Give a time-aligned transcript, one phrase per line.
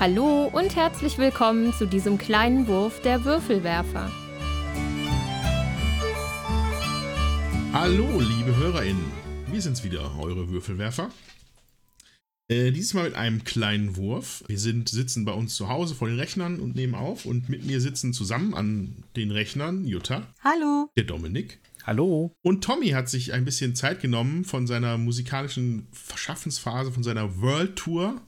[0.00, 4.10] Hallo und herzlich willkommen zu diesem kleinen Wurf der Würfelwerfer.
[7.74, 9.04] Hallo, liebe HörerInnen.
[9.52, 11.10] Wir sind's wieder, eure Würfelwerfer.
[12.48, 14.42] Äh, dieses Mal mit einem kleinen Wurf.
[14.46, 17.26] Wir sind, sitzen bei uns zu Hause vor den Rechnern und nehmen auf.
[17.26, 20.26] Und mit mir sitzen zusammen an den Rechnern Jutta.
[20.42, 20.88] Hallo.
[20.96, 21.58] Der Dominik.
[21.84, 22.32] Hallo.
[22.40, 27.76] Und Tommy hat sich ein bisschen Zeit genommen von seiner musikalischen Verschaffensphase, von seiner World
[27.76, 28.22] Tour,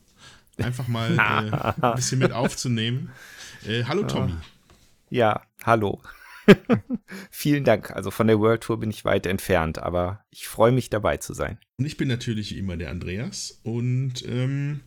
[0.59, 3.11] einfach mal äh, ein bisschen mit aufzunehmen.
[3.67, 4.35] Äh, hallo Tommy.
[5.11, 6.01] Ja, hallo.
[7.31, 7.91] Vielen Dank.
[7.91, 11.35] Also von der World Tour bin ich weit entfernt, aber ich freue mich dabei zu
[11.35, 11.59] sein.
[11.79, 13.61] Und ich bin natürlich immer der Andreas.
[13.63, 14.81] Und ähm,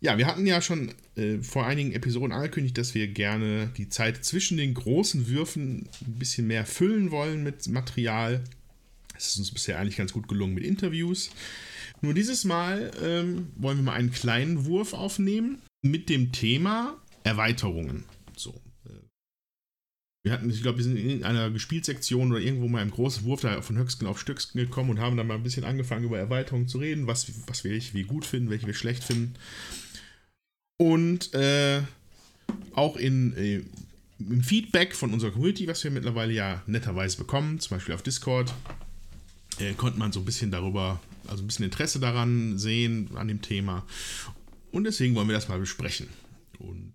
[0.00, 4.24] ja, wir hatten ja schon äh, vor einigen Episoden angekündigt, dass wir gerne die Zeit
[4.24, 8.42] zwischen den großen Würfen ein bisschen mehr füllen wollen mit Material.
[9.16, 11.30] Es ist uns bisher eigentlich ganz gut gelungen mit Interviews.
[12.00, 18.04] Nur dieses Mal ähm, wollen wir mal einen kleinen Wurf aufnehmen mit dem Thema Erweiterungen.
[18.36, 18.60] So,
[20.22, 23.40] wir hatten, ich glaube, wir sind in einer Gespielsektion oder irgendwo mal im großen Wurf
[23.40, 26.68] da von Höchstgen auf Stücksken gekommen und haben dann mal ein bisschen angefangen über Erweiterungen
[26.68, 29.34] zu reden, was, was wir wie gut finden, welche wir schlecht finden.
[30.76, 31.80] Und äh,
[32.74, 33.62] auch in, äh,
[34.18, 38.52] im Feedback von unserer Community, was wir mittlerweile ja netterweise bekommen, zum Beispiel auf Discord,
[39.58, 41.00] äh, konnte man so ein bisschen darüber,
[41.30, 43.86] also ein bisschen Interesse daran sehen, an dem Thema.
[44.72, 46.08] Und deswegen wollen wir das mal besprechen.
[46.58, 46.94] Und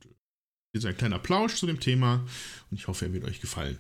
[0.76, 2.26] Jetzt ein kleiner Plausch zu dem Thema
[2.70, 3.78] und ich hoffe, er wird euch gefallen.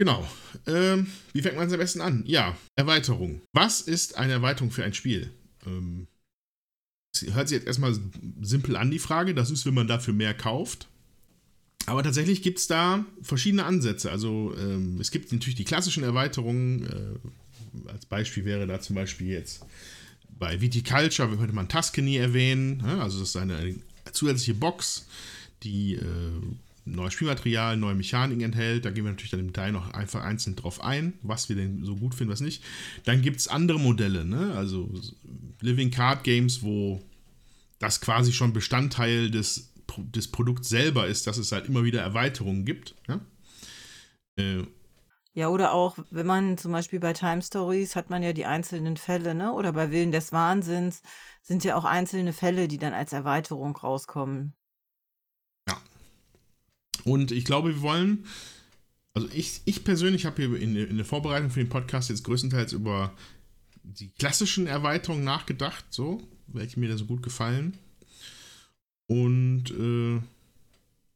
[0.00, 0.28] Genau.
[0.66, 2.24] Ähm, wie fängt man es am besten an?
[2.26, 3.40] Ja, Erweiterung.
[3.52, 5.30] Was ist eine Erweiterung für ein Spiel?
[5.64, 6.08] Ähm,
[7.30, 7.96] hört sich jetzt erstmal
[8.40, 9.32] simpel an, die Frage.
[9.32, 10.88] Das ist, wenn man dafür mehr kauft.
[11.86, 14.10] Aber tatsächlich gibt es da verschiedene Ansätze.
[14.10, 16.84] Also ähm, es gibt natürlich die klassischen Erweiterungen.
[16.84, 17.28] Äh,
[17.86, 19.64] als Beispiel wäre da zum Beispiel jetzt
[20.38, 22.82] bei Viticulture könnte man Tuscany erwähnen.
[22.84, 23.74] Also das ist eine
[24.12, 25.06] zusätzliche Box,
[25.62, 26.04] die äh,
[26.84, 28.84] neues Spielmaterial, neue Mechaniken enthält.
[28.84, 31.84] Da gehen wir natürlich dann im Detail noch einfach einzeln drauf ein, was wir denn
[31.84, 32.62] so gut finden, was nicht.
[33.04, 34.54] Dann gibt es andere Modelle, ne?
[34.54, 34.88] also
[35.60, 37.02] Living Card Games, wo
[37.78, 42.64] das quasi schon Bestandteil des, des Produkts selber ist, dass es halt immer wieder Erweiterungen
[42.64, 42.94] gibt.
[43.08, 43.20] Ja?
[45.36, 48.96] Ja, oder auch, wenn man zum Beispiel bei Time Stories hat man ja die einzelnen
[48.96, 49.52] Fälle, ne?
[49.52, 51.02] Oder bei Willen des Wahnsinns
[51.42, 54.54] sind ja auch einzelne Fälle, die dann als Erweiterung rauskommen.
[55.68, 55.78] Ja.
[57.04, 58.24] Und ich glaube, wir wollen,
[59.12, 62.72] also ich, ich persönlich habe hier in, in der Vorbereitung für den Podcast jetzt größtenteils
[62.72, 63.12] über
[63.82, 67.76] die klassischen Erweiterungen nachgedacht, so, welche mir da so gut gefallen.
[69.06, 70.14] Und äh,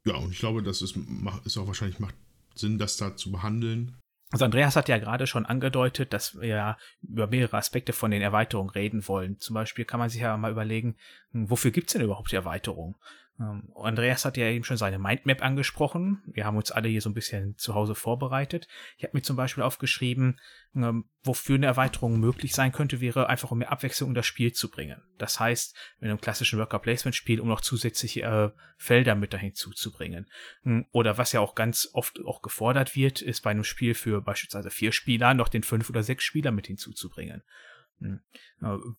[0.07, 0.95] ja, und ich glaube, das ist,
[1.43, 2.13] ist auch wahrscheinlich macht
[2.53, 3.95] Sinn, das da zu behandeln.
[4.31, 8.21] Also Andreas hat ja gerade schon angedeutet, dass wir ja über mehrere Aspekte von den
[8.21, 9.39] Erweiterungen reden wollen.
[9.39, 10.95] Zum Beispiel kann man sich ja mal überlegen,
[11.33, 12.95] hm, wofür gibt's denn überhaupt die Erweiterung?
[13.41, 16.21] Ähm, Andreas hat ja eben schon seine Mindmap angesprochen.
[16.27, 18.67] Wir haben uns alle hier so ein bisschen zu Hause vorbereitet.
[18.97, 20.39] Ich habe mir zum Beispiel aufgeschrieben,
[20.75, 24.53] ähm, wofür eine Erweiterung möglich sein könnte, wäre einfach um mehr Abwechslung in das Spiel
[24.53, 25.01] zu bringen.
[25.17, 30.29] Das heißt, in einem klassischen Worker-Placement-Spiel, um noch zusätzliche äh, Felder mit dahin zuzubringen.
[30.63, 34.21] Hm, oder was ja auch ganz oft auch gefordert wird, ist bei einem Spiel für
[34.21, 37.43] beispielsweise vier Spieler noch den fünf oder sechs Spieler mit hinzuzubringen.
[38.01, 38.19] Hm.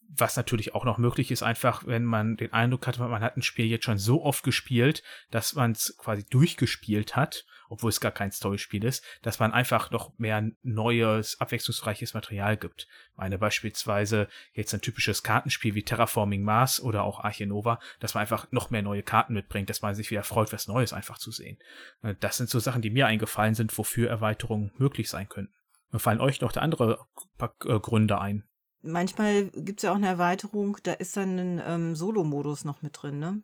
[0.08, 3.42] Was natürlich auch noch möglich ist, einfach, wenn man den Eindruck hat, man hat ein
[3.42, 8.12] Spiel jetzt schon so oft gespielt, dass man es quasi durchgespielt hat, obwohl es gar
[8.12, 12.86] kein Storyspiel ist, dass man einfach noch mehr neues, abwechslungsreiches Material gibt.
[13.12, 18.22] Ich meine beispielsweise jetzt ein typisches Kartenspiel wie Terraforming Mars oder auch Archinova, dass man
[18.22, 21.30] einfach noch mehr neue Karten mitbringt, dass man sich wieder freut, was Neues einfach zu
[21.30, 21.58] sehen.
[22.02, 25.54] Äh, das sind so Sachen, die mir eingefallen sind, wofür Erweiterungen möglich sein könnten.
[25.90, 27.06] Mir fallen euch noch andere
[27.38, 28.44] äh, Gründe ein?
[28.82, 33.00] Manchmal gibt es ja auch eine Erweiterung, da ist dann ein ähm, Solo-Modus noch mit
[33.00, 33.42] drin, ne?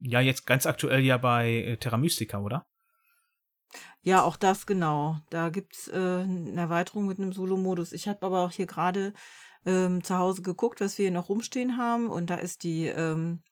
[0.00, 2.66] Ja, jetzt ganz aktuell ja bei äh, Terra Mystica, oder?
[4.02, 5.18] Ja, auch das genau.
[5.30, 7.92] Da gibt's äh, eine Erweiterung mit einem Solo-Modus.
[7.92, 9.12] Ich habe aber auch hier gerade
[9.64, 12.08] ähm, zu Hause geguckt, was wir hier noch rumstehen haben.
[12.08, 13.42] Und da ist die ähm,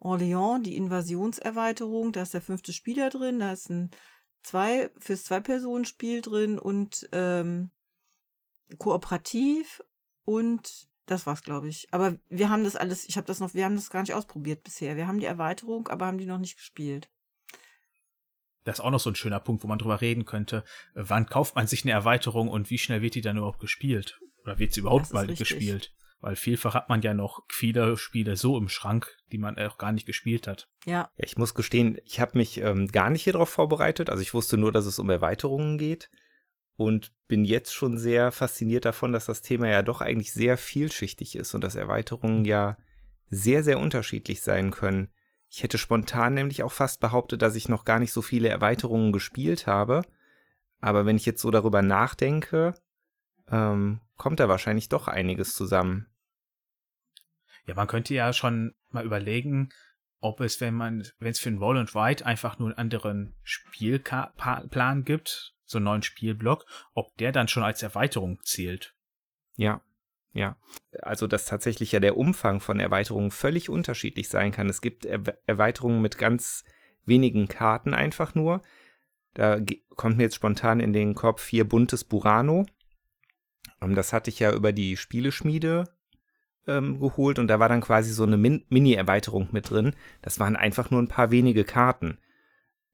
[0.00, 2.12] Orléans, die Invasionserweiterung.
[2.12, 3.38] Da ist der fünfte Spieler drin.
[3.38, 3.90] Da ist ein
[4.42, 7.70] zwei fürs Zwei-Personen-Spiel drin und ähm,
[8.78, 9.82] kooperativ
[10.30, 11.88] und das war's, glaube ich.
[11.90, 14.62] Aber wir haben das alles, ich habe das noch, wir haben das gar nicht ausprobiert
[14.62, 14.96] bisher.
[14.96, 17.10] Wir haben die Erweiterung, aber haben die noch nicht gespielt.
[18.62, 20.62] Das ist auch noch so ein schöner Punkt, wo man drüber reden könnte.
[20.94, 24.20] Wann kauft man sich eine Erweiterung und wie schnell wird die dann überhaupt gespielt?
[24.44, 25.92] Oder wird sie überhaupt mal gespielt?
[26.20, 29.90] Weil vielfach hat man ja noch viele Spiele so im Schrank, die man auch gar
[29.90, 30.68] nicht gespielt hat.
[30.84, 31.10] Ja.
[31.16, 34.10] ja ich muss gestehen, ich habe mich ähm, gar nicht hier drauf vorbereitet.
[34.10, 36.08] Also ich wusste nur, dass es um Erweiterungen geht
[36.80, 41.36] und bin jetzt schon sehr fasziniert davon, dass das Thema ja doch eigentlich sehr vielschichtig
[41.36, 42.78] ist und dass Erweiterungen ja
[43.28, 45.10] sehr, sehr unterschiedlich sein können.
[45.50, 49.12] Ich hätte spontan nämlich auch fast behauptet, dass ich noch gar nicht so viele Erweiterungen
[49.12, 50.06] gespielt habe.
[50.80, 52.72] Aber wenn ich jetzt so darüber nachdenke,
[53.50, 56.06] ähm, kommt da wahrscheinlich doch einiges zusammen.
[57.66, 59.68] Ja, man könnte ja schon mal überlegen,
[60.20, 63.34] ob es, wenn man, wenn es für ein Roll and Ride einfach nur einen anderen
[63.42, 68.94] Spielplan gibt, so einen neuen Spielblock, ob der dann schon als Erweiterung zählt.
[69.56, 69.82] Ja,
[70.32, 70.56] ja.
[71.00, 74.68] Also, dass tatsächlich ja der Umfang von Erweiterungen völlig unterschiedlich sein kann.
[74.68, 76.64] Es gibt er Erweiterungen mit ganz
[77.04, 78.62] wenigen Karten einfach nur.
[79.34, 79.60] Da
[79.96, 82.66] kommt mir jetzt spontan in den Kopf hier buntes Burano.
[83.80, 85.84] Ähm, das hatte ich ja über die Spieleschmiede
[86.66, 89.94] ähm, geholt und da war dann quasi so eine Min Mini-Erweiterung mit drin.
[90.20, 92.18] Das waren einfach nur ein paar wenige Karten.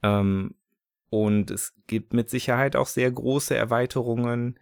[0.02, 0.54] Ähm,
[1.10, 4.58] und es gibt mit Sicherheit auch sehr große Erweiterungen,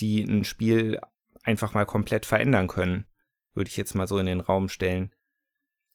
[0.00, 1.00] die ein Spiel
[1.42, 3.06] einfach mal komplett verändern können.
[3.54, 5.14] Würde ich jetzt mal so in den Raum stellen.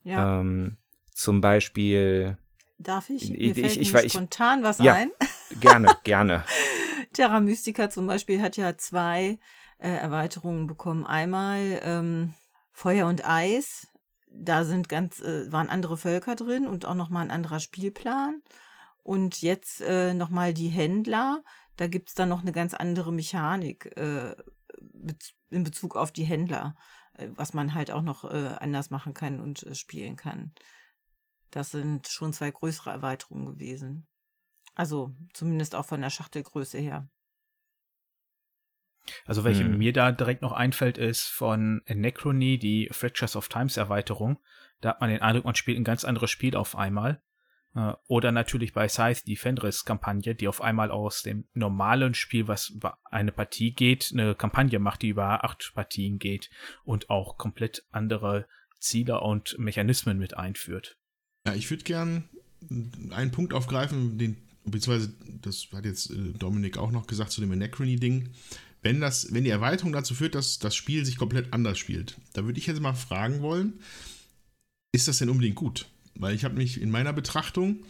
[0.03, 0.39] Ja.
[0.39, 0.77] Ähm,
[1.13, 2.37] zum Beispiel.
[2.77, 3.29] Darf ich?
[3.29, 5.11] Mir ich, fällt ich, ich, spontan was ja, ein.
[5.59, 6.43] Gerne, gerne.
[7.13, 9.37] Terra Mystica zum Beispiel hat ja zwei
[9.77, 11.05] äh, Erweiterungen bekommen.
[11.05, 12.33] Einmal ähm,
[12.71, 13.87] Feuer und Eis.
[14.31, 18.41] Da sind ganz, äh, waren andere Völker drin und auch nochmal ein anderer Spielplan.
[19.03, 21.43] Und jetzt äh, nochmal die Händler.
[21.75, 24.35] Da gibt es dann noch eine ganz andere Mechanik äh,
[25.49, 26.75] in Bezug auf die Händler,
[27.13, 30.53] äh, was man halt auch noch äh, anders machen kann und äh, spielen kann.
[31.51, 34.07] Das sind schon zwei größere Erweiterungen gewesen.
[34.73, 37.07] Also zumindest auch von der Schachtelgröße her.
[39.25, 39.77] Also welche hm.
[39.77, 44.39] mir da direkt noch einfällt, ist von Necrony die Fractures of Times Erweiterung.
[44.81, 47.21] Da hat man den Eindruck, man spielt ein ganz anderes Spiel auf einmal.
[47.75, 52.69] Äh, oder natürlich bei Scythe die Fenris-Kampagne, die auf einmal aus dem normalen Spiel, was
[52.69, 56.49] über eine Partie geht, eine Kampagne macht, die über acht Partien geht
[56.83, 58.47] und auch komplett andere
[58.79, 60.97] Ziele und Mechanismen mit einführt.
[61.47, 62.29] Ja, ich würde gern
[63.11, 67.51] einen Punkt aufgreifen, den, beziehungsweise das hat jetzt äh, Dominik auch noch gesagt zu dem
[67.51, 68.29] Anachrony-Ding
[68.83, 72.59] wenn, wenn die Erweiterung dazu führt, dass das Spiel sich komplett anders spielt, da würde
[72.59, 73.79] ich jetzt mal fragen wollen,
[74.91, 75.87] ist das denn unbedingt gut?
[76.15, 77.85] Weil ich habe mich in meiner Betrachtung,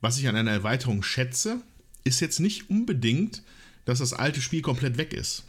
[0.00, 1.62] was ich an einer Erweiterung schätze,
[2.04, 3.42] ist jetzt nicht unbedingt,
[3.84, 5.44] dass das alte Spiel komplett weg ist.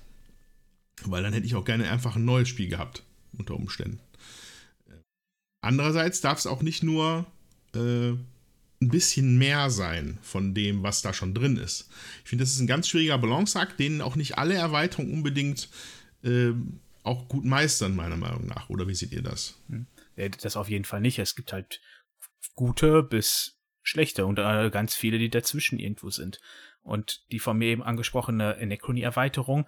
[1.03, 3.03] Weil dann hätte ich auch gerne einfach ein neues Spiel gehabt,
[3.37, 3.99] unter Umständen.
[5.61, 7.25] Andererseits darf es auch nicht nur
[7.75, 8.11] äh,
[8.79, 11.89] ein bisschen mehr sein von dem, was da schon drin ist.
[12.23, 15.69] Ich finde, das ist ein ganz schwieriger Balanceakt, den auch nicht alle Erweiterungen unbedingt
[16.23, 16.51] äh,
[17.03, 18.69] auch gut meistern, meiner Meinung nach.
[18.69, 19.55] Oder wie seht ihr das?
[19.69, 19.87] Hm.
[20.41, 21.19] Das auf jeden Fall nicht.
[21.19, 21.79] Es gibt halt
[22.55, 26.39] gute bis schlechte und äh, ganz viele, die dazwischen irgendwo sind.
[26.81, 29.67] Und die von mir eben angesprochene Necrony-Erweiterung,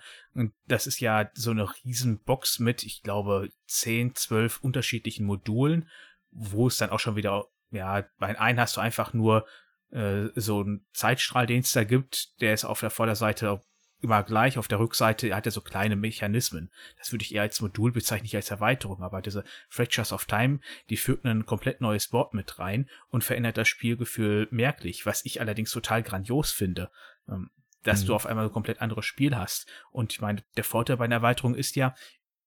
[0.68, 5.90] das ist ja so eine riesen Box mit, ich glaube, 10, 12 unterschiedlichen Modulen,
[6.32, 9.46] wo es dann auch schon wieder ja, bei einem hast du einfach nur
[9.92, 13.62] äh, so einen Zeitstrahl, den es da gibt, der ist auf der Vorderseite
[14.02, 16.72] immer gleich, auf der Rückseite hat er so kleine Mechanismen.
[16.98, 20.60] Das würde ich eher als Modul bezeichnen, nicht als Erweiterung, aber diese Fractures of Time,
[20.90, 25.42] die führt ein komplett neues Board mit rein und verändert das Spielgefühl merklich, was ich
[25.42, 26.90] allerdings total grandios finde.
[27.28, 27.50] Ähm,
[27.84, 28.08] dass mhm.
[28.08, 29.66] du auf einmal ein komplett anderes Spiel hast.
[29.92, 31.96] Und ich meine, der Vorteil bei einer Erweiterung ist ja,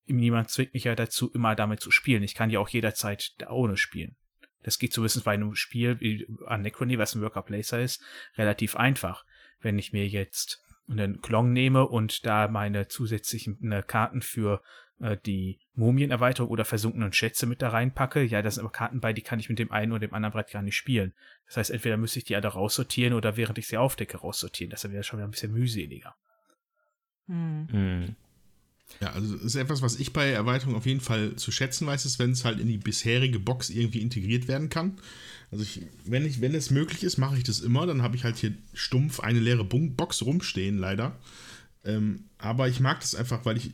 [0.06, 2.22] niemand zwingt mich ja dazu, immer damit zu spielen.
[2.22, 4.16] Ich kann ja auch jederzeit da ohne spielen.
[4.62, 8.02] Das geht zumindest bei einem Spiel wie Anachrony, was ein Worker Placer ist,
[8.36, 9.24] relativ einfach.
[9.60, 14.62] Wenn ich mir jetzt einen Klong nehme und da meine zusätzlichen ne, Karten für
[15.00, 19.12] äh, die Mumienerweiterung oder versunkenen Schätze mit da reinpacke, ja, da sind aber Karten bei,
[19.12, 21.12] die kann ich mit dem einen oder dem anderen Brett gar nicht spielen.
[21.46, 24.70] Das heißt, entweder müsste ich die alle raussortieren oder während ich sie aufdecke raussortieren.
[24.70, 26.14] Das wäre schon wieder ein bisschen mühseliger.
[27.26, 28.16] Hm.
[29.00, 32.04] Ja, also das ist etwas, was ich bei Erweiterungen auf jeden Fall zu schätzen weiß,
[32.06, 34.98] ist, wenn es halt in die bisherige Box irgendwie integriert werden kann.
[35.50, 37.86] Also ich, wenn, ich, wenn es möglich ist, mache ich das immer.
[37.86, 41.18] Dann habe ich halt hier stumpf eine leere Box rumstehen, leider.
[41.84, 43.72] Ähm, aber ich mag das einfach, weil ich,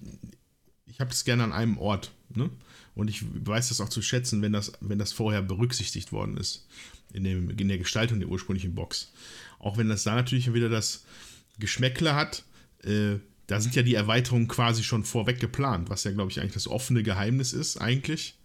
[0.87, 2.13] ich habe das gerne an einem Ort.
[2.35, 2.51] Ne?
[2.95, 6.67] Und ich weiß das auch zu schätzen, wenn das, wenn das vorher berücksichtigt worden ist.
[7.13, 9.13] In, dem, in der Gestaltung der ursprünglichen Box.
[9.59, 11.05] Auch wenn das da natürlich wieder das
[11.59, 12.45] Geschmäckle hat,
[12.85, 13.17] äh,
[13.49, 16.69] da sind ja die Erweiterungen quasi schon vorweg geplant, was ja, glaube ich, eigentlich das
[16.69, 18.39] offene Geheimnis ist, eigentlich.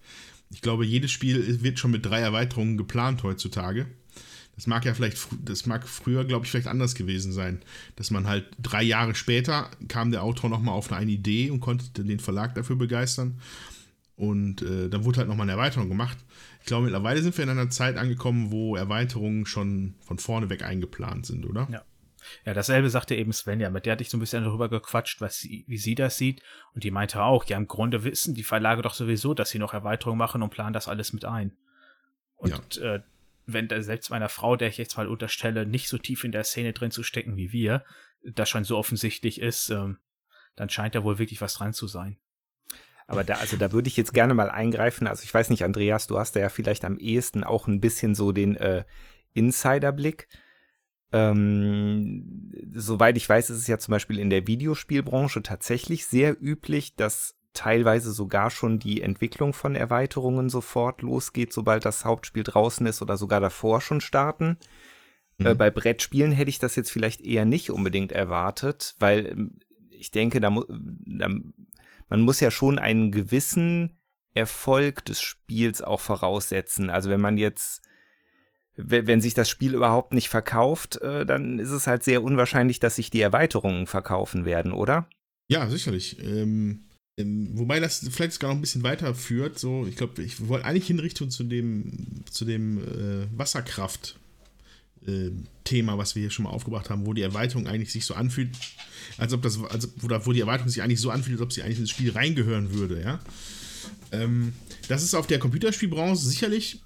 [0.49, 3.87] Ich glaube, jedes Spiel wird schon mit drei Erweiterungen geplant heutzutage.
[4.55, 7.61] Das mag ja vielleicht, das mag früher, glaube ich, vielleicht anders gewesen sein.
[7.97, 12.03] Dass man halt drei Jahre später kam der Autor nochmal auf eine Idee und konnte
[12.03, 13.39] den Verlag dafür begeistern.
[14.15, 16.17] Und äh, dann wurde halt nochmal eine Erweiterung gemacht.
[16.61, 20.63] Ich glaube, mittlerweile sind wir in einer Zeit angekommen, wo Erweiterungen schon von vorne weg
[20.63, 21.67] eingeplant sind, oder?
[21.69, 21.83] Ja.
[22.45, 25.39] Ja, dasselbe sagte eben Svenja, mit der hatte ich so ein bisschen darüber gequatscht, was
[25.39, 26.41] sie, wie sie das sieht.
[26.73, 29.73] Und die meinte auch, ja, im Grunde wissen die Verlage doch sowieso, dass sie noch
[29.73, 31.57] Erweiterungen machen und planen das alles mit ein.
[32.35, 32.95] Und ja.
[32.95, 33.03] äh,
[33.45, 36.43] wenn da selbst meiner Frau, der ich jetzt mal unterstelle, nicht so tief in der
[36.43, 37.83] Szene drin zu stecken wie wir,
[38.23, 39.97] das schon so offensichtlich ist, ähm,
[40.55, 42.17] dann scheint da wohl wirklich was dran zu sein.
[43.07, 45.07] Aber da, also da würde ich jetzt gerne mal eingreifen.
[45.07, 48.15] Also ich weiß nicht, Andreas, du hast da ja vielleicht am ehesten auch ein bisschen
[48.15, 48.85] so den äh,
[49.33, 50.29] Insiderblick.
[51.13, 56.95] Ähm, soweit ich weiß, ist es ja zum Beispiel in der Videospielbranche tatsächlich sehr üblich,
[56.95, 63.01] dass teilweise sogar schon die Entwicklung von Erweiterungen sofort losgeht, sobald das Hauptspiel draußen ist
[63.01, 64.57] oder sogar davor schon starten.
[65.37, 65.47] Äh, mhm.
[65.47, 69.59] Äh, bei Brettspielen hätte ich das jetzt vielleicht eher nicht unbedingt erwartet, weil ähm,
[69.91, 71.29] ich denke, da, da
[72.09, 73.97] man muss ja schon einen gewissen
[74.33, 76.89] Erfolg des Spiels auch voraussetzen.
[76.89, 77.81] Also wenn man jetzt,
[78.75, 82.95] wenn sich das Spiel überhaupt nicht verkauft, äh, dann ist es halt sehr unwahrscheinlich, dass
[82.95, 85.07] sich die Erweiterungen verkaufen werden, oder?
[85.47, 86.17] Ja, sicherlich.
[86.23, 86.85] Ähm,
[87.17, 89.59] ähm, wobei das vielleicht sogar noch ein bisschen weiterführt.
[89.59, 94.17] So, ich glaube, ich wollte eigentlich in Richtung zu dem, zu dem äh, Wasserkraft
[95.05, 95.29] äh,
[95.63, 98.49] Thema, was wir hier schon mal aufgebracht haben, wo die Erweiterung eigentlich sich so anfühlt,
[99.17, 101.79] als ob das, also, wo die Erweiterung sich eigentlich so anfühlt, als ob sie eigentlich
[101.79, 103.19] ins Spiel reingehören würde, ja.
[104.11, 104.53] Ähm,
[104.87, 106.81] das ist auf der Computerspielbranche sicherlich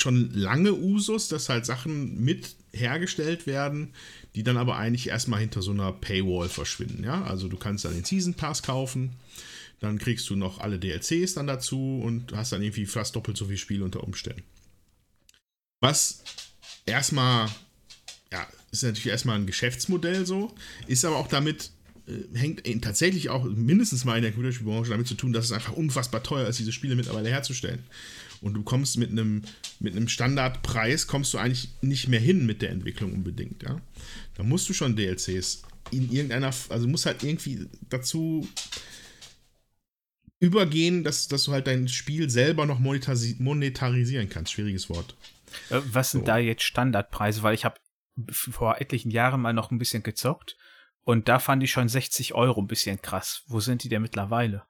[0.00, 3.92] schon lange Usus, dass halt Sachen mit hergestellt werden,
[4.34, 7.24] die dann aber eigentlich erstmal hinter so einer Paywall verschwinden, ja.
[7.24, 9.16] Also du kannst dann den Season Pass kaufen,
[9.80, 13.46] dann kriegst du noch alle DLCs dann dazu und hast dann irgendwie fast doppelt so
[13.46, 14.42] viel Spiel unter Umständen.
[15.80, 16.22] Was
[16.86, 17.48] erstmal,
[18.30, 20.54] ja, ist natürlich erstmal ein Geschäftsmodell so,
[20.86, 21.70] ist aber auch damit,
[22.06, 25.72] äh, hängt tatsächlich auch mindestens mal in der Computerspielbranche damit zu tun, dass es einfach
[25.72, 27.82] unfassbar teuer ist, diese Spiele mittlerweile herzustellen.
[28.40, 29.42] Und du kommst mit einem,
[29.80, 33.80] mit einem Standardpreis, kommst du eigentlich nicht mehr hin mit der Entwicklung unbedingt, ja.
[34.34, 38.48] Da musst du schon DLCs in irgendeiner, also muss halt irgendwie dazu
[40.38, 44.52] übergehen, dass, dass du halt dein Spiel selber noch monetarisieren kannst.
[44.52, 45.14] Schwieriges Wort.
[45.68, 46.26] Äh, was sind so.
[46.26, 47.42] da jetzt Standardpreise?
[47.42, 47.76] Weil ich habe
[48.28, 50.56] vor etlichen Jahren mal noch ein bisschen gezockt
[51.02, 53.42] und da fand ich schon 60 Euro ein bisschen krass.
[53.46, 54.64] Wo sind die denn mittlerweile?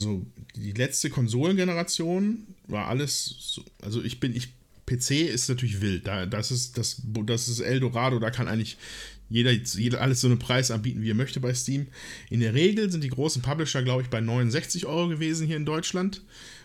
[0.00, 4.48] Also die letzte Konsolengeneration war alles, so, also ich bin, ich,
[4.86, 6.06] PC ist natürlich wild.
[6.06, 8.76] Da, das ist das, das ist Eldorado, da kann eigentlich
[9.28, 11.86] jeder, jeder alles so einen Preis anbieten, wie er möchte bei Steam.
[12.28, 15.64] In der Regel sind die großen Publisher, glaube ich, bei 69 Euro gewesen hier in
[15.64, 16.22] Deutschland.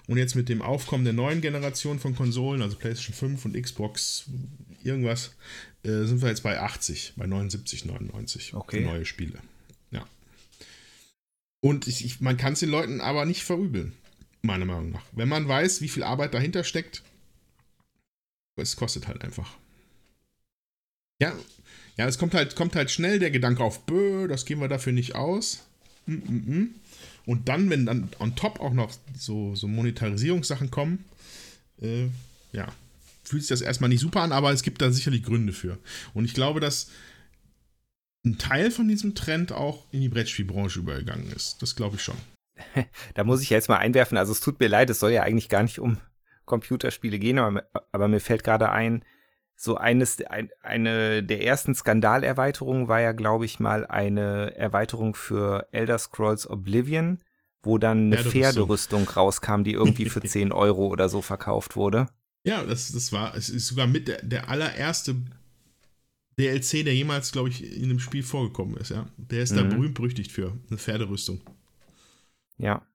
[0.08, 4.25] Und jetzt mit dem Aufkommen der neuen Generation von Konsolen, also PlayStation 5 und Xbox,
[4.84, 5.36] irgendwas,
[5.84, 8.77] äh, sind wir jetzt bei 80, bei 79, 99 okay.
[8.77, 9.39] für neue Spiele.
[9.92, 10.08] Ja.
[11.62, 13.94] Und ich, ich, man kann es den Leuten aber nicht verübeln,
[14.48, 15.04] meiner Meinung nach.
[15.12, 17.04] Wenn man weiß, wie viel Arbeit dahinter steckt,
[18.56, 19.56] es kostet halt einfach.
[21.22, 21.34] Ja,
[21.98, 24.94] ja, es kommt halt, kommt halt schnell der Gedanke auf, bö, das geben wir dafür
[24.94, 25.63] nicht aus.
[26.06, 26.68] Mm -mm -mm.
[27.25, 31.04] Und dann, wenn dann on top auch noch so, so Monetarisierungssachen kommen,
[31.82, 32.08] äh,
[32.54, 32.72] ja,
[33.24, 35.77] fühlt sich das erstmal nicht super an, aber es gibt da sicherlich Gründe für.
[36.13, 36.89] Und ich glaube, dass
[38.25, 41.58] ein Teil von diesem Trend auch in die Brettspielbranche übergegangen ist.
[41.62, 42.18] Das glaube ich schon.
[43.14, 45.50] Da muss ich jetzt mal einwerfen, also es tut mir leid, es soll ja eigentlich
[45.50, 45.98] gar nicht um
[46.46, 49.04] Computerspiele gehen, aber, aber mir fällt gerade ein,
[49.56, 55.68] so eines, ein, eine der ersten Skandalerweiterungen war ja, glaube ich, mal eine Erweiterung für
[55.72, 57.20] Elder Scrolls Oblivion,
[57.64, 62.08] wo dann eine Pferderüstung rauskam, die irgendwie für 10 Euro oder so verkauft wurde.
[62.44, 65.16] Ja, das, das war, es ist sogar mit der, der allererste
[66.40, 69.08] DLC, der jemals, glaube ich, in einem Spiel vorgekommen ist, ja.
[69.18, 69.58] Der ist mhm.
[69.58, 71.42] da berühmt berüchtigt für, eine Pferderüstung.
[72.58, 72.86] Ja.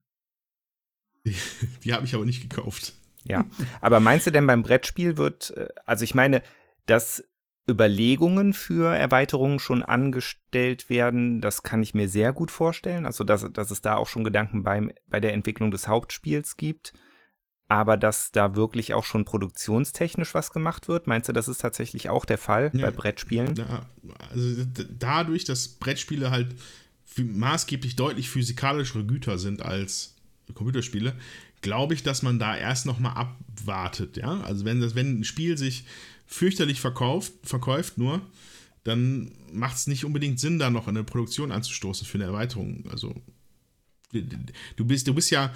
[1.25, 1.37] Die,
[1.85, 2.95] die habe ich aber nicht gekauft.
[3.25, 3.45] Ja,
[3.81, 6.43] aber meinst du denn beim Brettspiel wird, äh, also ich meine,
[6.87, 7.23] dass
[7.71, 13.07] Überlegungen für Erweiterungen schon angestellt werden, das kann ich mir sehr gut vorstellen.
[13.07, 16.93] Also, dass, dass es da auch schon Gedanken beim, bei der Entwicklung des Hauptspiels gibt.
[17.69, 22.11] Aber dass da wirklich auch schon produktionstechnisch was gemacht wird, meinst du, das ist tatsächlich
[22.11, 23.55] auch der Fall ja, bei Brettspielen?
[23.57, 23.87] Ja,
[24.31, 24.65] also
[24.99, 26.55] dadurch, dass Brettspiele halt
[27.19, 30.15] maßgeblich deutlich physikalischere Güter sind als
[30.55, 31.17] Computerspiele,
[31.63, 34.41] glaube ich, dass man da erst nochmal abwartet, ja.
[34.43, 35.85] Also wenn das, wenn ein Spiel sich
[36.27, 38.21] fürchterlich verkauft, verkauft nur,
[38.85, 42.85] dann macht es nicht unbedingt Sinn, da noch eine Produktion anzustoßen für eine Erweiterung.
[42.91, 43.15] Also
[44.13, 45.53] du bist, du bist ja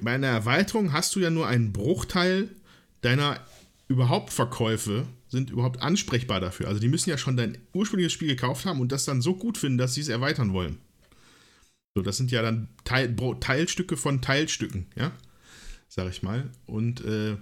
[0.00, 2.48] bei einer Erweiterung hast du ja nur einen Bruchteil
[3.02, 3.40] deiner
[3.88, 6.68] überhaupt Verkäufe sind überhaupt ansprechbar dafür.
[6.68, 9.58] Also die müssen ja schon dein ursprüngliches Spiel gekauft haben und das dann so gut
[9.58, 10.78] finden, dass sie es erweitern wollen.
[11.94, 15.12] So, das sind ja dann Teil, Teilstücke von Teilstücken, ja,
[15.88, 16.50] sag ich mal.
[16.66, 17.36] Und äh,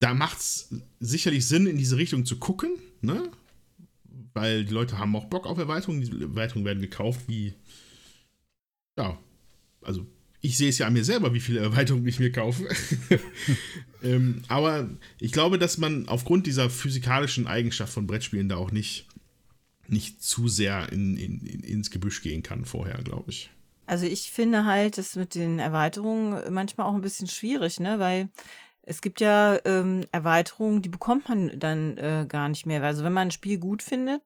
[0.00, 3.30] da macht es sicherlich Sinn, in diese Richtung zu gucken, ne?
[4.34, 6.00] Weil die Leute haben auch Bock auf Erweiterungen.
[6.00, 7.54] Die Erweiterungen werden gekauft wie,
[8.96, 9.18] ja,
[9.82, 10.06] also
[10.42, 12.68] ich sehe es ja an mir selber, wie viele Erweiterungen ich mir kaufe.
[14.02, 19.06] ähm, aber ich glaube, dass man aufgrund dieser physikalischen Eigenschaft von Brettspielen da auch nicht,
[19.86, 23.50] nicht zu sehr in, in, in, ins Gebüsch gehen kann vorher, glaube ich.
[23.86, 28.00] Also ich finde halt, das mit den Erweiterungen manchmal auch ein bisschen schwierig, ne?
[28.00, 28.28] Weil
[28.82, 32.82] es gibt ja ähm, Erweiterungen, die bekommt man dann äh, gar nicht mehr.
[32.82, 34.22] Also wenn man ein Spiel gut findet,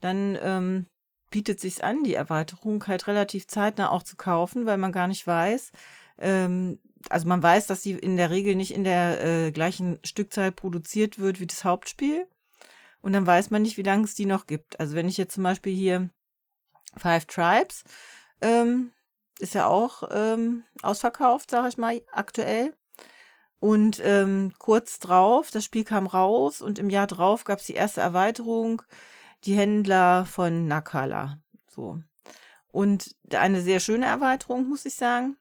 [0.00, 0.86] dann ähm,
[1.34, 5.26] bietet sich an, die Erweiterung halt relativ zeitnah auch zu kaufen, weil man gar nicht
[5.26, 5.72] weiß,
[6.18, 10.52] ähm, also man weiß, dass sie in der Regel nicht in der äh, gleichen Stückzahl
[10.52, 12.28] produziert wird wie das Hauptspiel.
[13.00, 14.78] Und dann weiß man nicht, wie lange es die noch gibt.
[14.78, 16.08] Also wenn ich jetzt zum Beispiel hier
[16.96, 17.82] Five Tribes,
[18.40, 18.92] ähm,
[19.40, 22.74] ist ja auch ähm, ausverkauft, sage ich mal, aktuell.
[23.58, 27.74] Und ähm, kurz drauf, das Spiel kam raus und im Jahr drauf gab es die
[27.74, 28.82] erste Erweiterung
[29.44, 31.38] die Händler von Nakala.
[31.68, 32.00] So.
[32.68, 35.36] Und eine sehr schöne Erweiterung, muss ich sagen,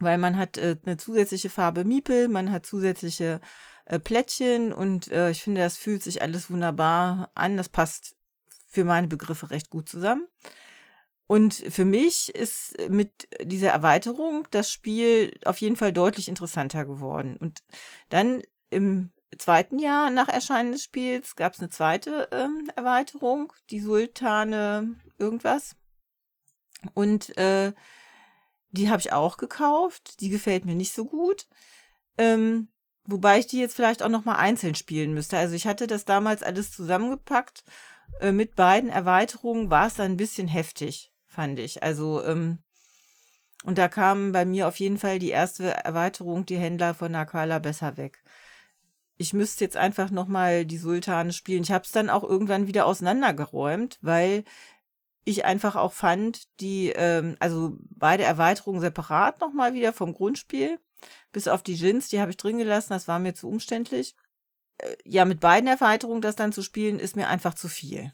[0.00, 3.40] weil man hat äh, eine zusätzliche Farbe Miepel, man hat zusätzliche
[3.84, 7.56] äh, Plättchen und äh, ich finde, das fühlt sich alles wunderbar an.
[7.56, 8.16] Das passt
[8.66, 10.26] für meine Begriffe recht gut zusammen.
[11.26, 17.36] Und für mich ist mit dieser Erweiterung das Spiel auf jeden Fall deutlich interessanter geworden.
[17.38, 17.62] Und
[18.10, 23.80] dann im zweiten Jahr nach Erscheinen des Spiels gab es eine zweite ähm, Erweiterung, die
[23.80, 25.76] Sultane irgendwas.
[26.94, 27.72] Und äh,
[28.70, 30.20] die habe ich auch gekauft.
[30.20, 31.46] Die gefällt mir nicht so gut.
[32.18, 32.68] Ähm,
[33.04, 35.38] wobei ich die jetzt vielleicht auch noch mal einzeln spielen müsste.
[35.38, 37.64] Also ich hatte das damals alles zusammengepackt.
[38.20, 41.82] Äh, mit beiden Erweiterungen war es dann ein bisschen heftig, fand ich.
[41.82, 42.58] Also ähm,
[43.64, 47.58] und da kam bei mir auf jeden Fall die erste Erweiterung, die Händler von Nakala,
[47.60, 48.22] besser weg
[49.16, 51.62] ich müsste jetzt einfach nochmal die Sultane spielen.
[51.62, 54.44] Ich habe es dann auch irgendwann wieder auseinandergeräumt, weil
[55.24, 60.78] ich einfach auch fand, die, ähm, also beide Erweiterungen separat nochmal wieder vom Grundspiel,
[61.32, 64.14] bis auf die Jins, die habe ich drin gelassen, das war mir zu umständlich.
[64.78, 68.12] Äh, ja, mit beiden Erweiterungen das dann zu spielen, ist mir einfach zu viel.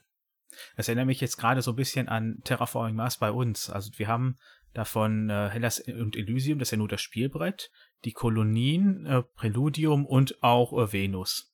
[0.76, 3.70] Das erinnert mich jetzt gerade so ein bisschen an Terraforming Mars bei uns.
[3.70, 4.36] Also wir haben
[4.72, 7.70] davon äh, Hellas und Elysium, das ist ja nur das Spielbrett,
[8.04, 11.52] die Kolonien, äh, Präludium und auch äh, Venus.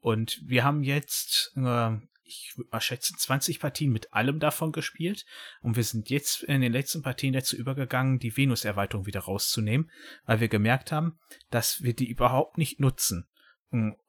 [0.00, 5.24] Und wir haben jetzt, äh, ich schätzen, 20 Partien mit allem davon gespielt.
[5.62, 9.90] Und wir sind jetzt in den letzten Partien dazu übergegangen, die Venus-Erweiterung wieder rauszunehmen,
[10.24, 11.18] weil wir gemerkt haben,
[11.50, 13.26] dass wir die überhaupt nicht nutzen.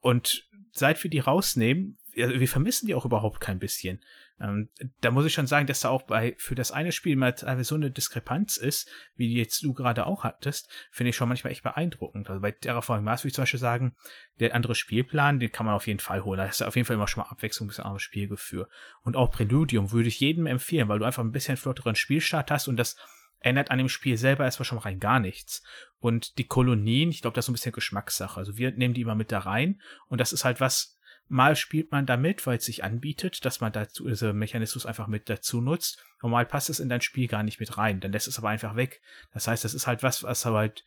[0.00, 4.02] Und seit wir die rausnehmen, wir vermissen die auch überhaupt kein bisschen.
[4.40, 4.68] Ähm,
[5.00, 7.74] da muss ich schon sagen, dass da auch bei für das eine Spiel mal so
[7.74, 12.28] eine Diskrepanz ist, wie jetzt du gerade auch hattest, finde ich schon manchmal echt beeindruckend.
[12.28, 13.96] Also bei Terraforming Mars würde ich zum Beispiel sagen,
[14.38, 16.38] der andere Spielplan, den kann man auf jeden Fall holen.
[16.38, 18.66] Da ist auf jeden Fall immer schon mal Abwechslung, bisschen anderes Spielgefühl.
[19.02, 22.68] Und auch Preludium würde ich jedem empfehlen, weil du einfach ein bisschen flotteren Spielstart hast
[22.68, 22.96] und das
[23.40, 25.62] ändert an dem Spiel selber erstmal schon rein gar nichts.
[25.98, 28.38] Und die Kolonien, ich glaube, das ist so ein bisschen Geschmackssache.
[28.38, 30.95] Also wir nehmen die immer mit da rein und das ist halt was,
[31.28, 35.28] Mal spielt man damit, weil es sich anbietet, dass man dazu diesen Mechanismus einfach mit
[35.28, 36.04] dazu nutzt.
[36.22, 38.00] Und mal passt es in dein Spiel gar nicht mit rein.
[38.00, 39.00] Dann lässt es aber einfach weg.
[39.32, 40.84] Das heißt, das ist halt was, was halt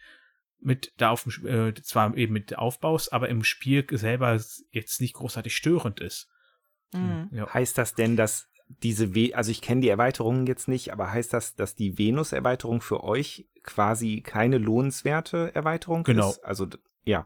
[0.61, 4.39] mit da auf dem, äh, zwar eben mit aufbaust, aber im Spiel selber
[4.71, 6.29] jetzt nicht großartig störend ist.
[6.93, 7.29] Mhm.
[7.31, 7.53] Ja.
[7.53, 8.47] Heißt das denn, dass
[8.83, 12.81] diese, We also ich kenne die Erweiterungen jetzt nicht, aber heißt das, dass die Venus-Erweiterung
[12.81, 16.29] für euch quasi keine lohnenswerte Erweiterung genau.
[16.29, 16.43] ist?
[16.43, 16.67] Also
[17.03, 17.25] ja.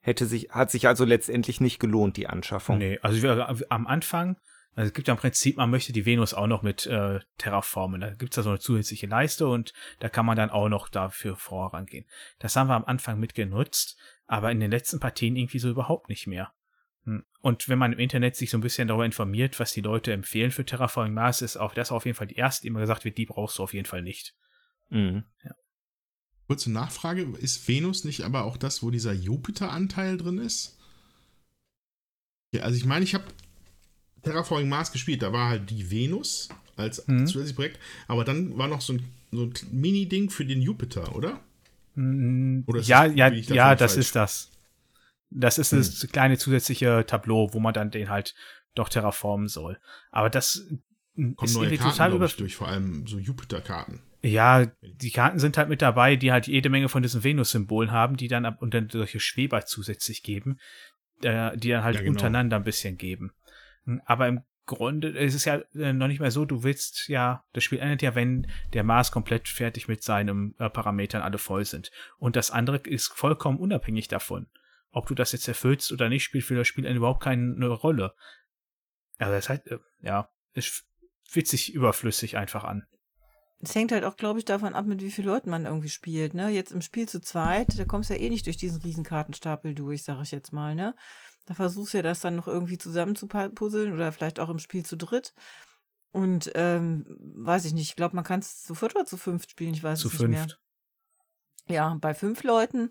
[0.00, 2.78] Hätte sich, hat sich also letztendlich nicht gelohnt, die Anschaffung.
[2.78, 4.36] Nee, also wir, am Anfang,
[4.74, 8.00] also es gibt ja im Prinzip, man möchte die Venus auch noch mit äh, terraformen.
[8.00, 11.36] Da gibt's da so eine zusätzliche Leiste und da kann man dann auch noch dafür
[11.36, 12.06] vorangehen.
[12.38, 16.26] Das haben wir am Anfang mitgenutzt, aber in den letzten Partien irgendwie so überhaupt nicht
[16.26, 16.52] mehr.
[17.04, 17.24] Hm.
[17.40, 20.50] Und wenn man im Internet sich so ein bisschen darüber informiert, was die Leute empfehlen
[20.50, 23.18] für Terraforming Mars, ist auch das auf jeden Fall die erste, die immer gesagt wird,
[23.18, 24.34] die brauchst du auf jeden Fall nicht.
[24.88, 25.24] Mhm.
[25.44, 25.50] Ja.
[26.50, 30.76] Kurze Nachfrage, ist Venus nicht aber auch das, wo dieser Jupiter-Anteil drin ist?
[32.52, 33.22] Ja, also ich meine, ich habe
[34.22, 37.28] Terraforming Mars gespielt, da war halt die Venus als mhm.
[37.28, 41.38] zusätzliches Projekt, aber dann war noch so ein, so ein Mini-Ding für den Jupiter, oder?
[41.94, 42.64] Mhm.
[42.66, 44.50] oder ja, das, ja, ja, das ist das.
[45.30, 46.10] Das ist das hm.
[46.10, 48.34] kleine zusätzliche Tableau, wo man dann den halt
[48.74, 49.78] doch terraformen soll.
[50.10, 50.66] Aber das
[51.14, 54.00] Kommen ist neue Karten, total über durch, vor allem so Jupiter-Karten.
[54.22, 58.16] Ja, die Karten sind halt mit dabei, die halt jede Menge von diesen Venus-Symbolen haben,
[58.16, 60.58] die dann ab und dann solche Schweber zusätzlich geben,
[61.22, 62.12] äh, die dann halt ja, genau.
[62.12, 63.32] untereinander ein bisschen geben.
[63.84, 67.44] Hm, aber im Grunde ist es ja äh, noch nicht mehr so, du willst ja,
[67.54, 71.64] das Spiel endet ja, wenn der Mars komplett fertig mit seinen äh, Parametern alle voll
[71.64, 71.90] sind.
[72.18, 74.48] Und das andere ist vollkommen unabhängig davon.
[74.92, 78.14] Ob du das jetzt erfüllst oder nicht, spielt für das Spiel überhaupt keine Rolle.
[79.18, 80.84] Also das heißt, äh, ja, es
[81.24, 82.86] fühlt sich überflüssig einfach an.
[83.62, 86.34] Es hängt halt auch, glaube ich, davon ab, mit wie vielen Leuten man irgendwie spielt.
[86.34, 86.48] Ne?
[86.48, 90.02] Jetzt im Spiel zu zweit, da kommst du ja eh nicht durch diesen Riesenkartenstapel durch,
[90.02, 90.74] sage ich jetzt mal.
[90.74, 90.94] Ne?
[91.46, 94.58] Da versuchst du ja das dann noch irgendwie zusammen zu puzzeln oder vielleicht auch im
[94.58, 95.34] Spiel zu dritt.
[96.12, 97.04] Und ähm,
[97.36, 99.82] weiß ich nicht, ich glaube, man kann es zu viert oder zu fünft spielen, ich
[99.82, 100.40] weiß Zu es nicht mehr.
[100.40, 100.60] fünft.
[101.68, 102.90] Ja, bei fünf Leuten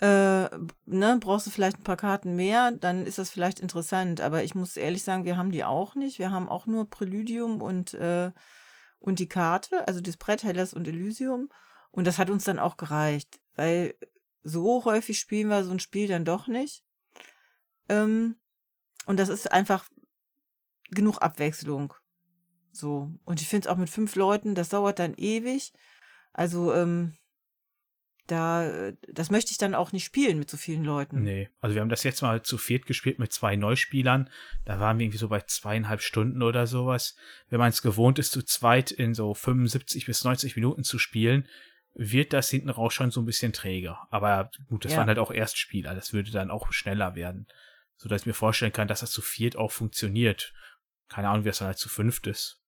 [0.00, 0.48] äh,
[0.84, 4.20] ne, brauchst du vielleicht ein paar Karten mehr, dann ist das vielleicht interessant.
[4.20, 6.18] Aber ich muss ehrlich sagen, wir haben die auch nicht.
[6.18, 8.30] Wir haben auch nur Präludium und, äh,
[8.98, 11.50] und die Karte, also das Brett Hellas und Elysium.
[11.90, 13.94] Und das hat uns dann auch gereicht, weil
[14.42, 16.84] so häufig spielen wir so ein Spiel dann doch nicht.
[17.88, 18.36] Ähm,
[19.06, 19.88] und das ist einfach
[20.90, 21.94] genug Abwechslung.
[22.72, 23.10] So.
[23.24, 25.72] Und ich finde es auch mit fünf Leuten, das dauert dann ewig.
[26.32, 27.16] Also, ähm,
[28.26, 31.22] da, äh, das möchte ich dann auch nicht spielen mit so vielen Leuten.
[31.22, 34.30] Nee, also wir haben das jetzt mal zu viert gespielt mit zwei Neuspielern.
[34.64, 37.16] Da waren wir irgendwie so bei zweieinhalb Stunden oder sowas.
[37.48, 41.48] Wenn man es gewohnt ist, zu zweit in so 75 bis 90 Minuten zu spielen,
[41.94, 44.06] wird das hinten raus schon so ein bisschen träger.
[44.10, 44.98] Aber gut, das Ja.
[44.98, 45.94] waren halt auch Erstspieler.
[45.94, 47.46] Das würde dann auch schneller werden.
[47.96, 50.52] So dass ich mir vorstellen kann, dass das zu viert auch funktioniert.
[51.08, 52.60] Keine Ahnung, wie das dann halt zu fünft ist.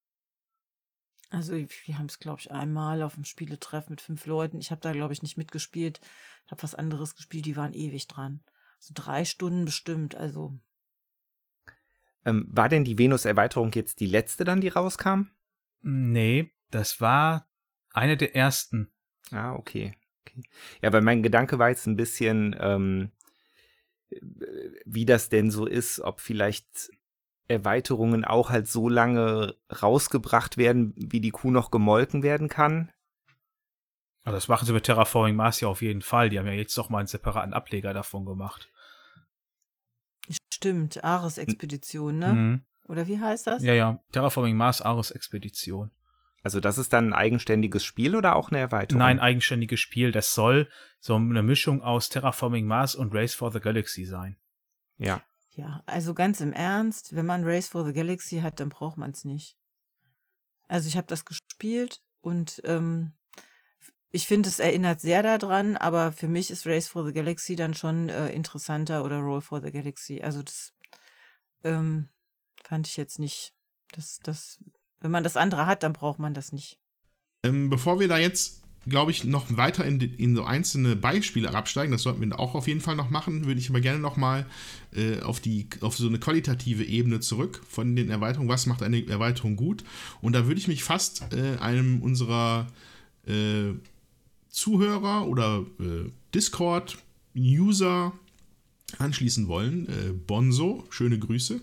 [1.30, 4.58] Also wir haben es, glaube ich, einmal auf dem Spieletreff mit fünf Leuten.
[4.58, 6.00] Ich habe da, glaube ich, nicht mitgespielt.
[6.46, 8.40] Ich habe was anderes gespielt, die waren ewig dran.
[8.78, 10.58] So drei Stunden bestimmt, also
[12.24, 15.28] Ähm, war denn die Venus-Erweiterung jetzt die letzte dann, die rauskam?
[15.80, 17.48] Nee, das war
[17.90, 18.90] eine der ersten.
[19.30, 19.94] Ah, okay.
[20.22, 20.42] okay.
[20.82, 23.12] Ja, weil mein Gedanke war jetzt ein bisschen, ähm,
[24.10, 24.20] äh,
[24.84, 26.90] wie das denn so ist, ob vielleicht
[27.48, 32.92] Erweiterungen auch halt so lange rausgebracht werden, wie die Kuh noch gemolken werden kann.
[34.24, 36.28] Also das machen sie mit Terraforming Mars ja auf jeden Fall.
[36.28, 38.70] Die haben ja jetzt doch mal einen separaten Ableger davon gemacht.
[40.52, 42.32] stimmt, Ares-Expedition, ne?
[42.34, 42.64] Mhm.
[42.88, 43.62] Oder wie heißt das?
[43.62, 44.00] Ja, ja.
[44.12, 45.90] Terraforming Mars Ares Expedition.
[46.42, 49.00] Also das ist dann ein eigenständiges Spiel oder auch eine Erweiterung?
[49.00, 50.12] Nein, eigenständiges Spiel.
[50.12, 50.68] Das soll
[51.00, 54.36] so eine Mischung aus Terraforming Mars und Race for the Galaxy sein.
[54.96, 55.22] Ja.
[55.58, 59.10] Ja, also ganz im Ernst, wenn man Race for the Galaxy hat, dann braucht man
[59.10, 59.56] es nicht.
[60.68, 63.12] Also ich habe das gespielt und ähm,
[64.12, 67.74] ich finde, es erinnert sehr daran, aber für mich ist Race for the Galaxy dann
[67.74, 70.20] schon äh, interessanter oder Roll for the Galaxy.
[70.22, 70.74] Also das
[71.64, 72.08] ähm,
[72.62, 73.52] fand ich jetzt nicht.
[73.90, 74.62] Das, das,
[75.00, 76.78] wenn man das andere hat, dann braucht man das nicht.
[77.42, 81.92] Ähm, bevor wir da jetzt, glaube ich, noch weiter in, in so einzelne Beispiele absteigen,
[81.92, 84.46] das sollten wir auch auf jeden Fall noch machen, würde ich aber gerne noch mal
[84.94, 85.40] äh, auf,
[85.80, 88.48] auf so eine qualitative Ebene zurück von den Erweiterungen.
[88.48, 89.84] Was macht eine Erweiterung gut?
[90.20, 92.66] Und da würde ich mich fast äh, einem unserer
[93.26, 93.74] äh,
[94.50, 98.12] Zuhörer oder äh, Discord-User
[98.98, 99.86] anschließen wollen.
[99.88, 101.60] Äh, Bonzo, schöne Grüße.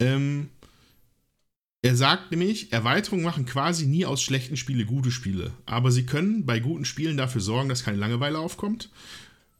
[0.00, 0.48] Ähm,
[1.84, 5.52] er sagt nämlich, Erweiterungen machen quasi nie aus schlechten Spiele gute Spiele.
[5.66, 8.90] Aber sie können bei guten Spielen dafür sorgen, dass keine Langeweile aufkommt.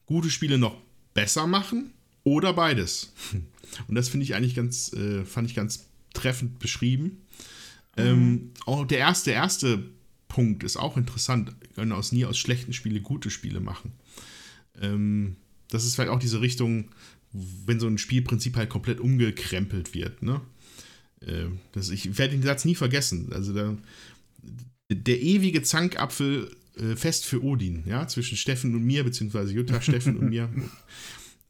[0.06, 0.76] Gute Spiele noch
[1.14, 1.90] besser machen
[2.22, 3.12] oder beides.
[3.88, 7.22] Und das finde ich eigentlich ganz, äh, fand ich ganz treffend beschrieben.
[7.96, 9.82] Ähm, auch der erste, der erste
[10.28, 11.52] Punkt ist auch interessant.
[11.74, 13.92] Können aus nie aus schlechten Spiele gute Spiele machen.
[14.80, 15.36] Ähm,
[15.70, 16.90] das ist vielleicht auch diese Richtung,
[17.32, 20.40] wenn so ein Spielprinzip halt komplett umgekrempelt wird, ne?
[21.26, 23.32] Äh, das, ich werde den Satz nie vergessen.
[23.32, 23.76] Also der,
[24.90, 30.16] der ewige Zankapfel äh, fest für Odin, ja, zwischen Steffen und mir, beziehungsweise Jutta, Steffen
[30.16, 30.48] und mir.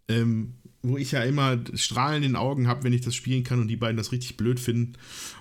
[0.09, 3.61] Ähm, wo ich ja immer Strahlen in den Augen habe, wenn ich das spielen kann
[3.61, 4.95] und die beiden das richtig blöd finden.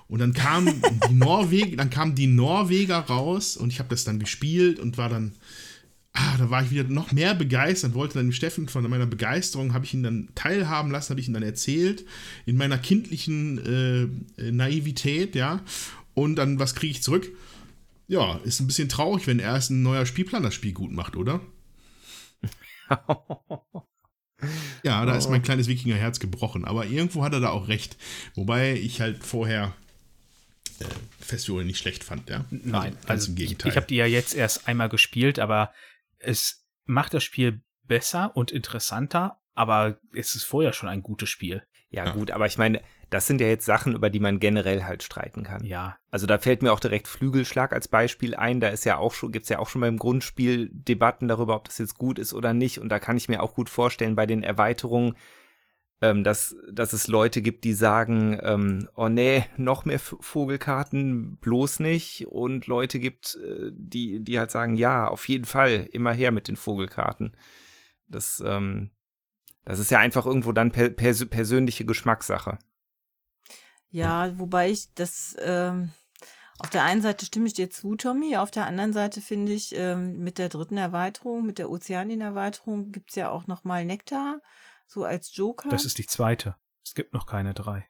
[0.07, 0.67] Und dann kam
[1.09, 5.09] die Norweg, dann kamen die Norweger raus und ich habe das dann gespielt und war
[5.09, 5.33] dann,
[6.13, 9.73] ah, da war ich wieder noch mehr begeistert, wollte dann dem Steffen von meiner Begeisterung,
[9.73, 12.05] habe ich ihn dann teilhaben lassen, habe ich ihn dann erzählt,
[12.45, 15.61] in meiner kindlichen äh, Naivität, ja.
[16.13, 17.29] Und dann, was kriege ich zurück?
[18.07, 21.39] Ja, ist ein bisschen traurig, wenn erst ein neuer Spielplan das Spiel gut macht, oder?
[24.83, 27.97] Ja, da ist mein kleines Wikingerherz gebrochen, aber irgendwo hat er da auch recht.
[28.33, 29.73] Wobei ich halt vorher
[30.79, 30.85] äh,
[31.19, 32.45] Festival nicht schlecht fand, ja.
[32.49, 33.69] Nein, ganz also im ich, Gegenteil.
[33.69, 35.71] ich habe die ja jetzt erst einmal gespielt, aber
[36.23, 41.63] es macht das Spiel besser und interessanter, aber es ist vorher schon ein gutes Spiel.
[41.89, 42.11] Ja, Ja.
[42.11, 45.43] gut, aber ich meine, das sind ja jetzt Sachen, über die man generell halt streiten
[45.43, 45.65] kann.
[45.65, 48.61] Ja, Also da fällt mir auch direkt Flügelschlag als Beispiel ein.
[48.61, 51.77] Da ist ja auch schon, gibt's ja auch schon beim Grundspiel Debatten darüber, ob das
[51.79, 52.79] jetzt gut ist oder nicht.
[52.79, 55.17] Und da kann ich mir auch gut vorstellen, bei den Erweiterungen,
[56.01, 61.79] ähm, dass, dass es Leute gibt, die sagen, ähm, oh nee, noch mehr Vogelkarten, bloß
[61.79, 62.27] nicht.
[62.27, 66.47] Und Leute gibt, äh, die, die halt sagen, ja, auf jeden Fall, immer her mit
[66.47, 67.37] den Vogelkarten.
[68.07, 68.89] Das, ähm,
[69.63, 72.57] das ist ja einfach irgendwo dann per, pers persönliche Geschmackssache.
[73.89, 75.91] Ja, wobei ich das ähm,
[76.57, 78.37] Auf der einen Seite stimme ich dir zu, Tommy.
[78.37, 83.09] Auf der anderen Seite finde ich, ähm, mit der dritten Erweiterung, mit der Ozeanien-Erweiterung, gibt
[83.09, 84.41] es ja auch nochmal Nektar,
[84.91, 85.69] so als Joker.
[85.69, 86.55] Das ist die zweite.
[86.85, 87.87] Es gibt noch keine drei.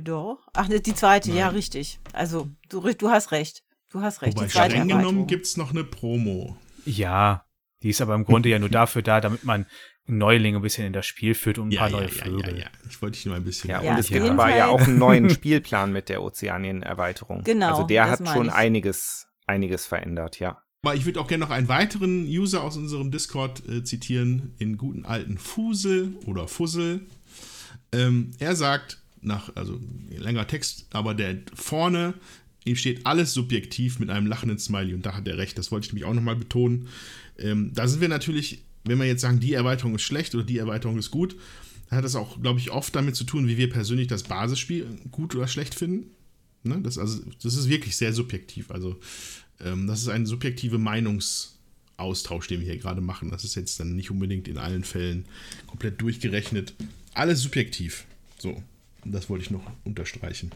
[0.00, 0.48] Doch.
[0.52, 1.54] Ach, die zweite, ja, Nein.
[1.54, 2.00] richtig.
[2.12, 3.62] Also, du, du hast recht.
[3.90, 4.36] Du hast recht.
[4.36, 6.56] Wobei die zweite streng genommen gibt es noch eine Promo.
[6.84, 7.46] Ja,
[7.82, 9.66] die ist aber im Grunde ja nur dafür da, damit man
[10.06, 12.58] Neulinge ein bisschen in das Spiel führt und ein paar neue Vögel.
[12.58, 13.70] ja, Ich wollte dich nur ein bisschen.
[13.70, 17.44] Ja, Ja, und es gibt aber ja auch einen neuen Spielplan mit der Ozeanien-Erweiterung.
[17.44, 18.52] Genau, Also der das hat schon ich.
[18.52, 20.63] einiges, einiges verändert, ja.
[20.84, 24.76] Aber ich würde auch gerne noch einen weiteren User aus unserem Discord äh, zitieren, in
[24.76, 27.00] guten alten Fusel oder Fussel.
[27.90, 32.12] Ähm, er sagt, nach, also längerer Text, aber der vorne
[32.66, 35.86] ihm steht alles subjektiv mit einem lachenden Smiley und da hat er recht, das wollte
[35.86, 36.88] ich nämlich auch nochmal betonen.
[37.38, 40.58] Ähm, da sind wir natürlich, wenn wir jetzt sagen, die Erweiterung ist schlecht oder die
[40.58, 41.34] Erweiterung ist gut,
[41.88, 44.86] dann hat das auch, glaube ich, oft damit zu tun, wie wir persönlich das Basisspiel
[45.10, 46.10] gut oder schlecht finden.
[46.62, 46.78] Ne?
[46.82, 48.70] Das, also, das ist wirklich sehr subjektiv.
[48.70, 49.00] Also,
[49.58, 53.30] das ist ein subjektiver Meinungsaustausch, den wir hier gerade machen.
[53.30, 55.26] Das ist jetzt dann nicht unbedingt in allen Fällen
[55.66, 56.74] komplett durchgerechnet.
[57.14, 58.06] Alles subjektiv.
[58.38, 58.62] So,
[59.04, 60.50] das wollte ich noch unterstreichen.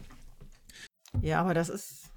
[1.23, 2.11] Ja, aber das ist,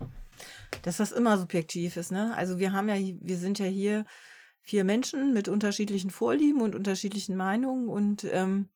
[0.82, 2.36] dass das immer subjektiv ist, ne?
[2.36, 4.06] Also wir haben ja, wir sind ja hier
[4.62, 8.70] vier Menschen mit unterschiedlichen Vorlieben und unterschiedlichen Meinungen und ähm,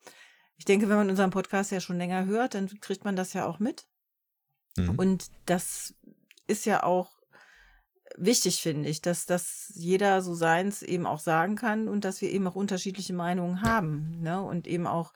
[0.57, 3.45] ich denke, wenn man unseren Podcast ja schon länger hört, dann kriegt man das ja
[3.45, 3.85] auch mit.
[4.77, 4.95] Mhm.
[4.95, 5.93] Und das
[6.47, 7.11] ist ja auch
[8.17, 12.31] wichtig, finde ich, dass, dass jeder so seins eben auch sagen kann und dass wir
[12.31, 14.41] eben auch unterschiedliche Meinungen haben, ne?
[14.41, 15.13] Und eben auch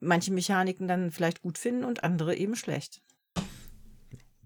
[0.00, 3.00] manche Mechaniken dann vielleicht gut finden und andere eben schlecht.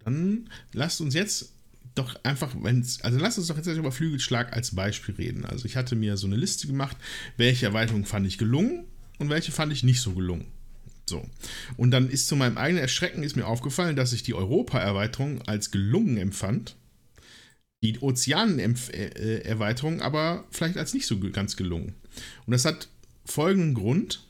[0.04, 1.54] Dann lasst uns jetzt
[1.94, 5.44] doch einfach, wenn's, also lasst uns doch jetzt über Flügelschlag als Beispiel reden.
[5.44, 6.96] Also ich hatte mir so eine Liste gemacht,
[7.36, 8.84] welche Erweiterungen fand ich gelungen
[9.18, 10.46] und welche fand ich nicht so gelungen.
[11.08, 11.24] So.
[11.76, 15.70] Und dann ist zu meinem eigenen Erschrecken ist mir aufgefallen, dass ich die Europa-Erweiterung als
[15.70, 16.76] gelungen empfand.
[17.92, 21.94] Die Ozeanen-Erweiterung aber vielleicht als nicht so ganz gelungen.
[22.46, 22.88] Und das hat
[23.24, 24.24] folgenden Grund,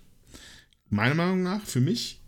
[0.91, 2.21] meiner Meinung nach, für mich,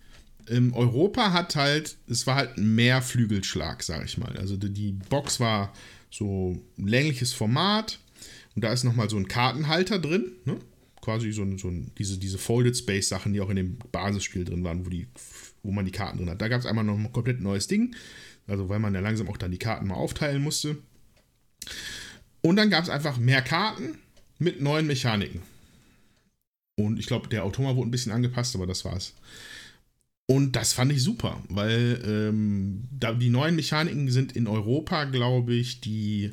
[0.49, 4.37] ähm, Europa hat halt, es war halt mehr Flügelschlag, sag ich mal.
[4.39, 5.73] Also die, Box war
[6.11, 7.99] so ein längliches Format
[8.55, 10.57] und da ist nochmal so ein Kartenhalter drin, ne?
[11.01, 14.85] quasi so, so diese, diese Folded Space Sachen, die auch in dem Basisspiel drin waren,
[14.85, 15.07] wo, die,
[15.63, 16.41] wo man die Karten drin hat.
[16.41, 17.95] Da gab es einmal noch ein komplett neues Ding,
[18.47, 20.79] also weil man ja langsam auch dann die Karten mal aufteilen musste.
[22.41, 23.99] Und dann gab es einfach mehr Karten
[24.39, 25.43] mit neuen Mechaniken.
[26.77, 29.15] Und ich glaube, der Automa wurde ein bisschen angepasst, aber das war's.
[30.27, 35.55] Und das fand ich super, weil ähm, da, die neuen Mechaniken sind in Europa, glaube
[35.55, 36.33] ich, die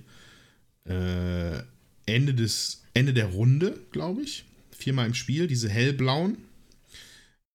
[0.83, 1.57] äh,
[2.05, 4.43] Ende, des, Ende der Runde, glaube ich.
[4.77, 6.37] Viermal im Spiel, diese hellblauen.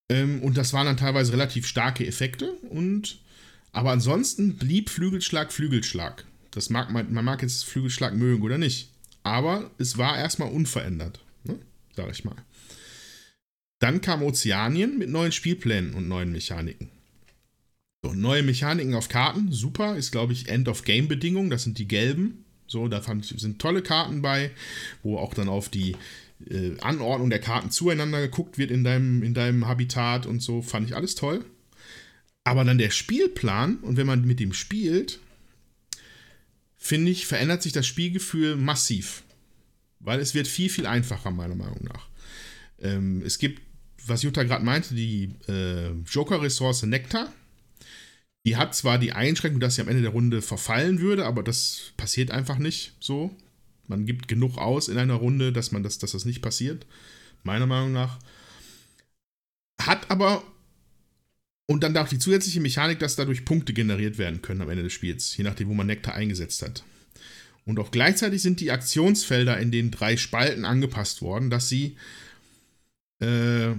[0.09, 2.51] Ähm, und das waren dann teilweise relativ starke Effekte.
[2.69, 3.19] Und
[3.71, 6.25] aber ansonsten blieb Flügelschlag Flügelschlag.
[6.51, 8.89] Das mag man, man mag jetzt Flügelschlag mögen oder nicht.
[9.23, 11.59] Aber es war erstmal unverändert, ne?
[11.95, 12.35] sag ich mal.
[13.79, 16.89] Dann kam Ozeanien mit neuen Spielplänen und neuen Mechaniken.
[18.03, 22.45] So, neue Mechaniken auf Karten, super, ist glaube ich End-of-Game-Bedingung, das sind die gelben.
[22.67, 24.51] So, da sind tolle Karten bei,
[25.03, 25.95] wo auch dann auf die
[26.49, 30.87] äh, Anordnung der Karten zueinander geguckt wird in deinem, in deinem Habitat und so, fand
[30.87, 31.45] ich alles toll.
[32.43, 35.19] Aber dann der Spielplan und wenn man mit dem spielt,
[36.81, 39.23] finde ich, verändert sich das Spielgefühl massiv.
[39.99, 42.07] Weil es wird viel, viel einfacher, meiner Meinung nach.
[42.79, 43.61] Ähm, es gibt,
[44.07, 47.31] was Jutta gerade meinte, die äh, Joker-Ressource Nektar.
[48.47, 51.93] Die hat zwar die Einschränkung, dass sie am Ende der Runde verfallen würde, aber das
[51.97, 53.37] passiert einfach nicht so.
[53.87, 56.87] Man gibt genug aus in einer Runde, dass, man das, dass das nicht passiert.
[57.43, 58.17] Meiner Meinung nach.
[59.79, 60.43] Hat aber.
[61.71, 64.91] Und dann auch die zusätzliche Mechanik, dass dadurch Punkte generiert werden können am Ende des
[64.91, 66.83] Spiels, je nachdem, wo man Nektar eingesetzt hat.
[67.63, 71.95] Und auch gleichzeitig sind die Aktionsfelder in den drei Spalten angepasst worden, dass sie
[73.21, 73.69] äh,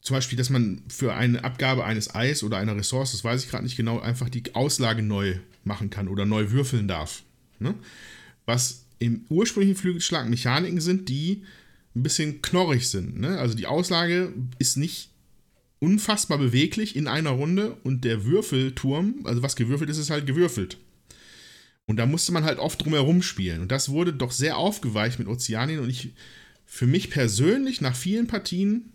[0.00, 3.50] zum Beispiel, dass man für eine Abgabe eines Eis oder einer Ressource, das weiß ich
[3.50, 7.24] gerade nicht genau, einfach die Auslage neu machen kann oder neu würfeln darf.
[7.58, 7.74] Ne?
[8.46, 11.44] Was im ursprünglichen Flügelschlag Mechaniken sind, die
[11.94, 13.20] ein bisschen knorrig sind.
[13.20, 13.36] Ne?
[13.38, 15.10] Also die Auslage ist nicht
[15.78, 20.78] unfassbar beweglich in einer Runde und der Würfelturm, also was gewürfelt ist, ist halt gewürfelt.
[21.86, 23.60] Und da musste man halt oft drumherum spielen.
[23.60, 25.80] Und das wurde doch sehr aufgeweicht mit Ozeanien.
[25.80, 26.10] Und ich,
[26.64, 28.92] für mich persönlich, nach vielen Partien,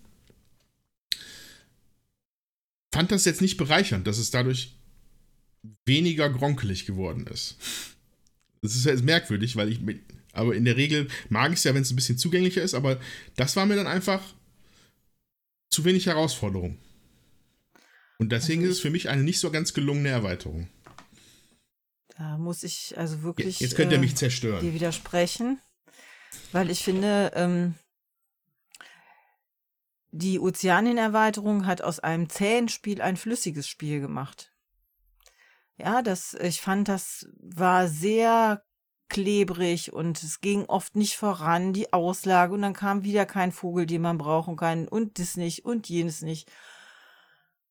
[2.93, 4.75] fand das jetzt nicht bereichernd, dass es dadurch
[5.85, 7.57] weniger gronkelig geworden ist.
[8.61, 9.79] Das ist jetzt merkwürdig, weil ich,
[10.33, 12.99] aber in der Regel mag ich es ja, wenn es ein bisschen zugänglicher ist, aber
[13.35, 14.21] das war mir dann einfach
[15.71, 16.77] zu wenig Herausforderung.
[18.19, 20.69] Und deswegen Also ist es für mich eine nicht so ganz gelungene Erweiterung.
[22.15, 23.59] Da muss ich also wirklich.
[23.59, 24.61] Jetzt könnt ihr äh, mich zerstören.
[24.61, 25.59] dir widersprechen,
[26.51, 27.73] weil ich finde, ähm,
[30.11, 34.51] die Ozeanienerweiterung hat aus einem zähen Spiel ein flüssiges Spiel gemacht.
[35.77, 38.63] Ja, das, ich fand, das war sehr
[39.11, 43.85] klebrig und es ging oft nicht voran, die Auslage, und dann kam wieder kein Vogel,
[43.85, 46.49] den man brauchen kann, und das nicht und jenes nicht.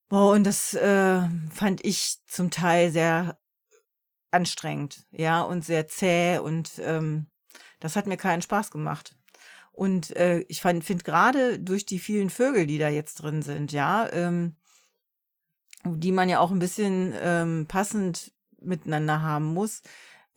[0.07, 3.39] Boah, und das äh, fand ich zum Teil sehr
[4.29, 7.27] anstrengend, ja, und sehr zäh und ähm,
[7.79, 9.17] das hat mir keinen Spaß gemacht.
[9.71, 14.07] Und äh, ich finde gerade durch die vielen Vögel, die da jetzt drin sind, ja,
[14.11, 14.57] ähm,
[15.85, 19.81] die man ja auch ein bisschen ähm, passend miteinander haben muss,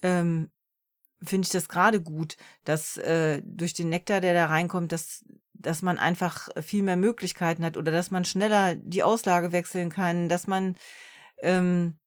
[0.03, 0.51] ähm,
[1.25, 5.83] finde ich das gerade gut, dass äh, durch den Nektar, der da reinkommt, dass, dass
[5.83, 10.47] man einfach viel mehr Möglichkeiten hat oder dass man schneller die Auslage wechseln kann, dass
[10.47, 10.77] man
[11.43, 11.99] ähm,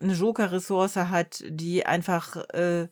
[0.00, 2.88] eine Joker-Ressource hat, die einfach äh,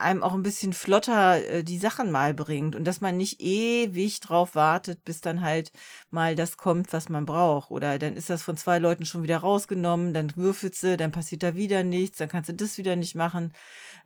[0.00, 4.20] einem auch ein bisschen flotter äh, die Sachen mal bringt und dass man nicht ewig
[4.20, 5.72] drauf wartet, bis dann halt
[6.10, 7.70] mal das kommt, was man braucht.
[7.70, 11.42] Oder dann ist das von zwei Leuten schon wieder rausgenommen, dann würfelst du, dann passiert
[11.42, 13.52] da wieder nichts, dann kannst du das wieder nicht machen.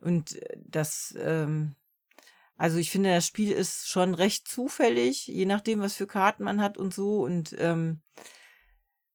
[0.01, 1.75] Und äh, das, ähm,
[2.57, 6.61] also ich finde, das Spiel ist schon recht zufällig, je nachdem, was für Karten man
[6.61, 7.23] hat und so.
[7.23, 8.01] Und ähm,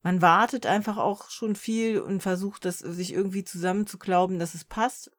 [0.03, 5.11] man wartet einfach auch schon viel und versucht, das sich irgendwie zusammenzuklauben, dass es passt.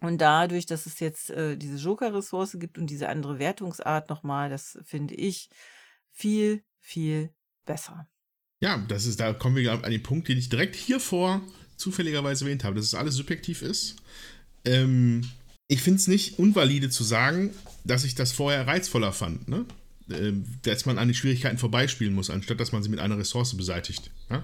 [0.00, 4.78] Und dadurch, dass es jetzt äh, diese Joker-Ressource gibt und diese andere Wertungsart nochmal, das
[4.84, 5.50] finde ich
[6.12, 8.08] viel, viel besser.
[8.60, 11.40] Ja, das ist, da kommen wir an den Punkt, den ich direkt hier vor
[11.76, 13.96] zufälligerweise erwähnt habe, dass es alles subjektiv ist.
[14.64, 15.22] Ähm,
[15.68, 17.50] ich finde es nicht unvalide zu sagen,
[17.84, 19.64] dass ich das vorher reizvoller fand, ne?
[20.10, 23.54] Ähm, dass man an den Schwierigkeiten vorbeispielen muss, anstatt dass man sie mit einer Ressource
[23.54, 24.10] beseitigt.
[24.30, 24.42] Ja?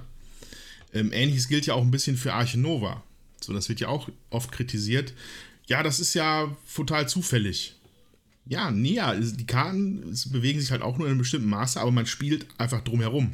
[0.93, 3.03] Ähm, Ähnliches gilt ja auch ein bisschen für Arche Nova.
[3.41, 5.15] So, das wird ja auch oft kritisiert.
[5.67, 7.77] Ja, das ist ja total zufällig.
[8.47, 11.91] Ja, nee, ja, die Karten bewegen sich halt auch nur in einem bestimmten Maße, aber
[11.91, 13.33] man spielt einfach drumherum.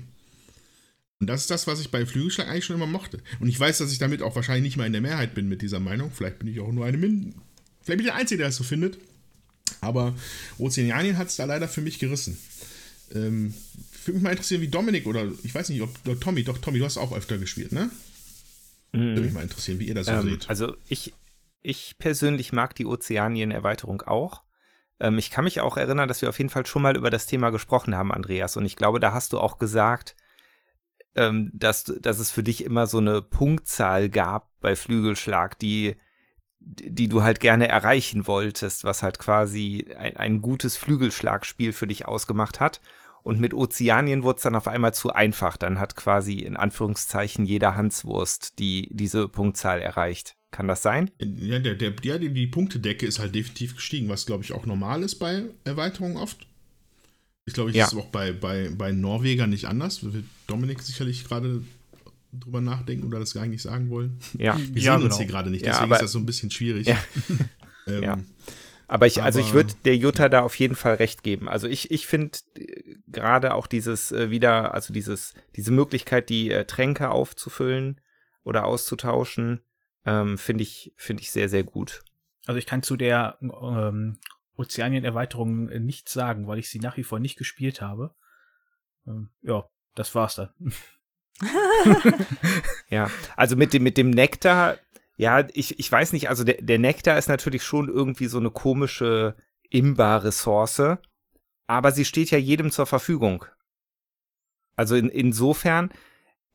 [1.21, 3.19] Und das ist das, was ich bei Flügelschlag eigentlich schon immer mochte.
[3.41, 5.61] Und ich weiß, dass ich damit auch wahrscheinlich nicht mal in der Mehrheit bin mit
[5.63, 6.11] dieser Meinung.
[6.11, 7.35] Vielleicht bin ich auch nur eine Min.
[7.83, 8.99] Vielleicht bin ich der Einzige, der das so findet.
[9.83, 10.15] Aber
[10.59, 12.39] Ozeanien hat es da leider für mich gerissen.
[13.15, 13.53] Ähm,
[14.05, 16.79] würde mich mal interessieren, wie Dominik oder ich weiß nicht, ob oder Tommy, doch Tommy,
[16.79, 17.91] du hast auch öfter gespielt, ne?
[18.93, 20.49] Würde mich mal interessieren, wie ihr das so Ähm, seht.
[20.49, 21.13] also ich,
[21.63, 24.43] ich persönlich mag die Ozeanien-Erweiterung auch.
[24.99, 27.27] Ähm, ich kann mich auch erinnern, dass wir auf jeden Fall schon mal über das
[27.27, 28.57] Thema gesprochen haben, Andreas.
[28.57, 30.17] Und ich glaube, da hast du auch gesagt,
[31.15, 35.97] ähm, dass, dass es für dich immer so eine Punktzahl gab bei Flügelschlag, die,
[36.61, 42.07] die du halt gerne erreichen wolltest, was halt quasi ein, ein gutes Flügelschlagspiel für dich
[42.07, 42.81] ausgemacht hat.
[43.23, 45.57] Und mit Ozeanien wurde es dann auf einmal zu einfach.
[45.57, 50.37] Dann hat quasi in Anführungszeichen jeder Hanswurst die diese Punktzahl erreicht.
[50.51, 51.11] Kann das sein?
[51.21, 54.67] Ja, der, der, ja, die, die Punktedecke ist halt definitiv gestiegen, was glaube ich auch
[54.67, 56.47] normal ist bei Erweiterungen oft.
[57.47, 57.87] Ich glaube, ich Ja.
[57.87, 60.03] ist auch bei, bei, bei Norwegern nicht anders.
[60.05, 61.63] Wird Dominik sicherlich gerade
[62.33, 64.19] drüber nachdenken oder das gar nicht sagen wollen.
[64.39, 64.57] Ja.
[64.73, 65.17] Wir Ja, sehen uns genau.
[65.19, 66.87] hier gerade nicht, Ja, deswegen aber- ist das so ein bisschen schwierig.
[66.87, 66.97] Ja.
[67.87, 68.19] ähm, Ja.
[68.87, 71.49] Aber ich, also ich würde der Jutta da auf jeden Fall recht geben.
[71.49, 76.51] Also ich, ich finde äh, gerade auch dieses äh, wieder, also dieses, diese Möglichkeit, die
[76.51, 78.01] äh, Tränke aufzufüllen
[78.43, 79.61] oder auszutauschen,
[80.07, 82.03] ähm, finde ich, finde ich sehr, sehr gut.
[82.47, 84.19] Also ich kann zu der ähm,
[84.57, 88.15] Ozeanien-Erweiterung äh, nichts sagen, weil ich sie nach wie vor nicht gespielt habe.
[89.07, 90.51] Ähm, ja, das war's dann.
[92.91, 94.79] Ja, also mit dem, mit dem Nektar,
[95.17, 98.51] ja, ich, ich weiß nicht, also der, der Nektar ist natürlich schon irgendwie so eine
[98.51, 99.37] komische
[99.71, 100.99] Imba-Ressource,
[101.67, 103.45] aber sie steht ja jedem zur Verfügung.
[104.77, 105.91] Also in, insofern,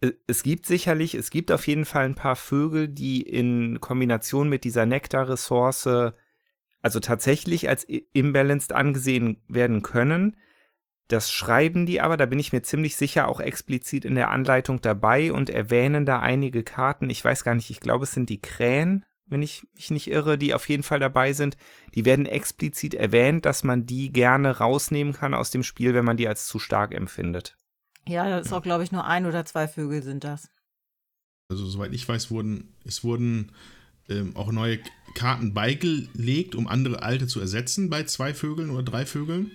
[0.01, 4.49] äh, es gibt sicherlich, es gibt auf jeden Fall ein paar Vögel, die in Kombination
[4.49, 6.13] mit dieser Nektar-Ressource
[6.85, 10.37] also tatsächlich als imbalanced angesehen werden können.
[11.07, 14.81] Das schreiben die aber, da bin ich mir ziemlich sicher, auch explizit in der Anleitung
[14.81, 17.09] dabei und erwähnen da einige Karten.
[17.09, 20.37] Ich weiß gar nicht, ich glaube, es sind die Krähen, wenn ich mich nicht irre,
[20.37, 21.57] die auf jeden Fall dabei sind.
[21.95, 26.17] Die werden explizit erwähnt, dass man die gerne rausnehmen kann aus dem Spiel, wenn man
[26.17, 27.57] die als zu stark empfindet.
[28.07, 30.51] Ja, das ist auch, glaube ich, nur ein oder zwei Vögel sind das.
[31.49, 33.51] Also soweit ich weiß, wurden es wurden
[34.09, 34.79] ähm, auch neue
[35.13, 39.51] Karten beigelegt, um andere alte zu ersetzen bei zwei Vögeln oder drei Vögeln.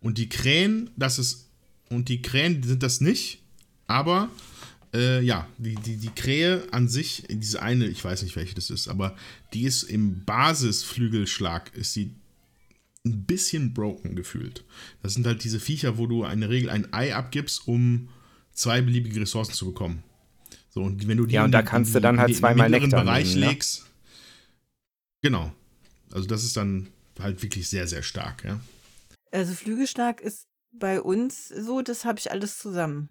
[0.00, 1.46] Und die Krähen, das ist
[1.88, 3.42] und die Krähen sind das nicht,
[3.86, 4.28] aber
[4.92, 8.70] äh, ja, die, die, die Krähe an sich, diese eine, ich weiß nicht welche das
[8.70, 9.16] ist, aber
[9.52, 12.10] die ist im Basisflügelschlag, ist die
[13.04, 14.64] ein bisschen broken gefühlt.
[15.02, 18.08] Das sind halt diese Viecher, wo du in der Regel ein Ei abgibst, um
[18.52, 20.02] zwei beliebige Ressourcen zu bekommen.
[20.76, 22.40] So, und wenn du die Ja, und da kannst du dann halt die- in den
[22.42, 23.46] zweimal Nektar Bereich nehmen, ne?
[23.52, 23.86] legst.
[25.22, 25.50] Genau.
[26.12, 28.60] Also das ist dann halt wirklich sehr, sehr stark, ja.
[29.32, 33.08] Also Flügelstark ist bei uns so, das habe ich alles zusammen.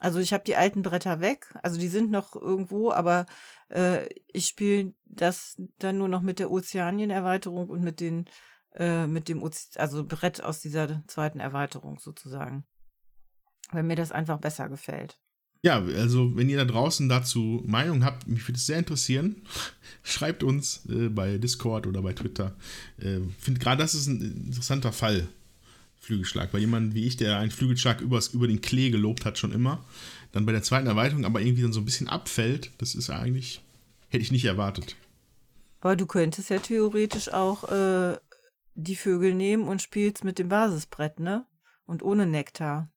[0.00, 3.24] Also ich habe die alten Bretter weg, also die sind noch irgendwo, aber
[3.70, 8.26] äh, ich spiele das dann nur noch mit der Ozeanien-Erweiterung und mit den
[8.74, 12.66] äh, mit dem Oze also Brett aus dieser zweiten Erweiterung sozusagen.
[13.70, 15.18] Weil mir das einfach besser gefällt.
[15.64, 19.36] Ja, also wenn ihr da draußen dazu Meinung habt, mich würde es sehr interessieren.
[20.02, 22.56] Schreibt uns äh, bei Discord oder bei Twitter.
[22.98, 25.28] Äh, finde gerade das ist ein interessanter Fall.
[26.02, 26.50] Flügelschlag.
[26.50, 29.84] Bei jemandem wie ich, der einen Flügelschlag übers, über den Klee gelobt hat, schon immer.
[30.32, 32.72] Dann bei der zweiten Erweiterung aber irgendwie dann so ein bisschen abfällt.
[32.78, 33.62] Das ist eigentlich,
[34.08, 34.96] hätte ich nicht erwartet.
[35.80, 38.16] Aber du könntest ja theoretisch auch äh,
[38.74, 41.46] die Vögel nehmen und spielst mit dem Basisbrett, ne?
[41.86, 42.90] Und ohne Nektar.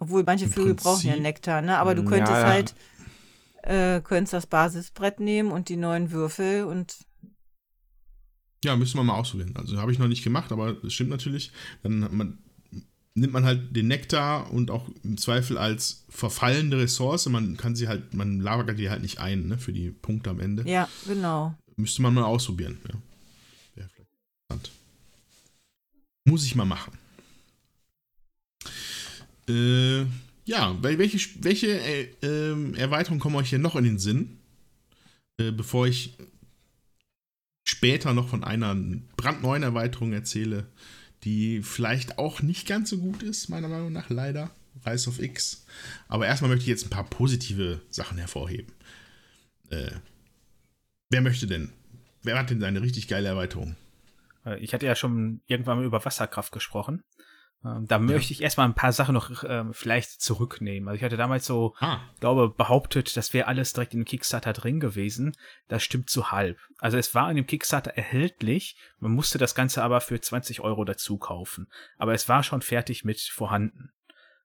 [0.00, 1.78] Obwohl manche Im Vögel brauchen ja Prinzip- Nektar, ne?
[1.78, 2.46] Aber du Ja, könntest ja.
[2.48, 2.74] halt
[3.62, 6.96] äh, könntest das Basisbrett nehmen und die neuen Würfel und
[8.64, 9.54] Ja, müssen wir mal ausprobieren.
[9.56, 11.52] Also habe ich noch nicht gemacht, aber das stimmt natürlich.
[11.82, 12.38] Dann man,
[13.14, 17.26] nimmt man halt den Nektar und auch im Zweifel als verfallende Ressource.
[17.28, 20.40] Man kann sie halt, man lagert die halt nicht ein, ne, für die Punkte am
[20.40, 20.66] Ende.
[20.68, 21.54] ja, genau.
[21.76, 22.78] Müsste man mal ausprobieren.
[22.88, 22.94] Ja.
[23.74, 24.10] Wäre vielleicht
[24.50, 24.70] interessant.
[26.24, 26.92] Muss ich mal machen.
[29.50, 30.06] Äh,
[30.44, 34.38] ja, wel- welche, welche äh, ähm, Erweiterungen kommen euch hier noch in den Sinn?
[35.38, 36.16] Äh, bevor ich
[37.64, 38.74] später noch von einer
[39.16, 40.66] brandneuen Erweiterung erzähle,
[41.24, 44.50] die vielleicht auch nicht ganz so gut ist, meiner Meinung nach, leider.
[44.86, 45.66] Rise of X.
[46.08, 48.72] Aber erstmal möchte ich jetzt ein paar positive Sachen hervorheben.
[49.68, 49.90] Äh,
[51.10, 51.70] wer möchte denn?
[52.22, 53.76] Wer hat denn eine richtig geile Erweiterung?
[54.46, 57.02] Äh, Ich hatte ja schon irgendwann mal über Wasserkraft gesprochen.
[57.64, 60.88] Ähm, Da möchte ich erstmal ein paar Sachen noch ähm, vielleicht zurücknehmen.
[60.88, 64.52] Also ich hatte damals so, Ah, glaube, behauptet, das wäre alles direkt in dem Kickstarter
[64.52, 65.36] drin gewesen.
[65.68, 66.58] Das stimmt zu halb.
[66.78, 70.84] Also es war in dem Kickstarter erhältlich, man musste das Ganze aber für 20 Euro
[70.84, 71.68] dazu kaufen.
[71.98, 73.92] Aber es war schon fertig mit vorhanden.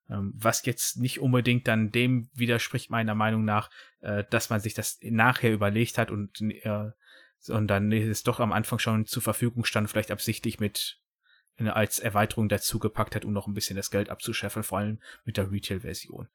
[0.09, 3.69] Ähm, Was jetzt nicht unbedingt dann dem widerspricht, meiner Meinung nach,
[4.01, 6.91] äh, dass man sich das nachher überlegt hat und, äh,
[7.47, 10.99] und dann es doch am Anfang schon zur Verfügung stand, vielleicht absichtlich mit
[11.57, 15.51] als Erweiterung dazugepackt hat, um noch ein bisschen das Geld abzuscheffeln, vor allem mit der
[15.51, 16.27] Retail-Version.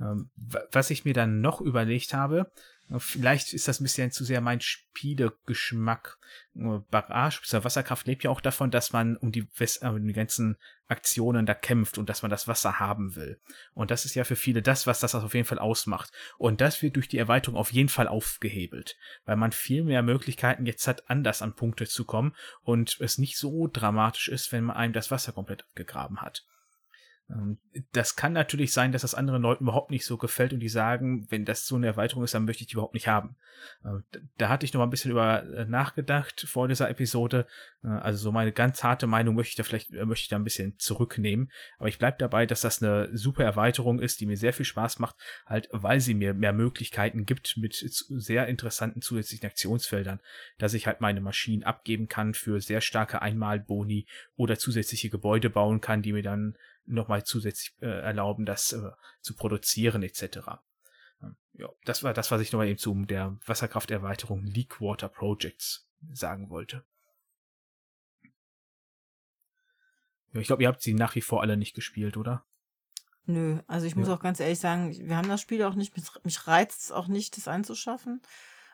[0.00, 4.10] Ähm, wa- was ich mir dann noch überlegt habe, äh, vielleicht ist das ein bisschen
[4.10, 6.18] zu sehr mein Spielegeschmack.
[6.54, 7.40] Äh, Barrage.
[7.64, 10.56] Wasserkraft lebt ja auch davon, dass man um die, Wes- äh, um die ganzen
[10.88, 13.40] Aktionen da kämpft und dass man das Wasser haben will.
[13.74, 16.10] Und das ist ja für viele das, was das auf jeden Fall ausmacht.
[16.36, 20.66] Und das wird durch die Erweiterung auf jeden Fall aufgehebelt, weil man viel mehr Möglichkeiten
[20.66, 24.76] jetzt hat, anders an Punkte zu kommen und es nicht so dramatisch ist, wenn man
[24.76, 26.44] einem das Wasser komplett abgegraben hat.
[27.30, 27.58] Ähm,
[27.92, 31.26] Das kann natürlich sein, dass das anderen Leuten überhaupt nicht so gefällt und die sagen,
[31.30, 33.36] wenn das so eine Erweiterung ist, dann möchte ich die überhaupt nicht haben.
[33.84, 37.46] Äh, d- Da hatte ich noch mal ein bisschen über äh, nachgedacht vor dieser Episode.
[37.82, 40.36] Äh, Also so meine ganz harte Meinung möchte ich da vielleicht äh, möchte ich da
[40.36, 41.50] ein bisschen zurücknehmen.
[41.78, 44.98] Aber ich bleib dabei, dass das eine super Erweiterung ist, die mir sehr viel Spaß
[44.98, 45.16] macht,
[45.46, 50.20] halt weil sie mir mehr Möglichkeiten gibt mit sehr interessanten zusätzlichen Aktionsfeldern,
[50.58, 54.06] dass ich halt meine Maschinen abgeben kann für sehr starke Einmalboni
[54.36, 56.56] oder zusätzliche Gebäude bauen kann, die mir dann
[56.86, 60.60] nochmal zusätzlich äh, erlauben, das äh, zu produzieren etc.
[61.22, 65.88] Ähm, Ja, das war das, was ich nochmal eben zu der Wasserkrafterweiterung Leak Water Projects
[66.12, 66.84] sagen wollte.
[70.32, 72.44] Ja, ich glaube, ihr habt sie nach wie vor alle nicht gespielt, oder?
[73.26, 74.14] Nö, also ich muss Ja.
[74.14, 77.36] auch ganz ehrlich sagen, wir haben das Spiel auch nicht, mich, reizt es auch nicht,
[77.36, 78.20] das anzuschaffen.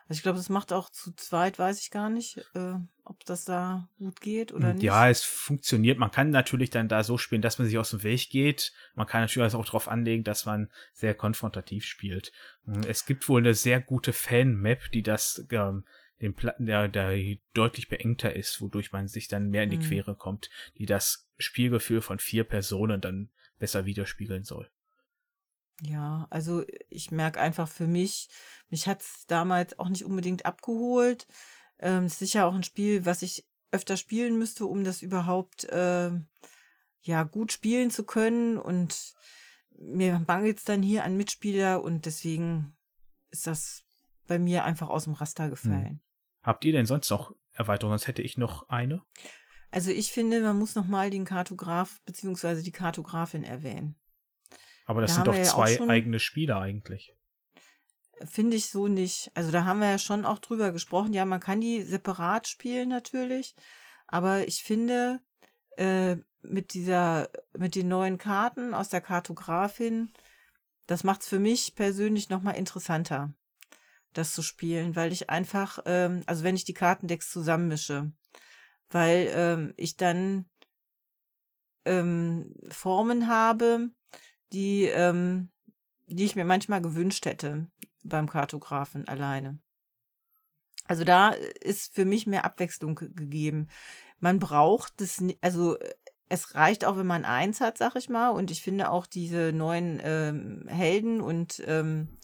[0.09, 3.43] Also ich glaube, das macht auch zu zweit, weiß ich gar nicht, äh, ob das
[3.43, 4.83] da gut geht oder nicht.
[4.83, 5.97] Ja, es funktioniert.
[5.97, 8.71] Man kann natürlich dann da so spielen, dass man sich aus dem Weg geht.
[8.95, 12.31] Man kann natürlich auch darauf anlegen, dass man sehr konfrontativ spielt.
[12.63, 15.83] Mm, Es gibt wohl eine sehr gute Fan-Map, die das ähm,
[16.21, 19.81] den Pla der, der deutlich beengter ist, wodurch man sich dann mehr in die Mhm.
[19.81, 24.69] Quere kommt, die das Spielgefühl von vier Personen dann besser widerspiegeln soll.
[25.81, 28.29] Ja, also ich merke einfach für mich,
[28.69, 31.27] mich hat's damals auch nicht unbedingt abgeholt.
[31.79, 36.27] Ähm, ist sicher auch ein Spiel, was ich öfter spielen müsste, um das überhaupt ähm,
[37.01, 38.57] ja gut spielen zu können.
[38.57, 39.13] Und
[39.77, 42.75] mir mangelt es dann hier an Mitspieler und deswegen
[43.29, 43.83] ist das
[44.25, 46.01] bei mir einfach aus dem Raster gefallen.
[46.47, 47.97] Habt ihr denn sonst noch Erweiterungen?
[47.97, 49.01] Sonst hätte ich noch eine.
[49.69, 53.95] Also ich finde, man muss nochmal den Kartograf beziehungsweise die Kartografin erwähnen.
[54.85, 57.13] Aber das Da sind doch ja zwei schon- eigene Spieler eigentlich.
[58.23, 59.29] Finde ich so nicht.
[59.33, 61.11] Also da haben wir ja schon auch drüber gesprochen.
[61.13, 63.53] Ja, man kann die separat spielen natürlich,
[64.07, 65.19] aber ich finde
[65.75, 70.13] äh, mit dieser, mit den neuen Karten aus der Kartografin,
[70.85, 73.33] das macht es für mich persönlich nochmal interessanter,
[74.17, 78.11] das zu spielen, weil ich einfach, ähm, also wenn ich die Kartendecks zusammenmische,
[78.89, 80.45] weil ähm, ich dann
[81.85, 83.89] ähm, Formen habe,
[84.53, 85.49] die, ähm,
[86.07, 87.67] die ich mir manchmal gewünscht hätte
[88.03, 89.59] beim Kartografen alleine.
[90.85, 93.67] Also da ist für mich mehr Abwechslung gegeben.
[94.19, 95.77] Man braucht das, also
[96.29, 98.29] es reicht auch, wenn man eins hat, sag ich mal.
[98.29, 102.17] Und ich finde auch diese neuen ähm, Helden und ähm,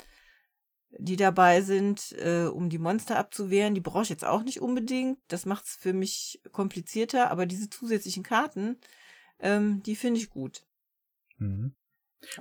[0.98, 5.20] die dabei sind, äh, um die Monster abzuwehren, die brauche ich jetzt auch nicht unbedingt.
[5.28, 8.78] Das macht es für mich komplizierter, aber diese zusätzlichen Karten,
[9.40, 10.66] ähm, die finde ich gut.
[11.38, 11.74] Mhm.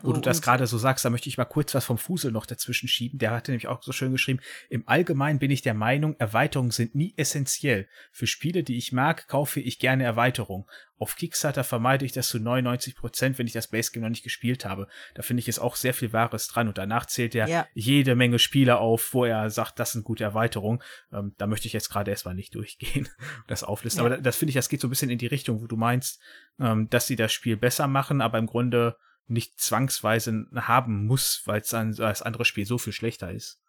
[0.03, 2.47] Wo du das gerade so sagst, da möchte ich mal kurz was vom Fusel noch
[2.47, 3.19] dazwischen schieben.
[3.19, 6.95] Der hatte nämlich auch so schön geschrieben, im Allgemeinen bin ich der Meinung, Erweiterungen sind
[6.95, 7.89] nie essentiell.
[8.11, 10.67] Für Spiele, die ich mag, kaufe ich gerne Erweiterungen.
[11.03, 14.23] Auf Kickstarter vermeide ich das zu 99 Prozent, wenn ich das Base Game noch nicht
[14.23, 14.87] gespielt habe.
[15.15, 17.67] Da finde ich es auch sehr viel Wahres dran und danach zählt er ja.
[17.75, 20.81] jede Menge Spiele auf, wo er sagt, das sind gute Erweiterungen.
[21.13, 23.09] Ähm, da möchte ich jetzt gerade erstmal nicht durchgehen,
[23.49, 24.05] das auflisten.
[24.05, 24.13] Ja.
[24.13, 26.21] Aber das finde ich, das geht so ein bisschen in die Richtung, wo du meinst,
[26.61, 28.97] ähm, dass sie das Spiel besser machen, aber im Grunde
[29.33, 33.61] nicht zwangsweise haben muss, weil das andere Spiel so viel schlechter ist.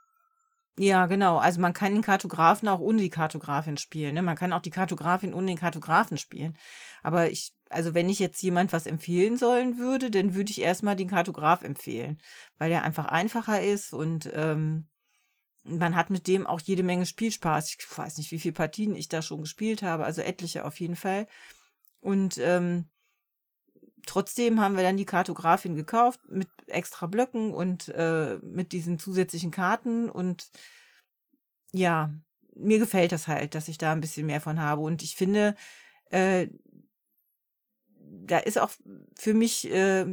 [0.79, 1.37] Ja, genau.
[1.37, 4.15] Also man kann den Kartografen auch ohne die Kartografin spielen.
[4.15, 4.23] Ne?
[4.23, 6.57] Man kann auch die Kartografin ohne den Kartografen spielen.
[7.03, 10.95] Aber ich, also wenn ich jetzt jemand was empfehlen sollen würde, dann würde ich erstmal
[10.95, 12.19] den Kartograf empfehlen,
[12.57, 14.87] weil der einfach einfacher ist und ähm,
[15.63, 17.69] man hat mit dem auch jede Menge Spielspaß.
[17.69, 20.95] Ich weiß nicht, wie viele Partien ich da schon gespielt habe, also etliche auf jeden
[20.95, 21.27] Fall.
[22.01, 22.89] Und ähm,
[24.05, 29.51] trotzdem haben wir dann die Kartografin gekauft mit extra Blöcken und äh, mit diesen zusätzlichen
[29.51, 30.49] Karten und
[31.71, 32.13] ja,
[32.55, 35.55] mir gefällt das halt, dass ich da ein bisschen mehr von habe und ich finde,
[36.11, 36.47] äh,
[38.25, 38.71] da ist auch
[39.15, 40.05] für mich äh,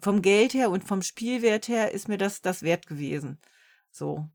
[0.00, 3.38] vom Geld her und vom Spielwert her ist mir das das wert gewesen.
[3.90, 4.28] So,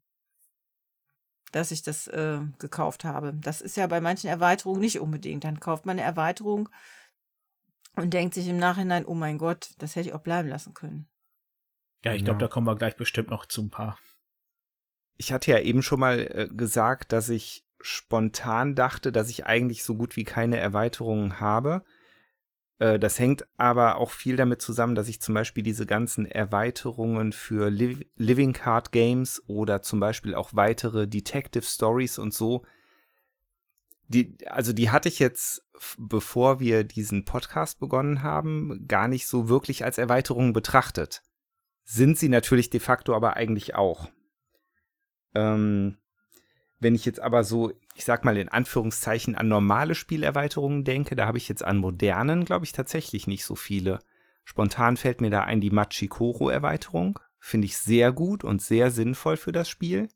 [1.52, 3.34] dass ich das äh, gekauft habe.
[3.34, 5.44] Das ist ja bei manchen Erweiterungen nicht unbedingt.
[5.44, 6.70] Dann kauft man eine Erweiterung
[7.96, 11.08] und denkt sich im Nachhinein, oh mein Gott, das hätte ich auch bleiben lassen können.
[12.04, 12.48] Ja, ich glaube, ja.
[12.48, 13.98] da kommen wir gleich bestimmt noch zu ein paar.
[15.18, 19.84] Ich hatte ja eben schon mal äh, gesagt, dass ich spontan dachte, dass ich eigentlich
[19.84, 21.84] so gut wie keine Erweiterungen habe.
[22.80, 27.34] Äh, das hängt aber auch viel damit zusammen, dass ich zum Beispiel diese ganzen Erweiterungen
[27.34, 32.64] für Liv Living Card Games oder zum Beispiel auch weitere Detective Stories und so
[34.12, 35.64] die, also die hatte ich jetzt,
[35.98, 41.24] bevor wir diesen Podcast begonnen haben, gar nicht so wirklich als Erweiterung betrachtet.
[41.84, 44.10] Sind sie natürlich de facto aber eigentlich auch.
[45.34, 45.98] Ähm,
[46.80, 51.26] wenn ich jetzt aber so, ich sag mal in Anführungszeichen, an normale Spielerweiterungen denke, da
[51.28, 54.00] habe ich jetzt an modernen, glaube ich, tatsächlich nicht so viele.
[54.44, 57.20] Spontan fällt mir da ein die Machikoro-Erweiterung.
[57.40, 60.10] Finde ich sehr gut und sehr sinnvoll für das Spiel.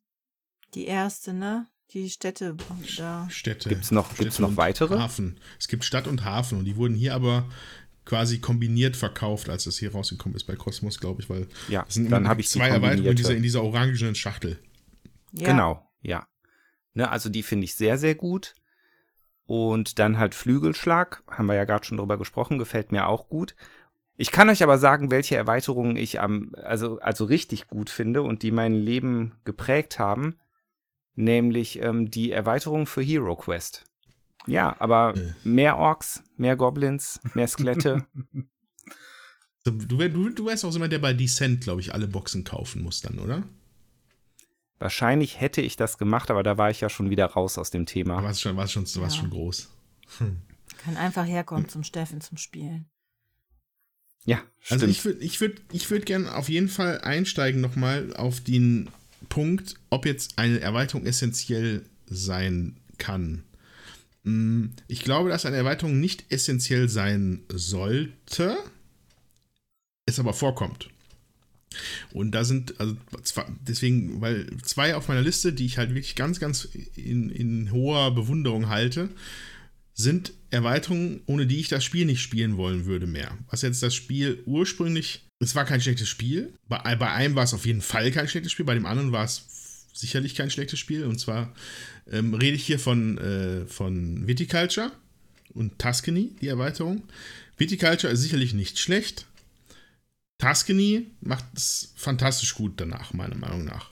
[0.74, 1.68] Die erste, ne?
[1.92, 2.56] Die Städte
[2.98, 3.28] da.
[3.30, 3.70] Städte.
[3.70, 4.98] Gibt es noch, Städte gibt's noch weitere?
[4.98, 5.38] Hafen.
[5.60, 7.48] Es gibt Stadt und Hafen und die wurden hier aber
[8.06, 12.28] quasi kombiniert verkauft, als es hier rausgekommen ist bei Cosmos, glaube ich, weil ja, dann
[12.28, 14.60] habe ich zwei Erweiterungen in dieser, in dieser orangenen Schachtel.
[15.32, 15.48] Ja.
[15.48, 16.28] Genau, ja.
[16.94, 18.54] Ne, also die finde ich sehr, sehr gut.
[19.48, 23.56] Und dann halt Flügelschlag, haben wir ja gerade schon drüber gesprochen, gefällt mir auch gut.
[24.18, 28.44] Ich kann euch aber sagen, welche Erweiterungen ich am, also, also richtig gut finde und
[28.44, 30.36] die mein Leben geprägt haben
[31.16, 33.86] nämlich ähm, die Erweiterung für Hero Quest.
[34.48, 35.34] Ja, aber äh.
[35.44, 38.06] mehr Orks, mehr Goblins, mehr Skelette.
[39.64, 43.02] du, du, du wärst auch jemand, der bei Descent, glaube ich, alle Boxen kaufen muss
[43.02, 43.44] dann, oder?
[44.78, 47.86] Wahrscheinlich hätte ich das gemacht, aber da war ich ja schon wieder raus aus dem
[47.86, 48.22] Thema.
[48.22, 49.10] War schon, war's schon, ja.
[49.10, 49.70] schon groß.
[50.18, 50.42] Hm.
[50.78, 52.90] Kann einfach herkommen zum Steffen zum Spielen.
[54.26, 54.82] Ja, stimmt.
[54.82, 58.90] Also ich würde ich würd, ich würd gerne auf jeden Fall einsteigen nochmal auf den
[59.30, 63.44] Punkt, ob jetzt eine Erweiterung essentiell sein kann.
[64.24, 68.58] Hm, ich glaube, dass eine Erweiterung nicht essentiell sein sollte,
[70.06, 70.90] es aber vorkommt.
[72.14, 72.96] Und da sind, also
[73.68, 76.66] deswegen, weil zwei auf meiner Liste, die ich halt wirklich ganz, ganz
[76.96, 79.10] in, in hoher Bewunderung halte,
[79.94, 83.38] sind Erweiterungen, ohne die ich das Spiel nicht spielen wollen würde mehr.
[83.50, 86.54] Was jetzt das Spiel ursprünglich es war kein schlechtes Spiel.
[86.68, 89.26] Bei, bei einem war es auf jeden Fall kein schlechtes Spiel, bei dem anderen war
[89.26, 89.46] es
[89.94, 91.06] sicherlich kein schlechtes Spiel.
[91.06, 91.54] Und zwar
[92.12, 94.92] ähm, rede ich hier von, äh, von Viticulture
[95.54, 97.04] und Tuscany, die Erweiterung.
[97.58, 99.26] Viticulture ist sicherlich nicht schlecht.
[100.38, 103.92] Tuscany macht es fantastisch gut danach, meiner Meinung nach.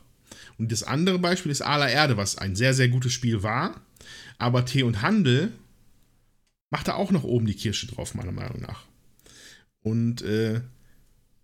[0.58, 3.82] Und das andere Beispiel ist Ala Erde, was ein sehr, sehr gutes Spiel war.
[4.38, 5.52] Aber Tee und Handel
[6.70, 8.86] macht da auch noch oben die Kirsche drauf, meiner Meinung nach.
[9.82, 10.62] Und äh,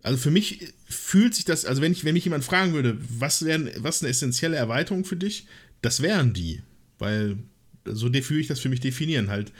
[0.02, 3.44] also für mich fühlt sich das, also wenn ich, wenn mich jemand fragen würde, was
[3.44, 5.46] wären, was eine essentielle Erweiterung für dich,
[5.82, 6.62] das wären die.
[6.98, 7.38] Weil
[7.84, 9.28] so würde ich das für mich definieren.
[9.28, 9.52] Halt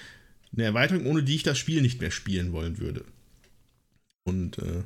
[0.52, 3.04] eine Erweiterung, ohne die ich das Spiel nicht mehr spielen wollen würde.
[4.24, 4.84] Und äh,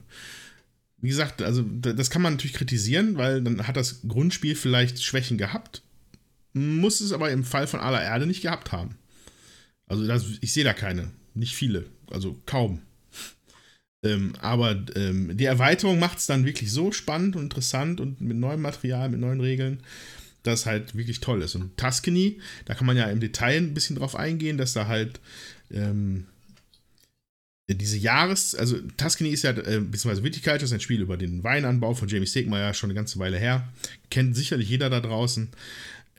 [0.98, 5.38] wie gesagt, also das kann man natürlich kritisieren, weil dann hat das Grundspiel vielleicht Schwächen
[5.38, 5.82] gehabt,
[6.52, 8.96] muss es aber im Fall von aller Erde nicht gehabt haben.
[9.86, 12.80] Also das, ich sehe da keine, nicht viele, also kaum.
[14.04, 18.36] Ähm, aber ähm, die Erweiterung macht es dann wirklich so spannend und interessant und mit
[18.36, 19.80] neuem Material, mit neuen Regeln,
[20.42, 21.54] dass halt wirklich toll ist.
[21.54, 25.20] Und Tuscany, da kann man ja im Detail ein bisschen drauf eingehen, dass da halt
[25.72, 26.26] ähm,
[27.66, 31.94] diese Jahres-, also Tuscany ist ja, äh, beziehungsweise Viticulture ist ein Spiel über den Weinanbau
[31.94, 33.72] von Jamie Stegmaier schon eine ganze Weile her.
[34.10, 35.48] Kennt sicherlich jeder da draußen.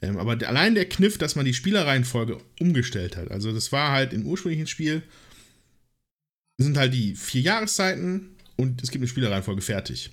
[0.02, 3.30] Ähm, aber allein der Kniff, dass man die Spielereihenfolge umgestellt hat.
[3.30, 5.04] Also das war halt im ursprünglichen Spiel,
[6.58, 10.12] sind halt die vier Jahreszeiten und es gibt eine Spielereihenfolge fertig.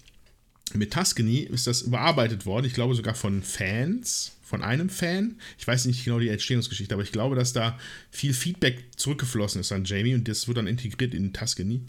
[0.74, 5.38] Mit Tuscany ist das überarbeitet worden, ich glaube sogar von Fans, von einem Fan.
[5.59, 7.78] Ich weiß nicht genau die Entstehungsgeschichte, aber ich glaube, dass da
[8.11, 11.82] viel Feedback zurückgeflossen ist an Jamie und das wird dann integriert in Tuscany.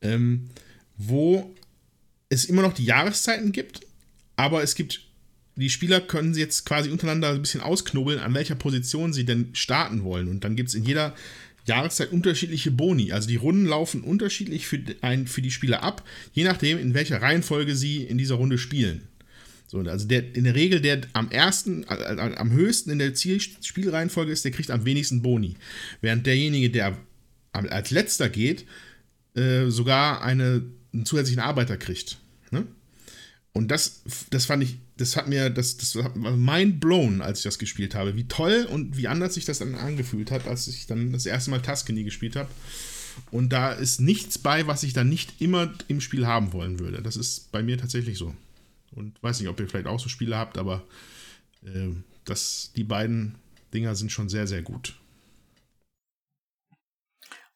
[0.00, 0.50] Ähm,
[0.96, 1.54] wo
[2.28, 3.80] es immer noch die Jahreszeiten gibt,
[4.36, 5.00] aber es gibt
[5.56, 10.02] die Spieler können jetzt quasi untereinander ein bisschen ausknobeln, an welcher Position sie denn starten
[10.02, 10.28] wollen.
[10.28, 11.14] Und dann gibt es in jeder
[11.64, 13.12] Jahreszeit unterschiedliche Boni.
[13.12, 17.22] Also die Runden laufen unterschiedlich für, ein, für die Spieler ab, je nachdem, in welcher
[17.22, 19.02] Reihenfolge sie in dieser Runde spielen.
[19.66, 24.44] So, also der, in der Regel, der am ersten, am höchsten in der Zielspielreihenfolge ist,
[24.44, 25.56] der kriegt am wenigsten Boni.
[26.02, 26.98] Während derjenige, der
[27.52, 28.66] als letzter geht,
[29.34, 32.18] äh, sogar eine, einen zusätzlichen Arbeiter kriegt.
[32.50, 32.66] Ne?
[33.52, 37.44] Und das, das fand ich, das hat mir, das, das war mind blown, als ich
[37.44, 38.14] das gespielt habe.
[38.16, 41.50] Wie toll und wie anders sich das dann angefühlt hat, als ich dann das erste
[41.50, 42.48] Mal Tuscany gespielt habe.
[43.30, 47.02] Und da ist nichts bei, was ich dann nicht immer im Spiel haben wollen würde.
[47.02, 48.34] Das ist bei mir tatsächlich so.
[48.92, 50.84] Und weiß nicht, ob ihr vielleicht auch so Spiele habt, aber
[51.64, 51.90] äh,
[52.24, 53.36] das, die beiden
[53.72, 54.94] Dinger sind schon sehr, sehr gut.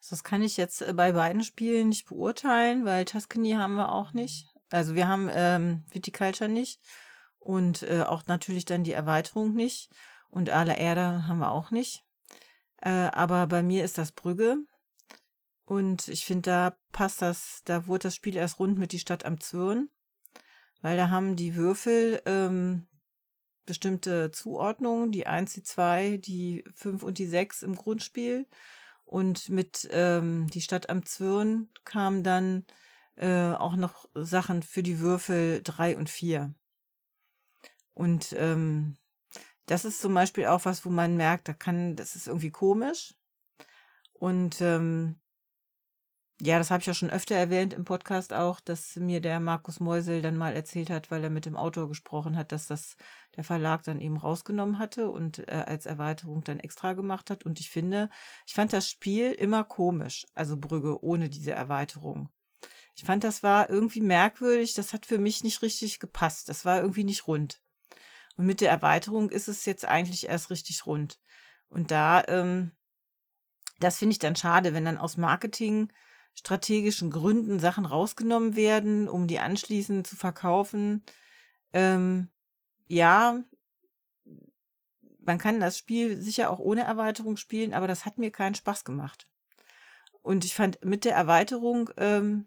[0.09, 4.13] Das kann ich jetzt äh, bei beiden Spielen nicht beurteilen, weil Tuscany haben wir auch
[4.13, 4.47] nicht.
[4.71, 6.81] Also wir haben ähm, Viticulture nicht
[7.47, 9.91] und äh, auch natürlich dann die Erweiterung nicht
[10.31, 12.05] und Ala Erde haben wir auch nicht.
[12.83, 14.59] Äh, aber bei mir ist das Brügge
[15.65, 19.25] und ich finde, da passt das, da wurde das Spiel erst rund mit die Stadt
[19.25, 19.89] am Zwirn,
[20.83, 22.89] weil da haben die Würfel ähm,
[23.65, 28.47] bestimmte Zuordnungen, die 1, die 2, die 5 und die 6 im Grundspiel.
[29.05, 32.65] Und mit ähm, die Stadt am Zwirn kam dann
[33.15, 36.55] äh, auch noch Sachen für die Würfel 3 und 4.
[37.97, 38.99] Und ähm,
[39.65, 43.15] das ist zum Beispiel auch was, wo man merkt, da kann, das ist irgendwie komisch.
[44.13, 45.19] Und ähm,
[46.43, 49.81] ja, das habe ich ja schon öfter erwähnt im Podcast auch, dass mir der Markus
[49.81, 52.97] Meusel dann mal erzählt hat, weil er mit dem Autor gesprochen hat, dass das
[53.35, 57.47] der Verlag dann eben rausgenommen hatte und äh, als Erweiterung dann extra gemacht hat.
[57.47, 58.11] Und ich finde,
[58.47, 62.29] ich fand das Spiel immer komisch, also Brügge ohne diese Erweiterung.
[62.95, 64.75] Ich fand, das war irgendwie merkwürdig.
[64.75, 66.51] Das hat für mich nicht richtig gepasst.
[66.51, 67.63] Das war irgendwie nicht rund.
[68.37, 71.19] Und mit der Erweiterung ist es jetzt eigentlich erst richtig rund.
[71.69, 72.73] Und da, ähm,
[73.81, 75.93] das finde ich dann schade, wenn dann aus Marketing
[76.35, 81.03] strategischen Gründen Sachen rausgenommen werden, um die anschließend zu verkaufen.
[81.73, 82.29] Ähm,
[82.87, 83.43] ja,
[85.21, 88.85] man kann das Spiel sicher auch ohne Erweiterung spielen, aber das hat mir keinen Spaß
[88.85, 89.27] gemacht.
[90.23, 92.47] Und ich fand mit der Erweiterung ähm,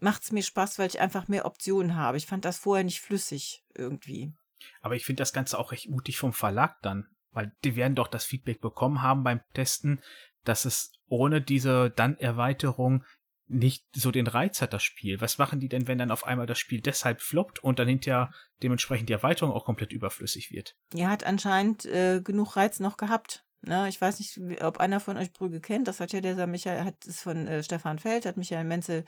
[0.00, 2.16] macht es mir Spaß, weil ich einfach mehr Optionen habe.
[2.16, 4.32] Ich fand das vorher nicht flüssig irgendwie.
[4.80, 8.08] Aber ich finde das Ganze auch recht mutig vom Verlag dann, weil die werden doch
[8.08, 10.00] das Feedback bekommen haben beim Testen,
[10.44, 13.04] dass es ohne diese dann Erweiterung
[13.50, 15.20] nicht so den Reiz hat, das Spiel.
[15.20, 18.32] Was machen die denn, wenn dann auf einmal das Spiel deshalb floppt und dann hinterher
[18.62, 20.76] dementsprechend die Erweiterung auch komplett überflüssig wird?
[20.94, 23.44] Er hat anscheinend äh, genug Reiz noch gehabt.
[23.62, 23.88] Ne?
[23.88, 25.88] Ich weiß nicht, ob einer von euch Brügge kennt.
[25.88, 29.04] Das hat ja der Michael, hat es von äh, Stefan Feld, hat Michael Menzel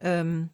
[0.00, 0.50] ähm,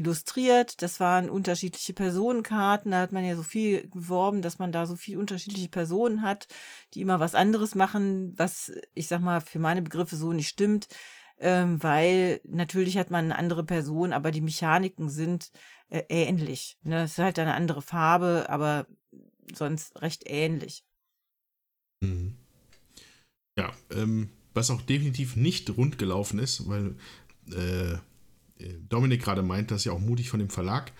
[0.00, 0.82] illustriert.
[0.82, 2.90] Das waren unterschiedliche Personenkarten.
[2.90, 6.48] Da hat man ja so viel geworben, dass man da so viel unterschiedliche Personen hat,
[6.94, 10.88] die immer was anderes machen, was ich sag mal für meine Begriffe so nicht stimmt.
[11.38, 15.50] Ähm, weil natürlich hat man eine andere Person, aber die Mechaniken sind
[15.88, 16.76] äh, ähnlich.
[16.82, 17.04] Ne?
[17.04, 18.86] Es ist halt eine andere Farbe, aber
[19.54, 20.84] sonst recht ähnlich.
[22.02, 22.34] Mhm.
[23.56, 26.96] Ja, ähm, was auch definitiv nicht rund gelaufen ist, weil
[27.52, 27.98] äh,
[28.88, 30.92] Dominik gerade meint, das ist ja auch mutig von dem Verlag.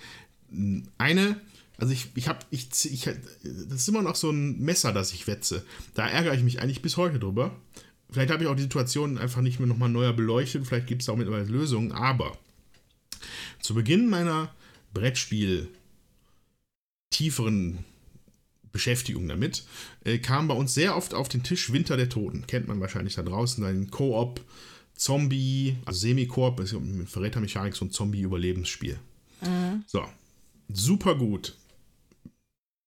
[0.99, 1.41] Eine,
[1.77, 5.27] also ich, ich habe, ich, ich, das ist immer noch so ein Messer, das ich
[5.27, 5.65] wetze.
[5.95, 7.57] Da ärgere ich mich eigentlich bis heute drüber.
[8.11, 11.09] Vielleicht habe ich auch die Situation einfach nicht mehr nochmal neuer beleuchtet, vielleicht gibt es
[11.09, 12.37] auch mittlerweile Lösungen, aber
[13.61, 14.53] Zu Beginn meiner
[14.93, 15.69] Brettspiel
[17.11, 17.85] tieferen
[18.73, 19.65] Beschäftigung damit,
[20.05, 22.47] äh, kam bei uns sehr oft auf den Tisch Winter der Toten.
[22.47, 24.41] Kennt man wahrscheinlich da draußen, ein Koop,
[25.01, 28.99] Zombie, also Semi-Koop, mit Verrätermechanik, so ein Zombie-Überlebensspiel.
[29.41, 29.83] Mhm.
[29.87, 30.05] So,
[30.69, 31.57] super gut.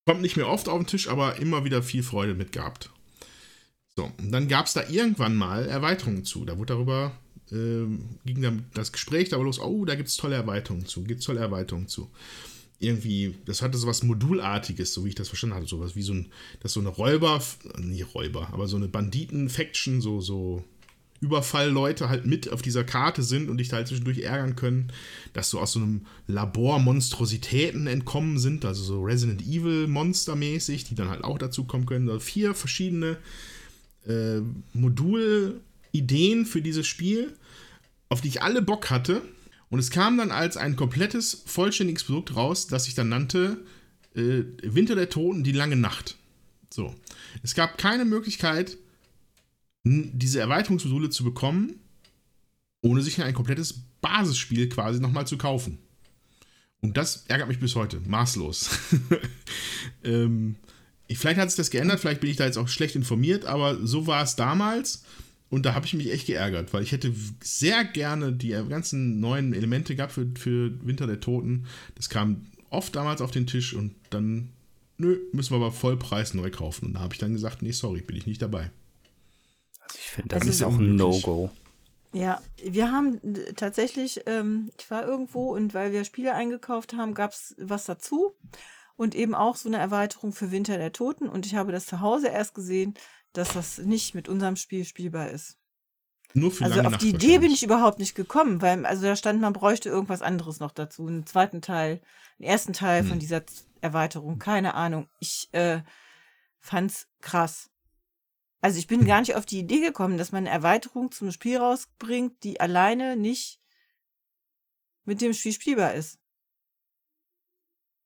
[0.06, 2.90] Kommt nicht mehr oft auf den Tisch, aber immer wieder viel Freude mit gehabt.
[3.96, 6.44] So, und dann gab es da irgendwann mal Erweiterungen zu.
[6.44, 7.18] Da wurde darüber,
[7.50, 7.86] äh,
[8.24, 11.26] ging dann das Gespräch da los, oh, da gibt es tolle Erweiterungen zu, gibt es
[11.26, 12.08] tolle Erweiterungen zu.
[12.78, 16.12] Irgendwie, das hatte so was Modulartiges, so wie ich das verstanden hatte, sowas wie so
[16.12, 17.42] ein, das so eine Räuber,
[17.78, 20.62] nicht Räuber, aber so eine Banditen-Faction, so, so
[21.20, 24.92] Überfallleute halt mit auf dieser Karte sind und dich da halt zwischendurch ärgern können,
[25.32, 30.84] dass so aus so einem Labor Monstrositäten entkommen sind, also so Resident Evil Monster mäßig,
[30.84, 32.08] die dann halt auch dazu kommen können.
[32.08, 33.16] Also vier verschiedene
[34.06, 34.40] äh,
[34.74, 37.32] Modulideen für dieses Spiel,
[38.08, 39.22] auf die ich alle Bock hatte.
[39.70, 43.58] Und es kam dann als ein komplettes, vollständiges Produkt raus, das sich dann nannte
[44.14, 46.16] äh, Winter der Toten, die lange Nacht.
[46.70, 46.94] So.
[47.42, 48.76] Es gab keine Möglichkeit,
[49.84, 51.80] diese Erweiterungsmodule zu bekommen,
[52.80, 55.78] ohne sich ein komplettes Basisspiel quasi nochmal zu kaufen.
[56.80, 58.70] Und das ärgert mich bis heute, maßlos.
[60.04, 60.56] ähm,
[61.10, 64.06] vielleicht hat sich das geändert, vielleicht bin ich da jetzt auch schlecht informiert, aber so
[64.06, 65.04] war es damals.
[65.48, 69.54] Und da habe ich mich echt geärgert, weil ich hätte sehr gerne die ganzen neuen
[69.54, 71.66] Elemente gehabt für, für Winter der Toten.
[71.94, 74.50] Das kam oft damals auf den Tisch und dann,
[74.98, 76.86] nö, müssen wir aber Vollpreis neu kaufen.
[76.86, 78.70] Und da habe ich dann gesagt, nee, sorry, bin ich nicht dabei.
[79.84, 81.50] Also ich finde, das also ist auch ein No-Go.
[82.12, 83.20] Ja, wir haben
[83.56, 88.36] tatsächlich, ähm, ich war irgendwo und weil wir Spiele eingekauft haben, gab es was dazu
[88.96, 92.00] und eben auch so eine Erweiterung für Winter der Toten und ich habe das zu
[92.00, 92.94] Hause erst gesehen,
[93.32, 95.58] dass das nicht mit unserem Spiel spielbar ist.
[96.34, 99.40] Nur für Also auf die Idee bin ich überhaupt nicht gekommen, weil also da stand,
[99.40, 102.00] man bräuchte irgendwas anderes noch dazu, einen zweiten Teil,
[102.38, 103.08] einen ersten Teil hm.
[103.08, 103.42] von dieser
[103.80, 105.08] Erweiterung, keine Ahnung.
[105.20, 105.82] Ich äh,
[106.60, 107.70] fand's krass.
[108.64, 111.58] Also ich bin gar nicht auf die Idee gekommen, dass man eine Erweiterung zum Spiel
[111.58, 113.60] rausbringt, die alleine nicht
[115.04, 116.18] mit dem Spiel spielbar ist.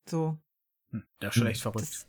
[0.09, 0.37] So.
[0.91, 1.51] Hm, das ist schon hm.
[1.51, 1.87] echt verrückt.
[1.87, 2.07] Das,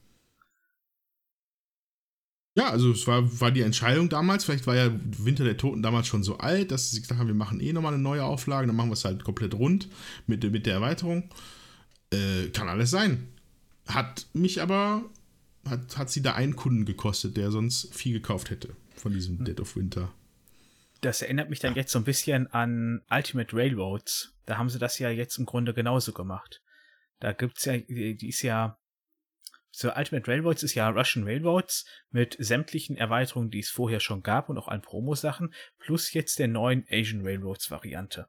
[2.56, 6.08] ja, also es war, war die Entscheidung damals, vielleicht war ja Winter der Toten damals
[6.08, 8.74] schon so alt, dass sie gesagt haben, wir machen eh nochmal eine neue Auflage, dann
[8.74, 9.88] machen wir es halt komplett rund
[10.26, 11.30] mit, mit der Erweiterung.
[12.12, 13.28] Äh, kann alles sein.
[13.86, 15.04] Hat mich aber
[15.68, 19.44] hat, hat sie da einen Kunden gekostet, der sonst viel gekauft hätte von diesem hm.
[19.44, 20.12] Dead of Winter.
[21.00, 21.80] Das erinnert mich dann ja.
[21.80, 24.34] jetzt so ein bisschen an Ultimate Railroads.
[24.46, 26.62] Da haben sie das ja jetzt im Grunde genauso gemacht.
[27.20, 28.78] Da gibt's ja, die ist ja,
[29.70, 34.48] so Ultimate Railroads ist ja Russian Railroads mit sämtlichen Erweiterungen, die es vorher schon gab
[34.48, 38.28] und auch allen Promo-Sachen, plus jetzt der neuen Asian Railroads Variante.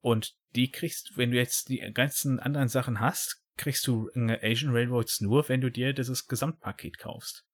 [0.00, 5.20] Und die kriegst, wenn du jetzt die ganzen anderen Sachen hast, kriegst du Asian Railroads
[5.20, 7.44] nur, wenn du dir dieses Gesamtpaket kaufst.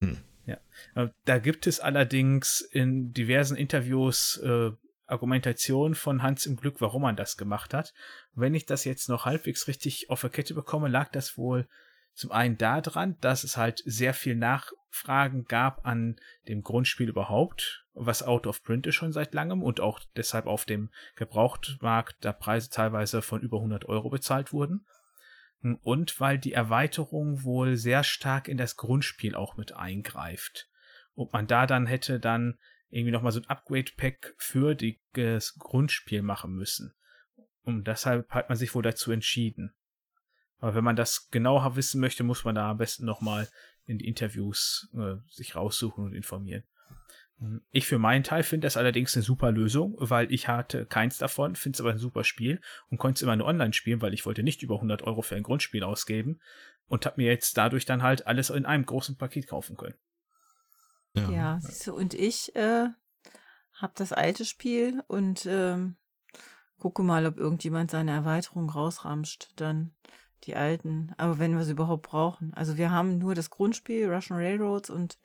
[0.00, 0.18] Hm.
[0.46, 0.58] Ja.
[0.94, 4.72] Äh, da gibt es allerdings in diversen Interviews äh,
[5.06, 7.92] Argumentation von Hans im Glück, warum man das gemacht hat.
[8.34, 11.68] Wenn ich das jetzt noch halbwegs richtig auf der Kette bekomme, lag das wohl
[12.14, 16.16] zum einen daran, dass es halt sehr viel Nachfragen gab an
[16.48, 20.64] dem Grundspiel überhaupt, was out of print ist schon seit langem und auch deshalb auf
[20.64, 24.86] dem Gebrauchtmarkt da Preise teilweise von über 100 Euro bezahlt wurden.
[25.82, 30.68] Und weil die Erweiterung wohl sehr stark in das Grundspiel auch mit eingreift.
[31.14, 32.58] Und man da dann hätte dann
[32.90, 34.76] irgendwie nochmal so ein Upgrade-Pack für
[35.14, 36.94] das Grundspiel machen müssen.
[37.62, 39.74] Und deshalb hat man sich wohl dazu entschieden.
[40.58, 43.48] Aber wenn man das genauer wissen möchte, muss man da am besten nochmal
[43.86, 46.64] in die Interviews äh, sich raussuchen und informieren.
[47.44, 51.18] Hm, ich für meinen Teil finde das allerdings eine super Lösung, weil ich hatte keins
[51.18, 54.14] davon, finde es aber ein super Spiel und konnte es immer nur online spielen, weil
[54.14, 56.40] ich wollte nicht über 100 Euro für ein Grundspiel ausgeben
[56.88, 59.96] und habe mir jetzt dadurch dann halt alles in einem großen Paket kaufen können.
[61.12, 62.88] Ja, ja siehst du, und ich äh,
[63.74, 65.96] habe das alte Spiel und ähm,
[66.78, 69.50] gucke mal, ob irgendjemand seine Erweiterung rausramscht.
[69.56, 69.94] Dann
[70.44, 72.52] die alten, aber wenn wir sie überhaupt brauchen.
[72.52, 75.18] Also wir haben nur das Grundspiel, Russian Railroads und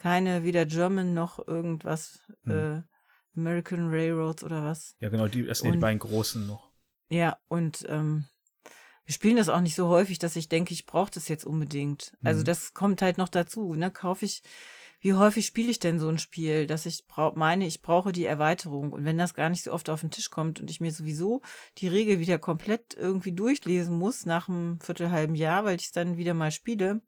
[0.00, 2.52] keine weder German noch irgendwas, hm.
[2.52, 2.82] äh,
[3.38, 4.96] American Railroads oder was.
[4.98, 6.70] Ja, genau, die, das sind die beiden großen noch.
[7.10, 8.24] Ja, und ähm,
[9.04, 12.16] wir spielen das auch nicht so häufig, dass ich denke, ich brauche das jetzt unbedingt.
[12.24, 12.44] Also hm.
[12.46, 13.74] das kommt halt noch dazu.
[13.74, 13.90] Ne?
[13.90, 14.42] Kaufe ich
[15.02, 18.26] wie häufig spiele ich denn so ein Spiel, dass ich brauch, meine, ich brauche die
[18.26, 18.92] Erweiterung.
[18.92, 21.40] Und wenn das gar nicht so oft auf den Tisch kommt und ich mir sowieso
[21.78, 26.18] die Regel wieder komplett irgendwie durchlesen muss nach einem viertelhalben Jahr, weil ich es dann
[26.18, 27.00] wieder mal spiele,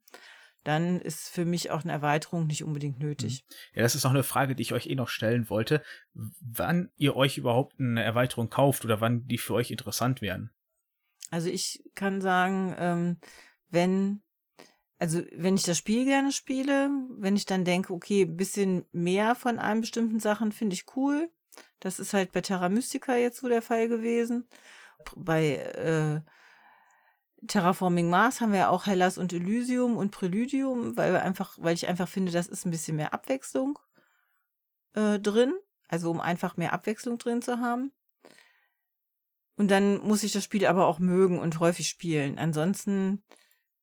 [0.64, 3.44] dann ist für mich auch eine Erweiterung nicht unbedingt nötig.
[3.74, 5.82] Ja, das ist noch eine Frage, die ich euch eh noch stellen wollte.
[6.14, 10.50] Wann ihr euch überhaupt eine Erweiterung kauft oder wann die für euch interessant werden?
[11.30, 13.16] Also ich kann sagen, ähm,
[13.70, 14.22] wenn,
[14.98, 19.34] also wenn ich das Spiel gerne spiele, wenn ich dann denke, okay, ein bisschen mehr
[19.34, 21.30] von einem bestimmten Sachen finde ich cool.
[21.80, 24.46] Das ist halt bei Terra Mystica jetzt so der Fall gewesen.
[25.16, 26.20] Bei äh,
[27.46, 31.88] Terraforming Mars haben wir ja auch Hellas und Elysium und Preludium, weil einfach, weil ich
[31.88, 33.78] einfach finde, das ist ein bisschen mehr Abwechslung
[34.94, 35.54] äh, drin.
[35.88, 37.92] Also um einfach mehr Abwechslung drin zu haben.
[39.56, 42.38] Und dann muss ich das Spiel aber auch mögen und häufig spielen.
[42.38, 43.22] Ansonsten,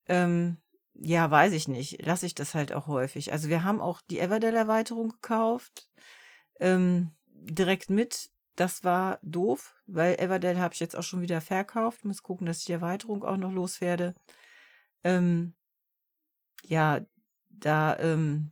[0.07, 0.57] ähm,
[0.95, 2.03] ja, weiß ich nicht.
[2.03, 3.31] Lasse ich das halt auch häufig.
[3.31, 5.89] Also wir haben auch die Everdell-Erweiterung gekauft.
[6.59, 12.03] Ähm, direkt mit das war doof, weil Everdell habe ich jetzt auch schon wieder verkauft.
[12.03, 14.15] Muss gucken, dass ich die Erweiterung auch noch loswerde.
[15.03, 15.53] Ähm,
[16.65, 16.99] ja,
[17.49, 18.51] da, ähm,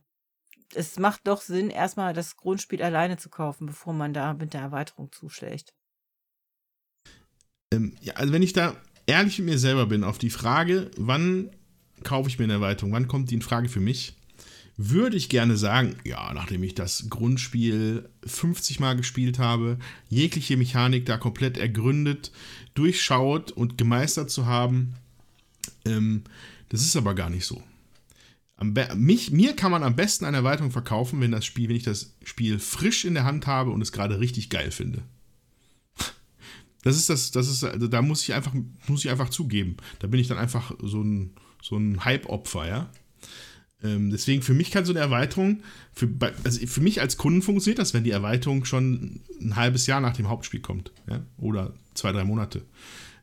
[0.74, 4.62] es macht doch Sinn, erstmal das Grundspiel alleine zu kaufen, bevor man da mit der
[4.62, 5.74] Erweiterung zuschlägt.
[7.72, 11.50] Ähm, ja, also wenn ich da ehrlich mit mir selber bin, auf die Frage, wann
[12.02, 14.16] kaufe ich mir eine Erweiterung, wann kommt die in Frage für mich,
[14.80, 21.04] würde ich gerne sagen, ja, nachdem ich das Grundspiel 50 Mal gespielt habe, jegliche Mechanik
[21.04, 22.30] da komplett ergründet,
[22.74, 24.94] durchschaut und gemeistert zu haben,
[25.84, 26.22] ähm,
[26.68, 27.60] das ist aber gar nicht so.
[28.94, 32.14] Mich, mir kann man am besten eine Erweiterung verkaufen, wenn das Spiel, wenn ich das
[32.24, 35.02] Spiel frisch in der Hand habe und es gerade richtig geil finde.
[36.82, 38.54] Das ist das, das ist, also da muss ich einfach,
[38.86, 39.76] muss ich einfach zugeben.
[39.98, 42.90] Da bin ich dann einfach so ein, so ein Hype-Opfer, ja.
[43.82, 45.62] Ähm, deswegen für mich kann so eine Erweiterung,
[45.92, 46.08] für,
[46.44, 50.16] also für mich als Kunden funktioniert das, wenn die Erweiterung schon ein halbes Jahr nach
[50.16, 50.92] dem Hauptspiel kommt.
[51.08, 51.22] Ja?
[51.38, 52.62] Oder zwei, drei Monate.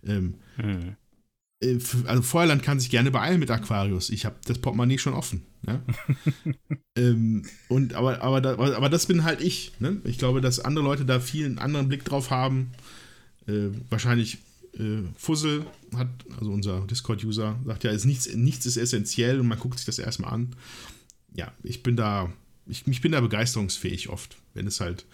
[0.05, 0.95] Ähm, hm.
[1.61, 4.09] äh, also Feuerland kann sich gerne beeilen mit Aquarius.
[4.09, 5.41] Ich habe das Portemonnaie schon offen.
[5.67, 5.81] Ja?
[6.97, 9.73] ähm, und aber, aber, da, aber das bin halt ich.
[9.79, 9.97] Ne?
[10.05, 12.71] Ich glaube, dass andere Leute da viel einen anderen Blick drauf haben.
[13.45, 14.37] Äh, wahrscheinlich
[14.77, 15.65] äh, Fussel
[15.95, 16.09] hat,
[16.39, 19.99] also unser Discord-User, sagt ja, ist nichts, nichts ist essentiell und man guckt sich das
[19.99, 20.55] erstmal an.
[21.33, 22.31] Ja, ich bin da,
[22.65, 25.05] ich, ich bin da begeisterungsfähig oft, wenn es halt.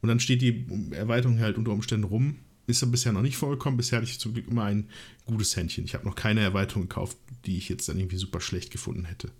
[0.00, 2.38] Und dann steht die Erweiterung halt unter Umständen rum.
[2.66, 3.76] Ist ja bisher noch nicht vorgekommen.
[3.76, 4.88] Bisher hatte ich zum Glück immer ein
[5.26, 5.84] gutes Händchen.
[5.84, 9.30] Ich habe noch keine Erweiterung gekauft, die ich jetzt dann irgendwie super schlecht gefunden hätte.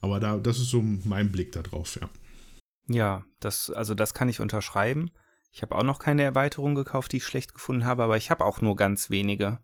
[0.00, 2.10] Aber da, das ist so mein Blick da drauf, ja.
[2.88, 5.10] Ja, das, also das kann ich unterschreiben.
[5.54, 8.44] Ich habe auch noch keine Erweiterung gekauft, die ich schlecht gefunden habe, aber ich habe
[8.44, 9.60] auch nur ganz wenige.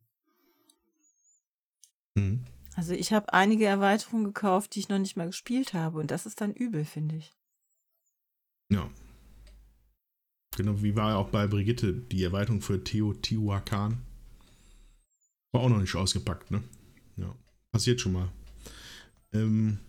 [2.14, 2.45] Mhm.
[2.76, 6.26] Also ich habe einige Erweiterungen gekauft, die ich noch nicht mal gespielt habe und das
[6.26, 7.32] ist dann übel, finde ich.
[8.70, 8.88] Ja.
[10.57, 13.99] Genau, wie war auch bei Brigitte die Erweiterung für Teotihuacan?
[15.51, 16.62] War auch noch nicht ausgepackt, ne?
[17.16, 17.34] Ja,
[17.72, 18.28] passiert schon mal.
[19.32, 19.80] Ähm,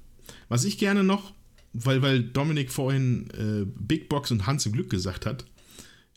[0.49, 1.35] was ich gerne noch,
[1.73, 5.45] weil, weil Dominik vorhin äh, Big Box und Hans im Glück gesagt hat,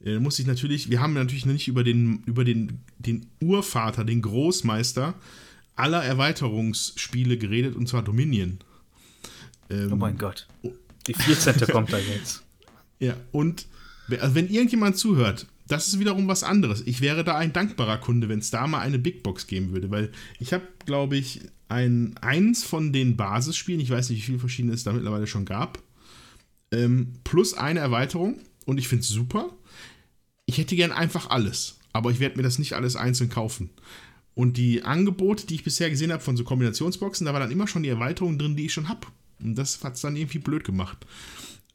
[0.05, 4.05] äh, muss ich natürlich, wir haben natürlich noch nicht über den, über den, den Urvater,
[4.05, 5.15] den Großmeister
[5.77, 8.59] aller Erweiterungsspiele geredet, und zwar Dominion.
[9.71, 10.47] Ähm, oh mein Gott.
[11.07, 11.59] Die 14.
[11.73, 12.43] kommt da jetzt.
[13.01, 13.67] Ja, und
[14.21, 16.83] also wenn irgendjemand zuhört, das ist wiederum was anderes.
[16.87, 19.91] Ich wäre da ein dankbarer Kunde, wenn es da mal eine Big Box geben würde,
[19.91, 24.39] weil ich habe, glaube ich, ein, eins von den Basisspielen, ich weiß nicht, wie viele
[24.39, 25.83] verschiedene es da mittlerweile schon gab,
[26.71, 29.51] ähm, plus eine Erweiterung und ich finde es super
[30.55, 33.71] ich hätte gern einfach alles, aber ich werde mir das nicht alles einzeln kaufen.
[34.35, 37.67] Und die Angebote, die ich bisher gesehen habe von so Kombinationsboxen, da war dann immer
[37.67, 39.07] schon die Erweiterung drin, die ich schon habe.
[39.43, 40.99] Und das hat es dann irgendwie blöd gemacht.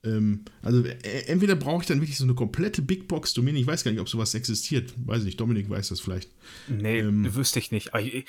[0.03, 3.55] Ähm, also äh, entweder brauche ich dann wirklich so eine komplette Big Box Domain.
[3.55, 4.93] Ich weiß gar nicht, ob sowas existiert.
[5.05, 6.31] Weiß nicht, Dominik weiß das vielleicht.
[6.67, 7.91] Nee, ähm, wüsste ich nicht.
[7.97, 8.25] Ich,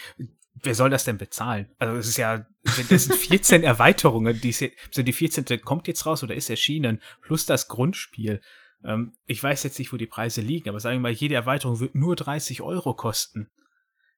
[0.63, 1.67] wer soll das denn bezahlen?
[1.79, 2.47] Also es ist ja,
[2.89, 4.55] das sind 14 Erweiterungen, die,
[4.89, 5.45] also die 14.
[5.63, 8.41] kommt jetzt raus oder ist erschienen, plus das Grundspiel.
[8.85, 11.81] Ähm, ich weiß jetzt nicht, wo die Preise liegen, aber sagen wir mal, jede Erweiterung
[11.81, 13.51] wird nur 30 Euro kosten.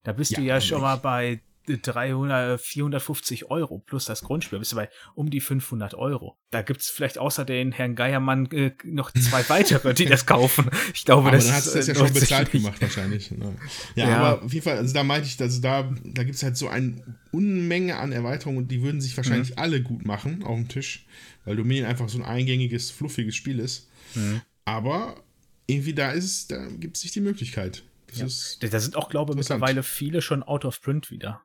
[0.04, 4.72] Da bist ja, du ja schon mal bei 300, 450 Euro plus das Grundspiel, bist
[4.72, 6.36] du bei um die 500 Euro.
[6.50, 10.70] Da gibt's vielleicht außer den Herrn Geiermann äh, noch zwei weitere, die das kaufen.
[10.94, 13.30] Ich glaube, aber das dann hast du das ja schon bezahlt gemacht wahrscheinlich.
[13.30, 13.54] Ne?
[13.94, 16.56] Ja, ja, aber auf jeden Fall, also da meinte ich, also da, da gibt's halt
[16.56, 19.58] so eine Unmenge an Erweiterungen und die würden sich wahrscheinlich mhm.
[19.58, 21.06] alle gut machen auf dem Tisch,
[21.44, 23.88] weil Dominion einfach so ein eingängiges, fluffiges Spiel ist.
[24.14, 24.42] Mhm.
[24.64, 25.22] Aber
[25.66, 27.82] irgendwie da ist, da gibt es sich die Möglichkeit.
[28.14, 28.24] Ja.
[28.24, 31.42] da sind auch, glaube ich, mittlerweile viele schon out of print wieder.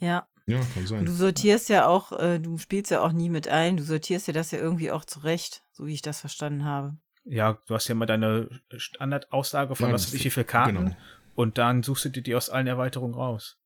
[0.00, 0.28] Ja.
[0.46, 1.04] Ja, kann sein.
[1.04, 4.32] du sortierst ja auch, äh, du spielst ja auch nie mit ein, du sortierst ja
[4.32, 6.96] das ja irgendwie auch zurecht, so wie ich das verstanden habe.
[7.24, 10.76] Ja, du hast ja mal deine Standardaussage von ja, was weiß ich, wie viele Karten
[10.76, 10.96] genau.
[11.34, 13.58] und dann suchst du dir die aus allen Erweiterungen raus.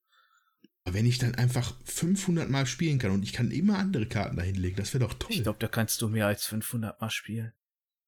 [0.85, 4.37] Aber wenn ich dann einfach 500 Mal spielen kann und ich kann immer andere Karten
[4.37, 5.31] dahin legen, das wäre doch toll.
[5.31, 7.53] Ich glaube, da kannst du mehr als 500 Mal spielen.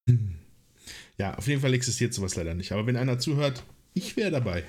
[0.08, 0.40] Hm.
[1.18, 2.72] Ja, auf jeden Fall existiert sowas leider nicht.
[2.72, 3.62] Aber wenn einer zuhört,
[3.94, 4.64] ich wäre dabei.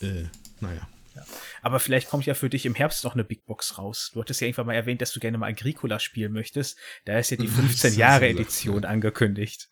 [0.00, 0.24] Äh,
[0.60, 0.88] naja.
[1.14, 1.26] Ja.
[1.62, 4.10] Aber vielleicht kommt ja für dich im Herbst noch eine Big Box raus.
[4.14, 6.78] Du hattest ja irgendwann mal erwähnt, dass du gerne mal Agricola spielen möchtest.
[7.04, 9.68] Da ist ja die 15-Jahre-Edition angekündigt.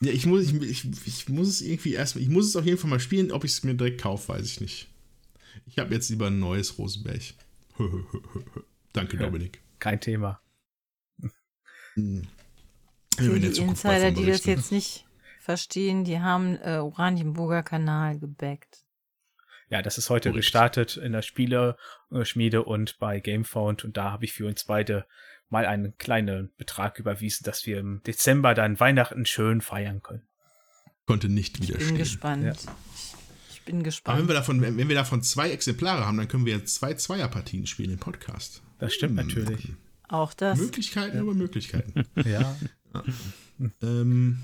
[0.00, 2.78] Ja, ich muss, ich, ich, ich muss es irgendwie erstmal, ich muss es auf jeden
[2.78, 3.30] Fall mal spielen.
[3.30, 4.88] Ob ich es mir direkt kaufe, weiß ich nicht.
[5.66, 7.22] Ich habe jetzt lieber ein neues Rosenberg.
[8.92, 9.62] Danke, Dominik.
[9.78, 10.40] Kein Thema.
[13.16, 15.06] Für die Insider, die das jetzt nicht
[15.40, 18.84] verstehen, die haben äh, Oranienburger Kanal gebackt.
[19.68, 20.44] Ja, das ist heute Korrekt.
[20.44, 25.06] gestartet in der Spieleschmiede und bei Gamefound und da habe ich für uns beide
[25.48, 30.26] mal einen kleinen Betrag überwiesen, dass wir im Dezember dann Weihnachten schön feiern können.
[31.06, 31.80] Konnte nicht widerstehen.
[31.80, 32.44] Ich bin gespannt.
[32.44, 32.52] Ja.
[33.50, 34.14] Ich bin gespannt.
[34.14, 37.66] Aber wenn wir, davon, wenn wir davon zwei Exemplare haben, dann können wir zwei Zweierpartien
[37.66, 38.62] spielen im Podcast.
[38.78, 39.26] Das stimmt hm.
[39.26, 39.72] natürlich.
[40.08, 40.58] Auch das.
[40.58, 41.22] Möglichkeiten ja.
[41.22, 42.04] über Möglichkeiten.
[42.24, 42.56] ja.
[42.94, 43.04] ja.
[43.82, 44.42] ähm,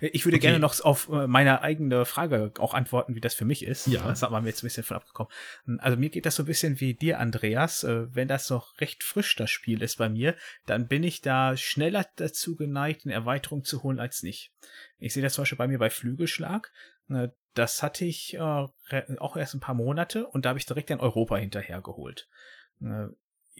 [0.00, 0.46] ich würde okay.
[0.46, 3.86] gerne noch auf äh, meine eigene Frage auch antworten, wie das für mich ist.
[3.86, 4.06] Ja.
[4.06, 5.32] Das haben wir jetzt ein bisschen von abgekommen.
[5.78, 7.82] Also mir geht das so ein bisschen wie dir, Andreas.
[7.84, 10.36] Äh, wenn das noch recht frisch das Spiel ist bei mir,
[10.66, 14.52] dann bin ich da schneller dazu geneigt, eine Erweiterung zu holen als nicht.
[14.98, 16.70] Ich sehe das zum Beispiel bei mir bei Flügelschlag.
[17.08, 21.00] Äh, das hatte ich auch erst ein paar Monate und da habe ich direkt in
[21.00, 22.28] Europa hinterhergeholt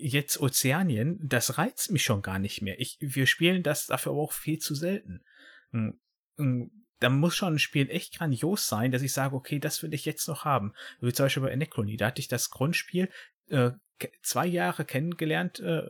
[0.02, 2.78] jetzt Ozeanien, das reizt mich schon gar nicht mehr.
[2.80, 5.22] Ich, wir spielen das dafür aber auch viel zu selten.
[5.70, 6.00] Hm,
[7.00, 10.04] da muss schon ein Spiel echt grandios sein, dass ich sage, okay, das will ich
[10.04, 10.74] jetzt noch haben.
[11.00, 13.10] Wie zum Beispiel bei Anachrony, da hatte ich das Grundspiel
[13.48, 13.72] äh,
[14.22, 15.88] zwei Jahre kennengelernt, äh,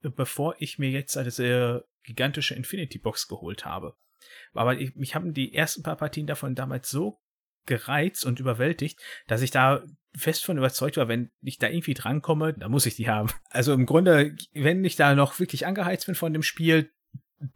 [0.00, 3.96] bevor ich mir jetzt eine sehr gigantische Infinity Box geholt habe.
[4.52, 7.20] Aber ich, mich haben die ersten paar Partien davon damals so
[7.66, 9.82] gereizt und überwältigt, dass ich da
[10.14, 13.30] fest von überzeugt war, wenn ich da irgendwie drankomme, dann muss ich die haben.
[13.50, 16.90] Also im Grunde, wenn ich da noch wirklich angeheizt bin von dem Spiel,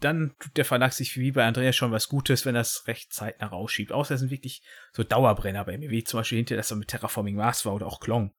[0.01, 3.47] dann tut der Verlag sich wie bei Andreas schon was Gutes, wenn das recht zeitnah
[3.47, 3.93] rausschiebt.
[3.93, 6.89] Außer es sind wirklich so Dauerbrenner bei mir, wie zum Beispiel hinter das so mit
[6.89, 8.35] Terraforming Mars war oder auch Klong.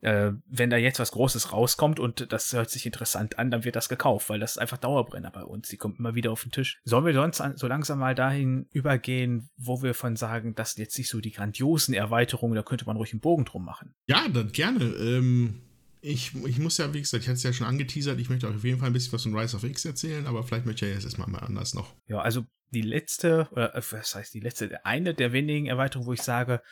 [0.00, 3.76] Äh, wenn da jetzt was Großes rauskommt und das hört sich interessant an, dann wird
[3.76, 5.68] das gekauft, weil das ist einfach Dauerbrenner bei uns.
[5.68, 6.80] Die kommt immer wieder auf den Tisch.
[6.84, 11.08] Sollen wir sonst so langsam mal dahin übergehen, wo wir von sagen, dass jetzt nicht
[11.08, 13.94] so die grandiosen Erweiterungen, da könnte man ruhig einen Bogen drum machen?
[14.06, 14.84] Ja, dann gerne.
[14.84, 15.62] Ähm,
[16.00, 18.64] ich, ich muss ja, wie gesagt, ich hatte es ja schon angeteasert, ich möchte auf
[18.64, 20.94] jeden Fall ein bisschen was von Rise of X erzählen, aber vielleicht möchte ich ja
[20.94, 21.94] jetzt erstmal mal anders noch.
[22.06, 26.12] Ja, also die letzte, oder äh, was heißt die letzte, eine der wenigen Erweiterungen, wo
[26.12, 26.62] ich sage,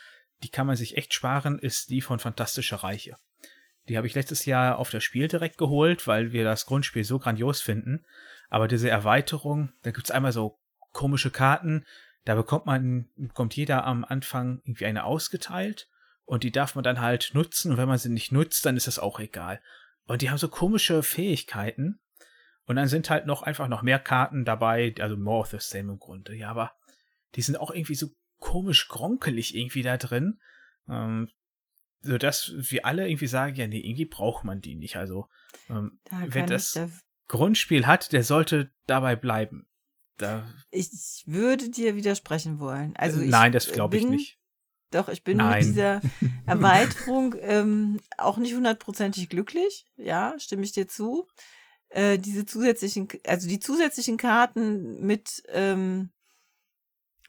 [0.43, 3.17] die kann man sich echt sparen, ist die von Fantastische Reiche.
[3.89, 7.19] Die habe ich letztes Jahr auf das Spiel direkt geholt, weil wir das Grundspiel so
[7.19, 8.05] grandios finden.
[8.49, 10.59] Aber diese Erweiterung, da gibt es einmal so
[10.91, 11.85] komische Karten,
[12.25, 15.87] da bekommt man, bekommt jeder am Anfang irgendwie eine ausgeteilt
[16.25, 18.87] und die darf man dann halt nutzen und wenn man sie nicht nutzt, dann ist
[18.87, 19.61] das auch egal.
[20.05, 22.01] Und die haben so komische Fähigkeiten
[22.65, 25.93] und dann sind halt noch einfach noch mehr Karten dabei, also more of the same
[25.93, 26.35] im Grunde.
[26.35, 26.73] Ja, aber
[27.35, 28.07] die sind auch irgendwie so
[28.39, 30.39] komisch gronkelig irgendwie da drin,
[30.89, 31.29] ähm,
[32.01, 34.97] so dass wir alle irgendwie sagen, ja, nee, irgendwie braucht man die nicht.
[34.97, 35.27] Also
[35.69, 36.89] ähm, da wer das da
[37.27, 39.67] Grundspiel hat, der sollte dabei bleiben.
[40.17, 42.95] Da ich würde dir widersprechen wollen.
[42.95, 44.39] Also Nein, das glaube ich nicht.
[44.91, 45.59] Doch, ich bin Nein.
[45.59, 46.01] mit dieser
[46.45, 49.85] Erweiterung ähm, auch nicht hundertprozentig glücklich.
[49.97, 51.27] Ja, stimme ich dir zu.
[51.89, 56.11] Äh, diese zusätzlichen, also die zusätzlichen Karten mit ähm,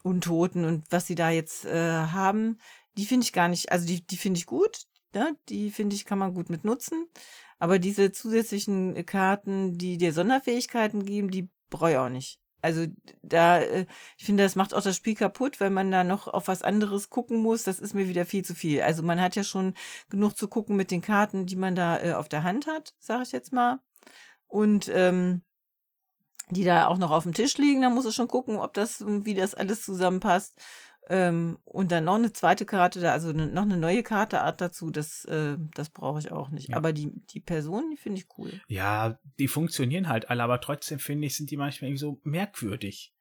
[0.03, 2.57] Untoten und was sie da jetzt äh, haben,
[2.97, 4.85] die finde ich gar nicht, also die, die finde ich gut.
[5.13, 5.35] Ne?
[5.49, 7.07] Die finde ich, kann man gut mit nutzen.
[7.57, 12.39] Aber diese zusätzlichen Karten, die dir Sonderfähigkeiten geben, die brauche ich auch nicht.
[12.61, 12.87] Also
[13.21, 13.85] da, äh,
[14.17, 17.09] ich finde, das macht auch das Spiel kaputt, weil man da noch auf was anderes
[17.09, 17.63] gucken muss.
[17.63, 18.81] Das ist mir wieder viel zu viel.
[18.81, 19.73] Also man hat ja schon
[20.09, 23.23] genug zu gucken mit den Karten, die man da äh, auf der Hand hat, sage
[23.23, 23.79] ich jetzt mal.
[24.47, 25.41] Und ähm,
[26.49, 29.03] die da auch noch auf dem Tisch liegen, da muss es schon gucken, ob das,
[29.05, 30.59] wie das alles zusammenpasst.
[31.11, 34.91] Ähm, und dann noch eine zweite Karte, da, also ne, noch eine neue Karteart dazu,
[34.91, 36.69] das, äh, das brauche ich auch nicht.
[36.69, 36.77] Ja.
[36.77, 38.51] Aber die, die Personen, die finde ich cool.
[38.67, 43.15] Ja, die funktionieren halt alle, aber trotzdem finde ich, sind die manchmal irgendwie so merkwürdig.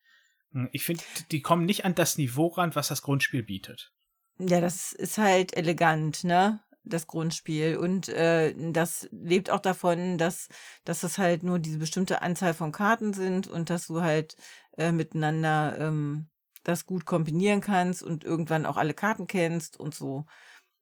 [0.52, 3.94] Hm, ich finde, die kommen nicht an das Niveau ran, was das Grundspiel bietet.
[4.38, 6.60] Ja, das ist halt elegant, ne?
[6.88, 7.76] Das Grundspiel.
[7.76, 10.48] Und äh, das lebt auch davon, dass,
[10.84, 14.36] dass das halt nur diese bestimmte Anzahl von Karten sind und dass du halt
[14.78, 16.28] äh, miteinander ähm,
[16.64, 20.24] das gut kombinieren kannst und irgendwann auch alle Karten kennst und so.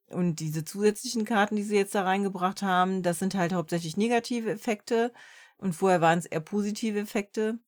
[0.08, 4.50] Und diese zusätzlichen Karten, die sie jetzt da reingebracht haben, das sind halt hauptsächlich negative
[4.50, 5.12] Effekte.
[5.58, 7.58] Und vorher waren es eher positive Effekte.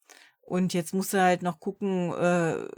[0.40, 2.68] Und jetzt musst du halt noch gucken, äh,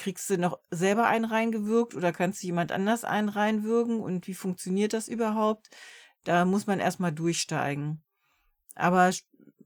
[0.00, 4.34] kriegst du noch selber einen reingewirkt oder kannst du jemand anders einen reinwürgen und wie
[4.34, 5.68] funktioniert das überhaupt?
[6.24, 8.02] Da muss man erstmal durchsteigen.
[8.74, 9.10] Aber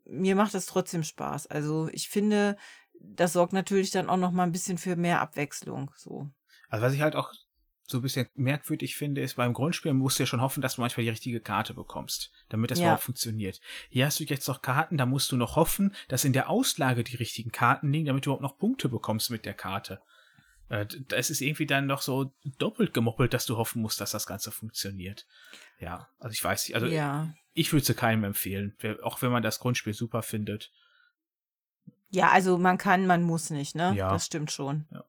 [0.05, 1.47] mir macht das trotzdem Spaß.
[1.47, 2.57] Also ich finde,
[3.01, 5.93] das sorgt natürlich dann auch noch mal ein bisschen für mehr Abwechslung.
[5.97, 6.29] So.
[6.69, 7.33] Also was ich halt auch
[7.87, 10.81] so ein bisschen merkwürdig finde, ist, beim Grundspiel musst du ja schon hoffen, dass du
[10.81, 12.87] manchmal die richtige Karte bekommst, damit das ja.
[12.87, 13.61] überhaupt funktioniert.
[13.91, 17.05] Hier hast du jetzt noch Karten, da musst du noch hoffen, dass in der Auslage
[17.05, 20.01] die richtigen Karten liegen, damit du überhaupt noch Punkte bekommst mit der Karte.
[20.69, 24.27] Äh, das ist irgendwie dann noch so doppelt gemoppelt, dass du hoffen musst, dass das
[24.27, 25.27] Ganze funktioniert.
[25.79, 27.35] Ja, also ich weiß nicht, also ja.
[27.53, 30.73] ich würde es keinem empfehlen, auch wenn man das Grundspiel super findet.
[32.11, 33.93] Ja, also man kann, man muss nicht, ne?
[33.97, 34.11] Ja.
[34.11, 34.87] Das stimmt schon.
[34.91, 35.05] Ja.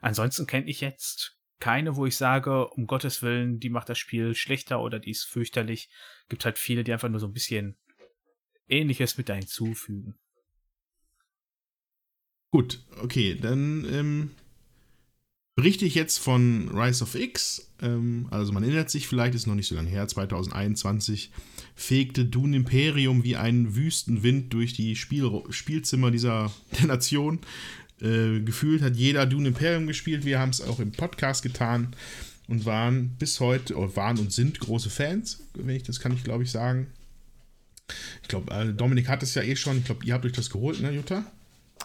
[0.00, 4.34] Ansonsten kenne ich jetzt keine, wo ich sage, um Gottes Willen, die macht das Spiel
[4.34, 5.90] schlechter oder die ist fürchterlich.
[6.28, 7.76] Gibt halt viele, die einfach nur so ein bisschen
[8.66, 10.18] Ähnliches mit da hinzufügen.
[12.52, 14.30] Gut, okay, dann ähm,
[15.54, 17.70] berichte ich jetzt von Rise of X.
[17.80, 21.30] Ähm, also man erinnert sich vielleicht, ist noch nicht so lange her, 2021
[21.76, 27.38] fegte Dune Imperium wie ein Wüstenwind durch die Spiel Spielzimmer dieser der Nation.
[28.00, 30.24] Äh, gefühlt hat jeder Dune Imperium gespielt.
[30.24, 31.94] Wir haben es auch im Podcast getan
[32.48, 36.24] und waren bis heute, oder waren und sind große Fans, wenn ich das kann ich
[36.24, 36.88] glaube ich sagen.
[38.22, 39.78] Ich glaube, äh, Dominik hat es ja eh schon.
[39.78, 41.30] Ich glaube, ihr habt euch das geholt, ne, Jutta?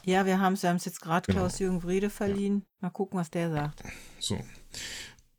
[0.06, 1.42] Ja, wir haben es, wir haben es jetzt gerade genau.
[1.42, 2.64] Klaus-Jürgen Wrede verliehen.
[2.80, 3.84] Mal gucken, was der sagt.
[4.20, 4.40] So.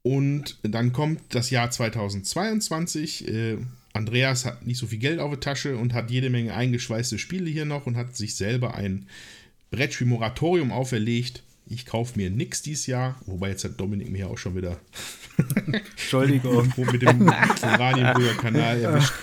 [0.02, 3.28] Und dann kommt das Jahr 2022.
[3.28, 3.58] Äh,
[3.92, 7.48] Andreas hat nicht so viel Geld auf der Tasche und hat jede Menge eingeschweißte Spiele
[7.48, 9.08] hier noch und hat sich selber ein
[9.70, 11.42] Brettspiel-Moratorium auferlegt.
[11.68, 14.80] Ich kaufe mir nichts dieses Jahr, wobei jetzt hat Dominik mir auch schon wieder
[15.66, 16.72] Entschuldigung.
[16.76, 19.12] mit dem Oranienbrüder-Kanal erwischt.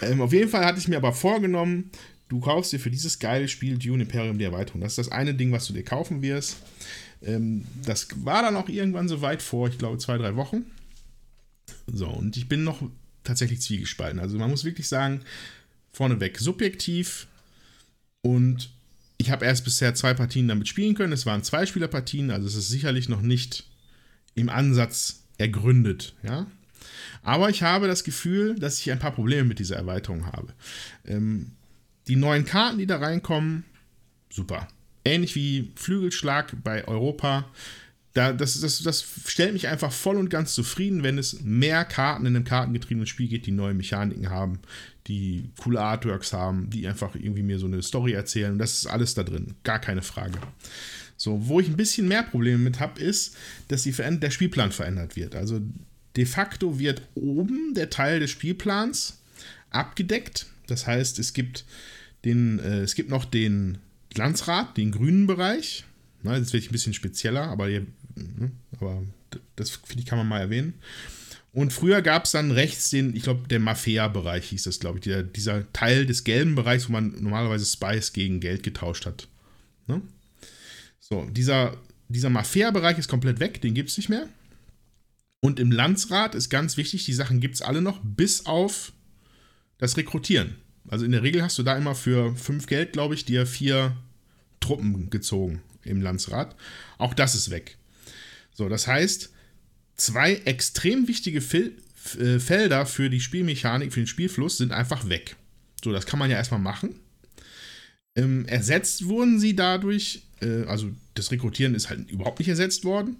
[0.00, 1.90] Ähm, auf jeden Fall hatte ich mir aber vorgenommen,
[2.28, 4.80] du kaufst dir für dieses geile Spiel Dune Imperium die Erweiterung.
[4.80, 6.56] Das ist das eine Ding, was du dir kaufen wirst.
[7.22, 10.66] Ähm, das war dann auch irgendwann so weit vor, ich glaube, zwei, drei Wochen.
[11.86, 12.82] So, und ich bin noch
[13.24, 14.20] tatsächlich zwiegespalten.
[14.20, 15.22] Also man muss wirklich sagen,
[15.92, 17.26] vorneweg subjektiv
[18.22, 18.70] und
[19.16, 21.12] ich habe erst bisher zwei Partien damit spielen können.
[21.12, 23.68] Es waren zwei Spielerpartien, also es ist sicherlich noch nicht
[24.34, 26.46] im Ansatz ergründet, ja.
[27.22, 30.54] Aber ich habe das Gefühl, dass ich ein paar Probleme mit dieser Erweiterung habe.
[31.04, 31.52] Ähm,
[32.08, 33.64] die neuen Karten, die da reinkommen,
[34.30, 34.66] super.
[35.04, 37.48] Ähnlich wie Flügelschlag bei Europa.
[38.14, 42.26] Da, das, das, das stellt mich einfach voll und ganz zufrieden, wenn es mehr Karten
[42.26, 44.58] in einem kartengetriebenen Spiel geht, die neue Mechaniken haben,
[45.06, 48.58] die coole Artworks haben, die einfach irgendwie mir so eine Story erzählen.
[48.58, 50.38] Das ist alles da drin, gar keine Frage.
[51.16, 53.36] So, wo ich ein bisschen mehr Probleme mit habe, ist,
[53.68, 55.34] dass die der Spielplan verändert wird.
[55.34, 55.60] Also
[56.16, 59.18] de facto wird oben der Teil des Spielplans
[59.70, 60.46] abgedeckt.
[60.66, 61.64] Das heißt, es gibt
[62.24, 63.78] den, äh, es gibt noch den
[64.10, 65.84] Glanzrad, den grünen Bereich.
[66.22, 69.02] Na, werde ich ein bisschen spezieller, aber, hier, ne, aber
[69.56, 70.74] das finde ich, kann man mal erwähnen.
[71.52, 75.04] Und früher gab es dann rechts den, ich glaube, der Mafia-Bereich hieß das, glaube ich,
[75.04, 79.28] der, dieser Teil des gelben Bereichs, wo man normalerweise Spice gegen Geld getauscht hat.
[79.86, 80.02] Ne?
[81.00, 81.76] So, dieser,
[82.08, 84.28] dieser Mafia-Bereich ist komplett weg, den gibt es nicht mehr.
[85.40, 88.92] Und im Landsrat ist ganz wichtig, die Sachen gibt es alle noch, bis auf
[89.78, 90.56] das Rekrutieren.
[90.90, 93.96] Also in der Regel hast du da immer für fünf Geld, glaube ich, dir vier
[94.60, 96.56] Truppen gezogen im Landsrat.
[96.98, 97.76] Auch das ist weg.
[98.52, 99.30] So, das heißt,
[99.96, 101.76] zwei extrem wichtige Fil
[102.18, 105.36] äh, Felder für die Spielmechanik, für den Spielfluss sind einfach weg.
[105.82, 107.00] So, das kann man ja erstmal machen.
[108.16, 113.16] Ähm, ersetzt wurden sie dadurch, äh, also das Rekrutieren ist halt überhaupt nicht ersetzt worden.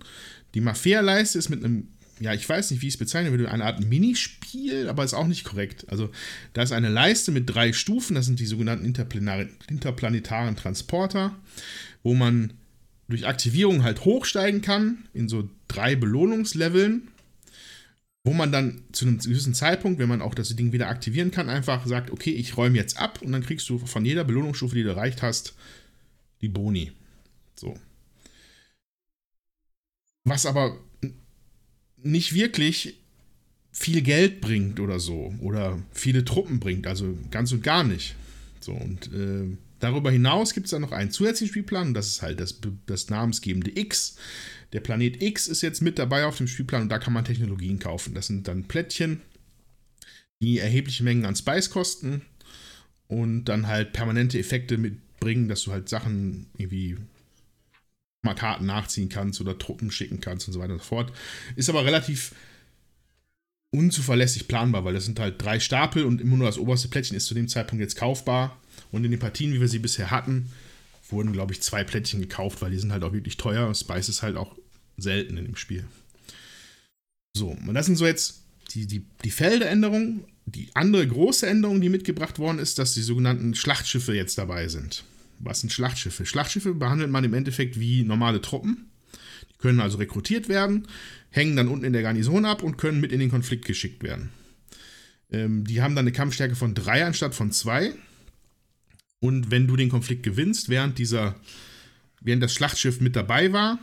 [0.54, 1.88] Die Mafia-Leiste ist mit einem
[2.20, 5.26] ja, ich weiß nicht, wie ich es bezeichnen würde, eine Art Minispiel, aber ist auch
[5.26, 5.86] nicht korrekt.
[5.88, 6.10] Also,
[6.52, 11.36] da ist eine Leiste mit drei Stufen, das sind die sogenannten interplanetaren Transporter,
[12.02, 12.54] wo man
[13.08, 17.08] durch Aktivierung halt hochsteigen kann in so drei Belohnungsleveln,
[18.24, 21.48] wo man dann zu einem gewissen Zeitpunkt, wenn man auch das Ding wieder aktivieren kann,
[21.48, 24.82] einfach sagt, okay, ich räume jetzt ab und dann kriegst du von jeder Belohnungsstufe, die
[24.82, 25.54] du erreicht hast,
[26.42, 26.92] die Boni.
[27.56, 27.78] So.
[30.24, 30.78] Was aber
[32.02, 32.98] nicht wirklich
[33.72, 38.16] viel Geld bringt oder so oder viele Truppen bringt, also ganz und gar nicht.
[38.60, 42.40] So und äh, darüber hinaus gibt es dann noch einen zusätzlichen Spielplan das ist halt
[42.40, 44.16] das, das namensgebende X.
[44.72, 47.78] Der Planet X ist jetzt mit dabei auf dem Spielplan und da kann man Technologien
[47.78, 48.14] kaufen.
[48.14, 49.22] Das sind dann Plättchen,
[50.40, 52.22] die erhebliche Mengen an Spice kosten
[53.06, 56.96] und dann halt permanente Effekte mitbringen, dass du halt Sachen irgendwie
[58.22, 61.12] mal Karten nachziehen kannst oder Truppen schicken kannst und so weiter und so fort.
[61.56, 62.34] Ist aber relativ
[63.70, 67.26] unzuverlässig planbar, weil das sind halt drei Stapel und immer nur das oberste Plättchen ist
[67.26, 68.60] zu dem Zeitpunkt jetzt kaufbar.
[68.90, 70.50] Und in den Partien, wie wir sie bisher hatten,
[71.10, 73.74] wurden, glaube ich, zwei Plättchen gekauft, weil die sind halt auch wirklich teuer.
[73.74, 74.56] Spice ist halt auch
[74.96, 75.84] selten in dem Spiel.
[77.36, 78.42] So, und das sind so jetzt
[78.74, 80.24] die, die, die Felderänderungen.
[80.46, 85.04] Die andere große Änderung, die mitgebracht worden ist, dass die sogenannten Schlachtschiffe jetzt dabei sind.
[85.38, 86.26] Was sind Schlachtschiffe?
[86.26, 88.90] Schlachtschiffe behandelt man im Endeffekt wie normale Truppen.
[89.50, 90.86] Die können also rekrutiert werden,
[91.30, 94.30] hängen dann unten in der Garnison ab und können mit in den Konflikt geschickt werden.
[95.30, 97.94] Ähm, die haben dann eine Kampfstärke von 3 anstatt von 2.
[99.20, 101.34] Und wenn du den Konflikt gewinnst, während dieser,
[102.20, 103.78] während das Schlachtschiff mit dabei war,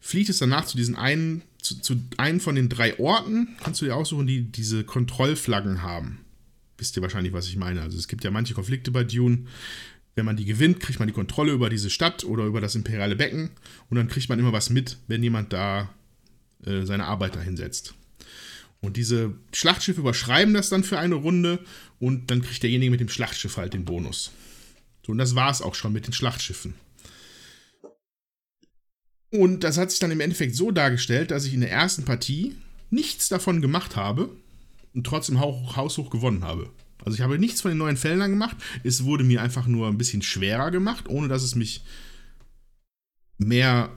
[0.00, 3.86] fliegt es danach zu diesen einen, zu, zu einem von den drei Orten, kannst du
[3.86, 6.20] dir aussuchen, die diese Kontrollflaggen haben.
[6.78, 7.82] Wisst ihr wahrscheinlich, was ich meine.
[7.82, 9.46] Also es gibt ja manche Konflikte bei Dune.
[10.18, 13.14] Wenn man die gewinnt, kriegt man die Kontrolle über diese Stadt oder über das imperiale
[13.14, 13.50] Becken
[13.88, 15.94] und dann kriegt man immer was mit, wenn jemand da
[16.66, 17.94] äh, seine Arbeiter hinsetzt.
[18.80, 21.60] Und diese Schlachtschiffe überschreiben das dann für eine Runde
[22.00, 24.32] und dann kriegt derjenige mit dem Schlachtschiff halt den Bonus.
[25.06, 26.74] So, und das war es auch schon mit den Schlachtschiffen.
[29.30, 32.56] Und das hat sich dann im Endeffekt so dargestellt, dass ich in der ersten Partie
[32.90, 34.30] nichts davon gemacht habe
[34.94, 36.72] und trotzdem haushoch gewonnen habe.
[37.04, 38.56] Also ich habe nichts von den neuen Feldern gemacht.
[38.84, 41.84] Es wurde mir einfach nur ein bisschen schwerer gemacht, ohne dass es mich
[43.38, 43.90] mehr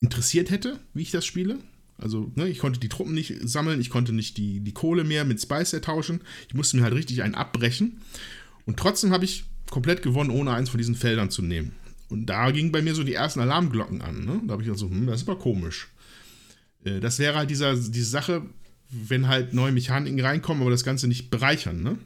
[0.00, 1.58] interessiert hätte, wie ich das spiele.
[1.96, 5.24] Also, ne, ich konnte die Truppen nicht sammeln, ich konnte nicht die, die Kohle mehr
[5.24, 6.20] mit Spice ertauschen.
[6.48, 8.00] Ich musste mir halt richtig einen abbrechen.
[8.66, 11.72] Und trotzdem habe ich komplett gewonnen, ohne eins von diesen Feldern zu nehmen.
[12.08, 14.24] Und da gingen bei mir so die ersten Alarmglocken an.
[14.24, 14.42] Ne?
[14.46, 15.88] Da habe ich dann so, hm, das ist aber komisch.
[16.84, 18.42] Äh, das wäre halt dieser, diese Sache,
[19.08, 21.82] wenn halt neue Mechaniken reinkommen, aber das Ganze nicht bereichern.
[21.82, 21.98] Ne?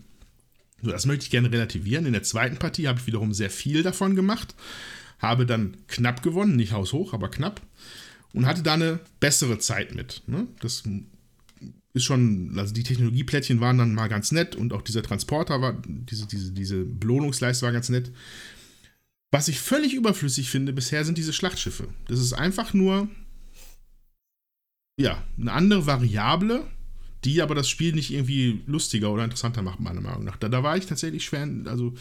[0.83, 2.07] So, das möchte ich gerne relativieren.
[2.07, 4.55] In der zweiten Partie habe ich wiederum sehr viel davon gemacht.
[5.19, 7.61] Habe dann knapp gewonnen, nicht haushoch, aber knapp
[8.33, 10.23] und hatte da eine bessere Zeit mit.
[10.27, 10.47] Ne?
[10.61, 10.83] Das
[11.93, 15.81] ist schon, also die Technologieplättchen waren dann mal ganz nett und auch dieser Transporter war,
[15.87, 18.13] diese, diese, diese Belohnungsleiste war ganz nett.
[19.31, 21.89] Was ich völlig überflüssig finde bisher sind diese Schlachtschiffe.
[22.07, 23.09] Das ist einfach nur,
[24.99, 26.67] ja, eine andere Variable,
[27.25, 30.37] die aber das Spiel nicht irgendwie lustiger oder interessanter macht, meiner Meinung nach.
[30.37, 31.95] Da, da war ich tatsächlich schwer, also,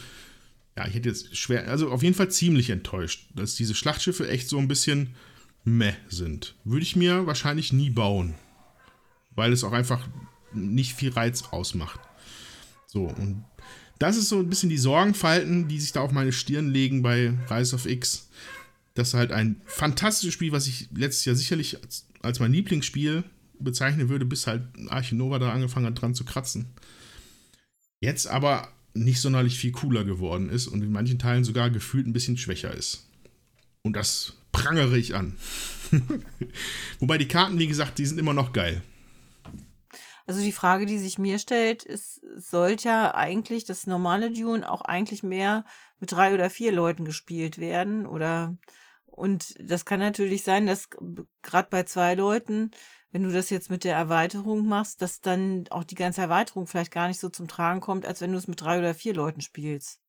[0.76, 4.48] ja, ich hätte jetzt schwer, also auf jeden Fall ziemlich enttäuscht, dass diese Schlachtschiffe echt
[4.48, 5.14] so ein bisschen
[5.64, 6.54] meh sind.
[6.64, 8.34] Würde ich mir wahrscheinlich nie bauen.
[9.34, 10.08] Weil es auch einfach
[10.52, 12.00] nicht viel Reiz ausmacht.
[12.86, 13.44] So, und
[13.98, 17.34] das ist so ein bisschen die Sorgenfalten, die sich da auf meine Stirn legen bei
[17.50, 18.28] Rise of X.
[18.94, 23.24] Das ist halt ein fantastisches Spiel, was ich letztes Jahr sicherlich als, als mein Lieblingsspiel
[23.60, 26.66] bezeichnen würde, bis halt Archinova da angefangen hat dran zu kratzen.
[28.00, 32.12] Jetzt aber nicht sonderlich viel cooler geworden ist und in manchen Teilen sogar gefühlt ein
[32.12, 33.08] bisschen schwächer ist.
[33.82, 35.36] Und das prangere ich an.
[36.98, 38.82] Wobei die Karten, wie gesagt, die sind immer noch geil.
[40.26, 44.82] Also die Frage, die sich mir stellt, ist, sollte ja eigentlich das normale Dune auch
[44.82, 45.64] eigentlich mehr
[46.00, 48.06] mit drei oder vier Leuten gespielt werden?
[48.06, 48.58] Oder
[49.06, 50.90] und das kann natürlich sein, dass
[51.42, 52.72] gerade bei zwei Leuten,
[53.10, 56.92] wenn du das jetzt mit der Erweiterung machst, dass dann auch die ganze Erweiterung vielleicht
[56.92, 59.40] gar nicht so zum Tragen kommt, als wenn du es mit drei oder vier Leuten
[59.40, 60.00] spielst.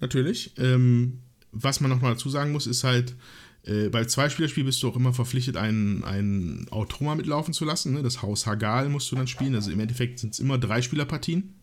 [0.00, 0.54] Natürlich.
[0.58, 1.22] Ähm,
[1.52, 3.16] was man nochmal dazu sagen muss, ist halt,
[3.64, 7.94] äh, bei Zweispielerspiel bist du auch immer verpflichtet, einen, einen Automa mitlaufen zu lassen.
[7.94, 8.02] Ne?
[8.02, 9.54] Das Haus Hagal musst du dann spielen.
[9.54, 11.54] Also im Endeffekt sind es immer Dreispielerpartien.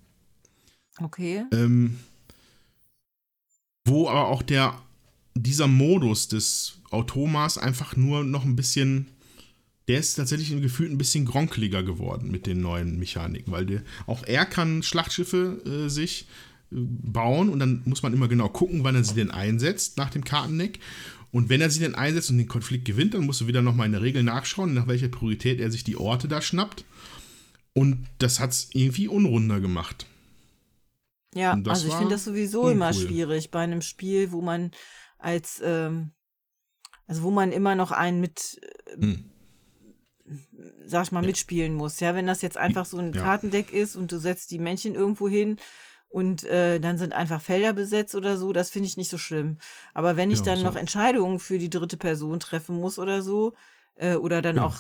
[1.02, 1.44] Okay.
[1.52, 2.00] Ähm,
[3.86, 4.82] wo aber auch der,
[5.36, 9.08] dieser Modus des Automas einfach nur noch ein bisschen,
[9.88, 13.84] der ist tatsächlich im Gefühl ein bisschen gronkeliger geworden mit den neuen Mechaniken, weil der,
[14.08, 16.28] auch er kann Schlachtschiffe äh, sich
[16.72, 20.10] äh, bauen und dann muss man immer genau gucken, wann er sie denn einsetzt nach
[20.10, 20.80] dem Kartendeck.
[21.32, 23.88] Und wenn er sie dann einsetzt und den Konflikt gewinnt, dann musst du wieder nochmal
[23.88, 26.86] in der Regel nachschauen, nach welcher Priorität er sich die Orte da schnappt.
[27.74, 30.06] Und das hat es irgendwie unrunder gemacht.
[31.36, 32.72] Ja, also ich finde das sowieso uncool.
[32.72, 34.72] immer schwierig bei einem Spiel, wo man
[35.18, 36.12] als, ähm,
[37.08, 39.26] also wo man immer noch einen mit, äh, hm.
[40.86, 41.28] Sag ich mal, ja.
[41.28, 42.00] mitspielen muss.
[42.00, 43.22] Ja, wenn das jetzt einfach so ein ja.
[43.22, 45.58] Kartendeck ist und du setzt die Männchen irgendwo hin
[46.10, 49.58] und äh, dann sind einfach Felder besetzt oder so, das finde ich nicht so schlimm.
[49.94, 50.64] Aber wenn ich ja, dann so.
[50.64, 53.54] noch Entscheidungen für die dritte Person treffen muss oder so,
[53.96, 54.78] äh, oder dann auch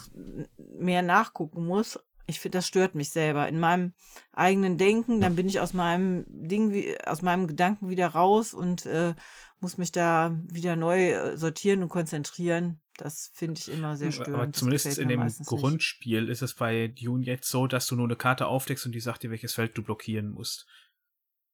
[0.58, 3.48] mehr nachgucken muss, ich finde, das stört mich selber.
[3.48, 3.94] In meinem
[4.34, 9.14] eigenen Denken, dann bin ich aus meinem Ding, aus meinem Gedanken wieder raus und äh,
[9.60, 12.80] muss mich da wieder neu äh, sortieren und konzentrieren.
[12.98, 14.36] Das finde ich immer sehr störend.
[14.36, 16.32] Aber zumindest in dem Grundspiel nicht.
[16.32, 19.24] ist es bei Dune jetzt so, dass du nur eine Karte aufdeckst und die sagt
[19.24, 20.66] dir, welches Feld du blockieren musst.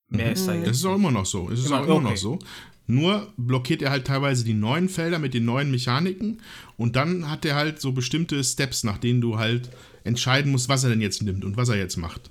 [0.07, 0.68] Mehr ist da jetzt.
[0.68, 1.49] Das ist auch immer noch so.
[1.49, 2.03] Es ist immer, auch immer okay.
[2.03, 2.39] noch so.
[2.85, 6.41] Nur blockiert er halt teilweise die neuen Felder mit den neuen Mechaniken
[6.76, 9.69] und dann hat er halt so bestimmte Steps, nach denen du halt
[10.03, 12.30] entscheiden musst, was er denn jetzt nimmt und was er jetzt macht.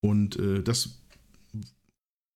[0.00, 1.03] Und äh, das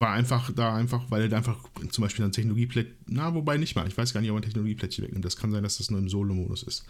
[0.01, 1.59] war einfach da einfach, weil er da einfach
[1.91, 5.05] zum Beispiel ein Technologieplättchen, na, wobei nicht mal, ich weiß gar nicht, ob man Technologieplättchen
[5.05, 5.25] wegnimmt.
[5.25, 6.85] Das kann sein, dass das nur im Solo-Modus ist.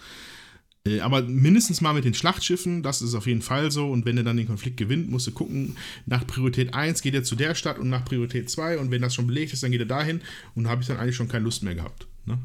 [0.86, 3.90] Äh, aber mindestens mal mit den Schlachtschiffen, das ist auf jeden Fall so.
[3.90, 7.24] Und wenn er dann den Konflikt gewinnt, musst du gucken, nach Priorität 1 geht er
[7.24, 9.80] zu der Stadt und nach Priorität 2 und wenn das schon belegt ist, dann geht
[9.80, 10.20] er dahin
[10.54, 12.06] und da habe ich dann eigentlich schon keine Lust mehr gehabt.
[12.26, 12.38] Ne?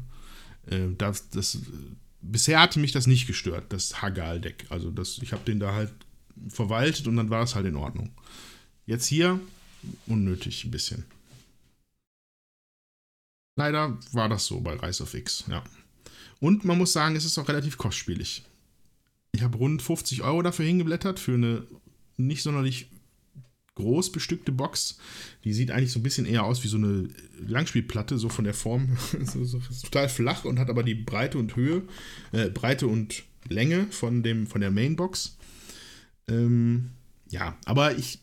[0.70, 1.58] Äh, das, das,
[2.22, 4.66] bisher hatte mich das nicht gestört, das Hagal-Deck.
[4.70, 5.92] Also das, ich habe den da halt
[6.48, 8.12] verwaltet und dann war es halt in Ordnung.
[8.86, 9.40] Jetzt hier
[10.06, 11.04] unnötig ein bisschen.
[13.56, 15.62] Leider war das so bei Rise of X, ja.
[16.40, 18.44] Und man muss sagen, es ist auch relativ kostspielig.
[19.32, 21.66] Ich habe rund 50 Euro dafür hingeblättert für eine
[22.16, 22.88] nicht sonderlich
[23.76, 24.98] groß bestückte Box.
[25.44, 27.08] Die sieht eigentlich so ein bisschen eher aus wie so eine
[27.46, 28.96] Langspielplatte, so von der Form.
[29.24, 31.82] so, so, total flach und hat aber die Breite und Höhe,
[32.32, 35.36] äh, Breite und Länge von, dem, von der Mainbox.
[36.28, 36.90] Ähm,
[37.28, 38.20] ja, aber ich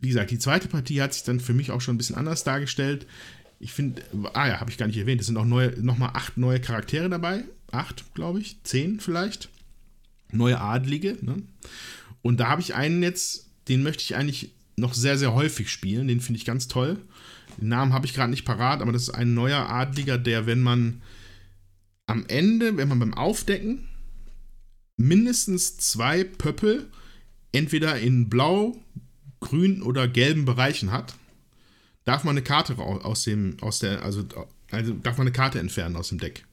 [0.00, 2.44] wie gesagt, die zweite Partie hat sich dann für mich auch schon ein bisschen anders
[2.44, 3.06] dargestellt.
[3.60, 4.02] Ich finde,
[4.34, 7.08] ah ja, habe ich gar nicht erwähnt, es sind auch neue, nochmal acht neue Charaktere
[7.08, 7.44] dabei.
[7.72, 9.48] Acht, glaube ich, zehn vielleicht.
[10.30, 11.18] Neue Adlige.
[11.20, 11.42] Ne?
[12.22, 16.06] Und da habe ich einen jetzt, den möchte ich eigentlich noch sehr, sehr häufig spielen.
[16.06, 16.98] Den finde ich ganz toll.
[17.60, 20.60] Den Namen habe ich gerade nicht parat, aber das ist ein neuer Adliger, der, wenn
[20.60, 21.02] man
[22.06, 23.88] am Ende, wenn man beim Aufdecken
[24.96, 26.88] mindestens zwei Pöppel
[27.52, 28.76] entweder in Blau,
[29.40, 31.14] grünen oder gelben Bereichen hat,
[32.04, 34.24] darf man eine Karte aus dem, aus der, also,
[34.70, 36.44] also darf man eine Karte entfernen aus dem Deck.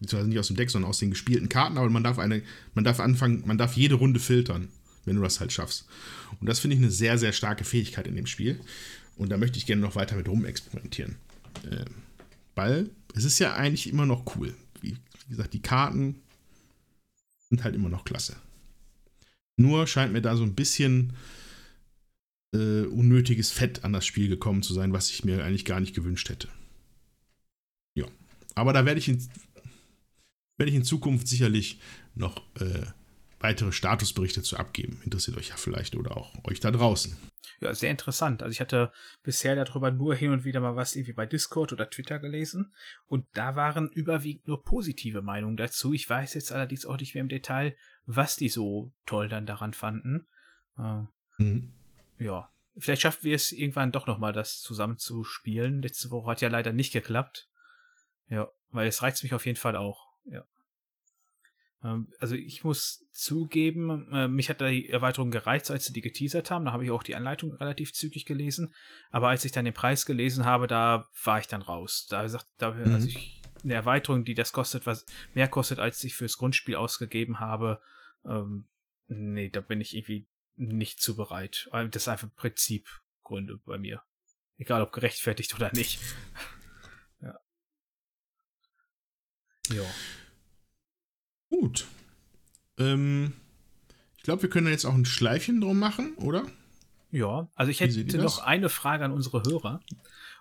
[0.00, 2.42] Beziehungsweise nicht aus dem Deck, sondern aus den gespielten Karten, aber man darf eine,
[2.74, 4.68] man darf anfangen, man darf jede Runde filtern,
[5.04, 5.86] wenn du das halt schaffst.
[6.40, 8.58] Und das finde ich eine sehr, sehr starke Fähigkeit in dem Spiel.
[9.16, 11.16] Und da möchte ich gerne noch weiter mit rumexperimentieren.
[11.70, 11.84] Äh,
[12.54, 14.54] weil es ist ja eigentlich immer noch cool.
[14.80, 14.96] Wie,
[15.26, 16.16] wie gesagt, die Karten
[17.48, 18.36] sind halt immer noch klasse.
[19.56, 21.12] Nur scheint mir da so ein bisschen
[22.52, 25.94] äh, unnötiges Fett an das Spiel gekommen zu sein, was ich mir eigentlich gar nicht
[25.94, 26.48] gewünscht hätte.
[27.94, 28.06] Ja,
[28.54, 29.26] aber da werde ich in,
[30.58, 31.80] werde ich in Zukunft sicherlich
[32.14, 32.86] noch äh,
[33.40, 35.00] weitere Statusberichte zu abgeben.
[35.04, 37.16] Interessiert euch ja vielleicht oder auch euch da draußen.
[37.60, 38.42] Ja, sehr interessant.
[38.42, 38.92] Also ich hatte
[39.22, 42.72] bisher darüber nur hin und wieder mal was irgendwie bei Discord oder Twitter gelesen
[43.06, 45.92] und da waren überwiegend nur positive Meinungen dazu.
[45.92, 49.74] Ich weiß jetzt allerdings auch nicht mehr im Detail, was die so toll dann daran
[49.74, 50.26] fanden.
[50.76, 51.04] Äh,
[51.38, 51.72] mhm
[52.22, 55.82] ja, vielleicht schaffen wir es irgendwann doch nochmal, das zusammen zu spielen.
[55.82, 57.48] Letzte Woche hat ja leider nicht geklappt.
[58.28, 60.06] Ja, weil es reizt mich auf jeden Fall auch.
[60.24, 60.44] Ja.
[61.84, 66.50] Ähm, also ich muss zugeben, äh, mich hat die Erweiterung gereizt, als sie die geteasert
[66.50, 66.64] haben.
[66.64, 68.74] Da habe ich auch die Anleitung relativ zügig gelesen.
[69.10, 72.06] Aber als ich dann den Preis gelesen habe, da war ich dann raus.
[72.08, 72.94] Da sagt, da, mhm.
[72.94, 75.04] also ich, eine Erweiterung, die das kostet, was
[75.34, 77.80] mehr kostet, als ich fürs Grundspiel ausgegeben habe,
[78.24, 78.68] ähm,
[79.08, 80.26] nee, da bin ich irgendwie
[80.68, 81.68] nicht zu bereit.
[81.72, 84.02] Das ist einfach Prinzipgründe bei mir.
[84.58, 86.00] Egal ob gerechtfertigt oder nicht.
[87.20, 87.38] ja.
[89.70, 89.84] Ja.
[91.50, 91.86] Gut.
[92.78, 93.32] Ähm,
[94.16, 96.46] ich glaube, wir können jetzt auch ein Schleifchen drum machen, oder?
[97.10, 99.80] Ja, also ich hätte noch eine Frage an unsere Hörer.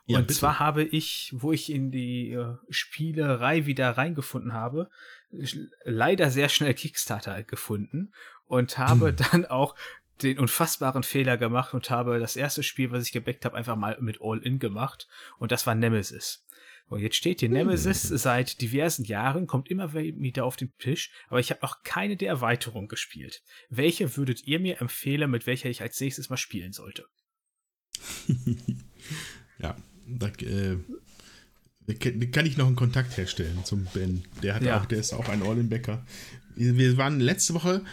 [0.06, 4.90] Und ja, zwar habe ich, wo ich in die äh, Spielerei wieder reingefunden habe,
[5.84, 8.14] leider sehr schnell Kickstarter gefunden
[8.46, 9.16] und habe hm.
[9.16, 9.76] dann auch
[10.24, 13.98] den unfassbaren Fehler gemacht und habe das erste Spiel, was ich gebackt habe, einfach mal
[14.02, 15.08] mit All-In gemacht.
[15.38, 16.46] Und das war Nemesis.
[16.92, 18.18] Und jetzt steht hier Nemesis mhm.
[18.18, 22.28] seit diversen Jahren, kommt immer wieder auf den Tisch, aber ich habe noch keine der
[22.28, 23.44] Erweiterungen gespielt.
[23.70, 27.06] Welche würdet ihr mir empfehlen, mit welcher ich als nächstes mal spielen sollte?
[29.60, 30.78] ja, da äh,
[32.32, 34.26] kann ich noch einen Kontakt herstellen zum Ben.
[34.44, 34.82] Der hat ja.
[34.82, 36.06] auch, der ist auch ein All-In-Bäcker.
[36.56, 37.86] Wir waren letzte Woche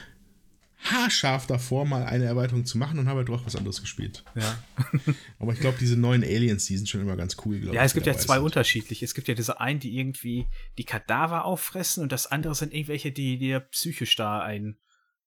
[0.80, 4.24] haarscharf davor, mal eine Erweiterung zu machen und habe halt doch was anderes gespielt.
[4.34, 4.62] Ja.
[5.38, 7.74] Aber ich glaube, diese neuen Aliens, die sind schon immer ganz cool, glaube ich.
[7.74, 8.44] Ja, es gibt ja zwei sind.
[8.44, 9.04] unterschiedliche.
[9.04, 10.46] Es gibt ja diese einen, die irgendwie
[10.78, 14.78] die Kadaver auffressen und das andere sind irgendwelche, die dir psychisch da ein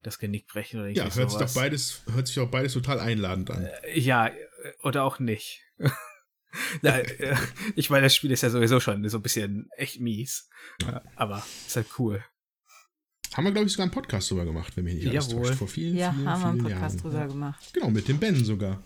[0.04, 3.52] das Genick brechen oder Ja, hört sich doch beides, hört sich auch beides total einladend
[3.52, 3.66] an.
[3.66, 4.32] Äh, ja,
[4.82, 5.62] oder auch nicht.
[6.82, 7.36] Na, äh,
[7.76, 10.50] ich meine, das Spiel ist ja sowieso schon so ein bisschen echt mies.
[11.16, 12.24] Aber ist halt cool.
[13.34, 15.56] Haben wir, glaube ich, sogar einen Podcast drüber gemacht, wenn mich nicht alles täuscht.
[15.56, 17.14] Vor vielen, ja, vielen, haben vielen wir einen Podcast Jahren.
[17.14, 17.74] drüber gemacht.
[17.74, 18.84] Genau, mit dem Ben sogar.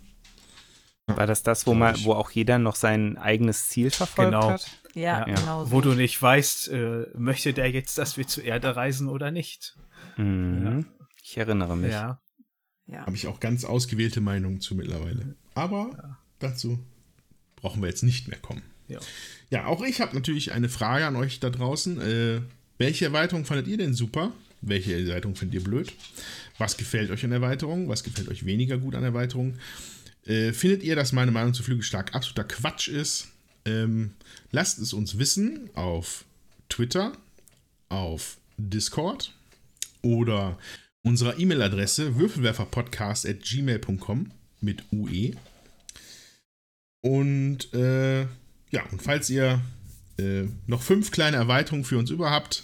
[1.08, 4.50] War das das, wo, man, wo auch jeder noch sein eigenes Ziel verfolgt genau.
[4.52, 4.68] hat?
[4.96, 5.36] Ja, ja.
[5.36, 5.66] genau.
[5.66, 5.72] So.
[5.72, 9.78] Wo du nicht weißt, äh, möchte der jetzt, dass wir zur Erde reisen oder nicht.
[10.18, 10.64] Mhm.
[10.64, 11.06] Ja.
[11.24, 11.92] Ich erinnere mich.
[11.92, 12.22] Ja.
[12.88, 13.06] ja.
[13.06, 15.36] Habe ich auch ganz ausgewählte Meinungen zu mittlerweile.
[15.54, 16.18] Aber ja.
[16.40, 16.80] dazu
[17.56, 18.64] brauchen wir jetzt nicht mehr kommen.
[18.88, 19.00] Ja,
[19.50, 22.02] ja auch ich habe natürlich eine Frage an euch da draußen.
[22.02, 22.42] Äh,
[22.78, 24.34] welche Erweiterung fandet ihr denn super?
[24.62, 25.94] Welche Erweiterung findet ihr blöd?
[26.58, 27.88] Was gefällt euch an Erweiterungen?
[27.88, 29.60] Was gefällt euch weniger gut an Erweiterungen?
[30.26, 33.28] Äh, findet ihr, dass meine Meinung zu Flügelstark absoluter Quatsch ist?
[33.66, 34.14] Ähm,
[34.52, 36.24] lasst es uns wissen auf
[36.70, 37.12] Twitter,
[37.90, 39.34] auf Discord
[40.02, 40.58] oder
[41.04, 44.32] unserer E-Mail-Adresse würfelwerferpodcast.gmail.com
[44.62, 45.34] mit UE.
[47.02, 48.22] Und äh,
[48.72, 49.62] ja, und falls ihr
[50.18, 52.64] äh, noch fünf kleine Erweiterungen für uns über habt,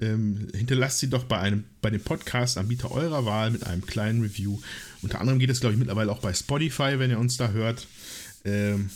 [0.00, 4.58] ähm, hinterlasst sie doch bei einem bei dem Podcast-Anbieter eurer Wahl mit einem kleinen Review.
[5.02, 7.86] Unter anderem geht es, glaube ich, mittlerweile auch bei Spotify, wenn ihr uns da hört.
[8.44, 8.90] Ähm,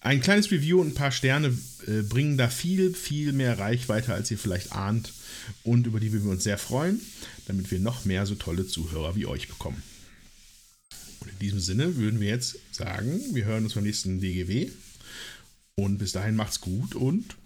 [0.00, 1.56] ein kleines Review und ein paar Sterne
[1.86, 5.12] äh, bringen da viel, viel mehr Reichweite, als ihr vielleicht ahnt
[5.62, 7.00] und über die würden wir uns sehr freuen,
[7.46, 9.82] damit wir noch mehr so tolle Zuhörer wie euch bekommen.
[11.20, 14.70] Und in diesem Sinne würden wir jetzt sagen, wir hören uns beim nächsten DGW
[15.78, 17.36] und bis dahin macht's gut und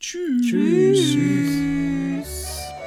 [0.00, 0.44] tschüss.
[0.50, 1.16] Tschüss.
[2.72, 2.79] Dann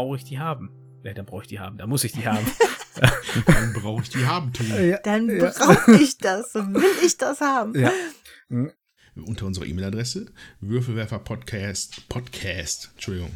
[0.00, 0.70] brauche ich die haben.
[1.04, 1.76] Ja, dann brauche ich die haben.
[1.76, 2.46] Dann muss ich die haben.
[3.46, 4.66] Dann brauche ich die haben tun.
[5.04, 6.54] Dann brauche ich das.
[6.54, 7.78] Will ich das haben?
[7.78, 7.92] ja.
[9.14, 10.26] Unter unserer E-Mail-Adresse
[10.60, 13.30] würfelwerferpodcast Podcast, Entschuldigung,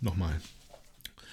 [0.00, 0.40] nochmal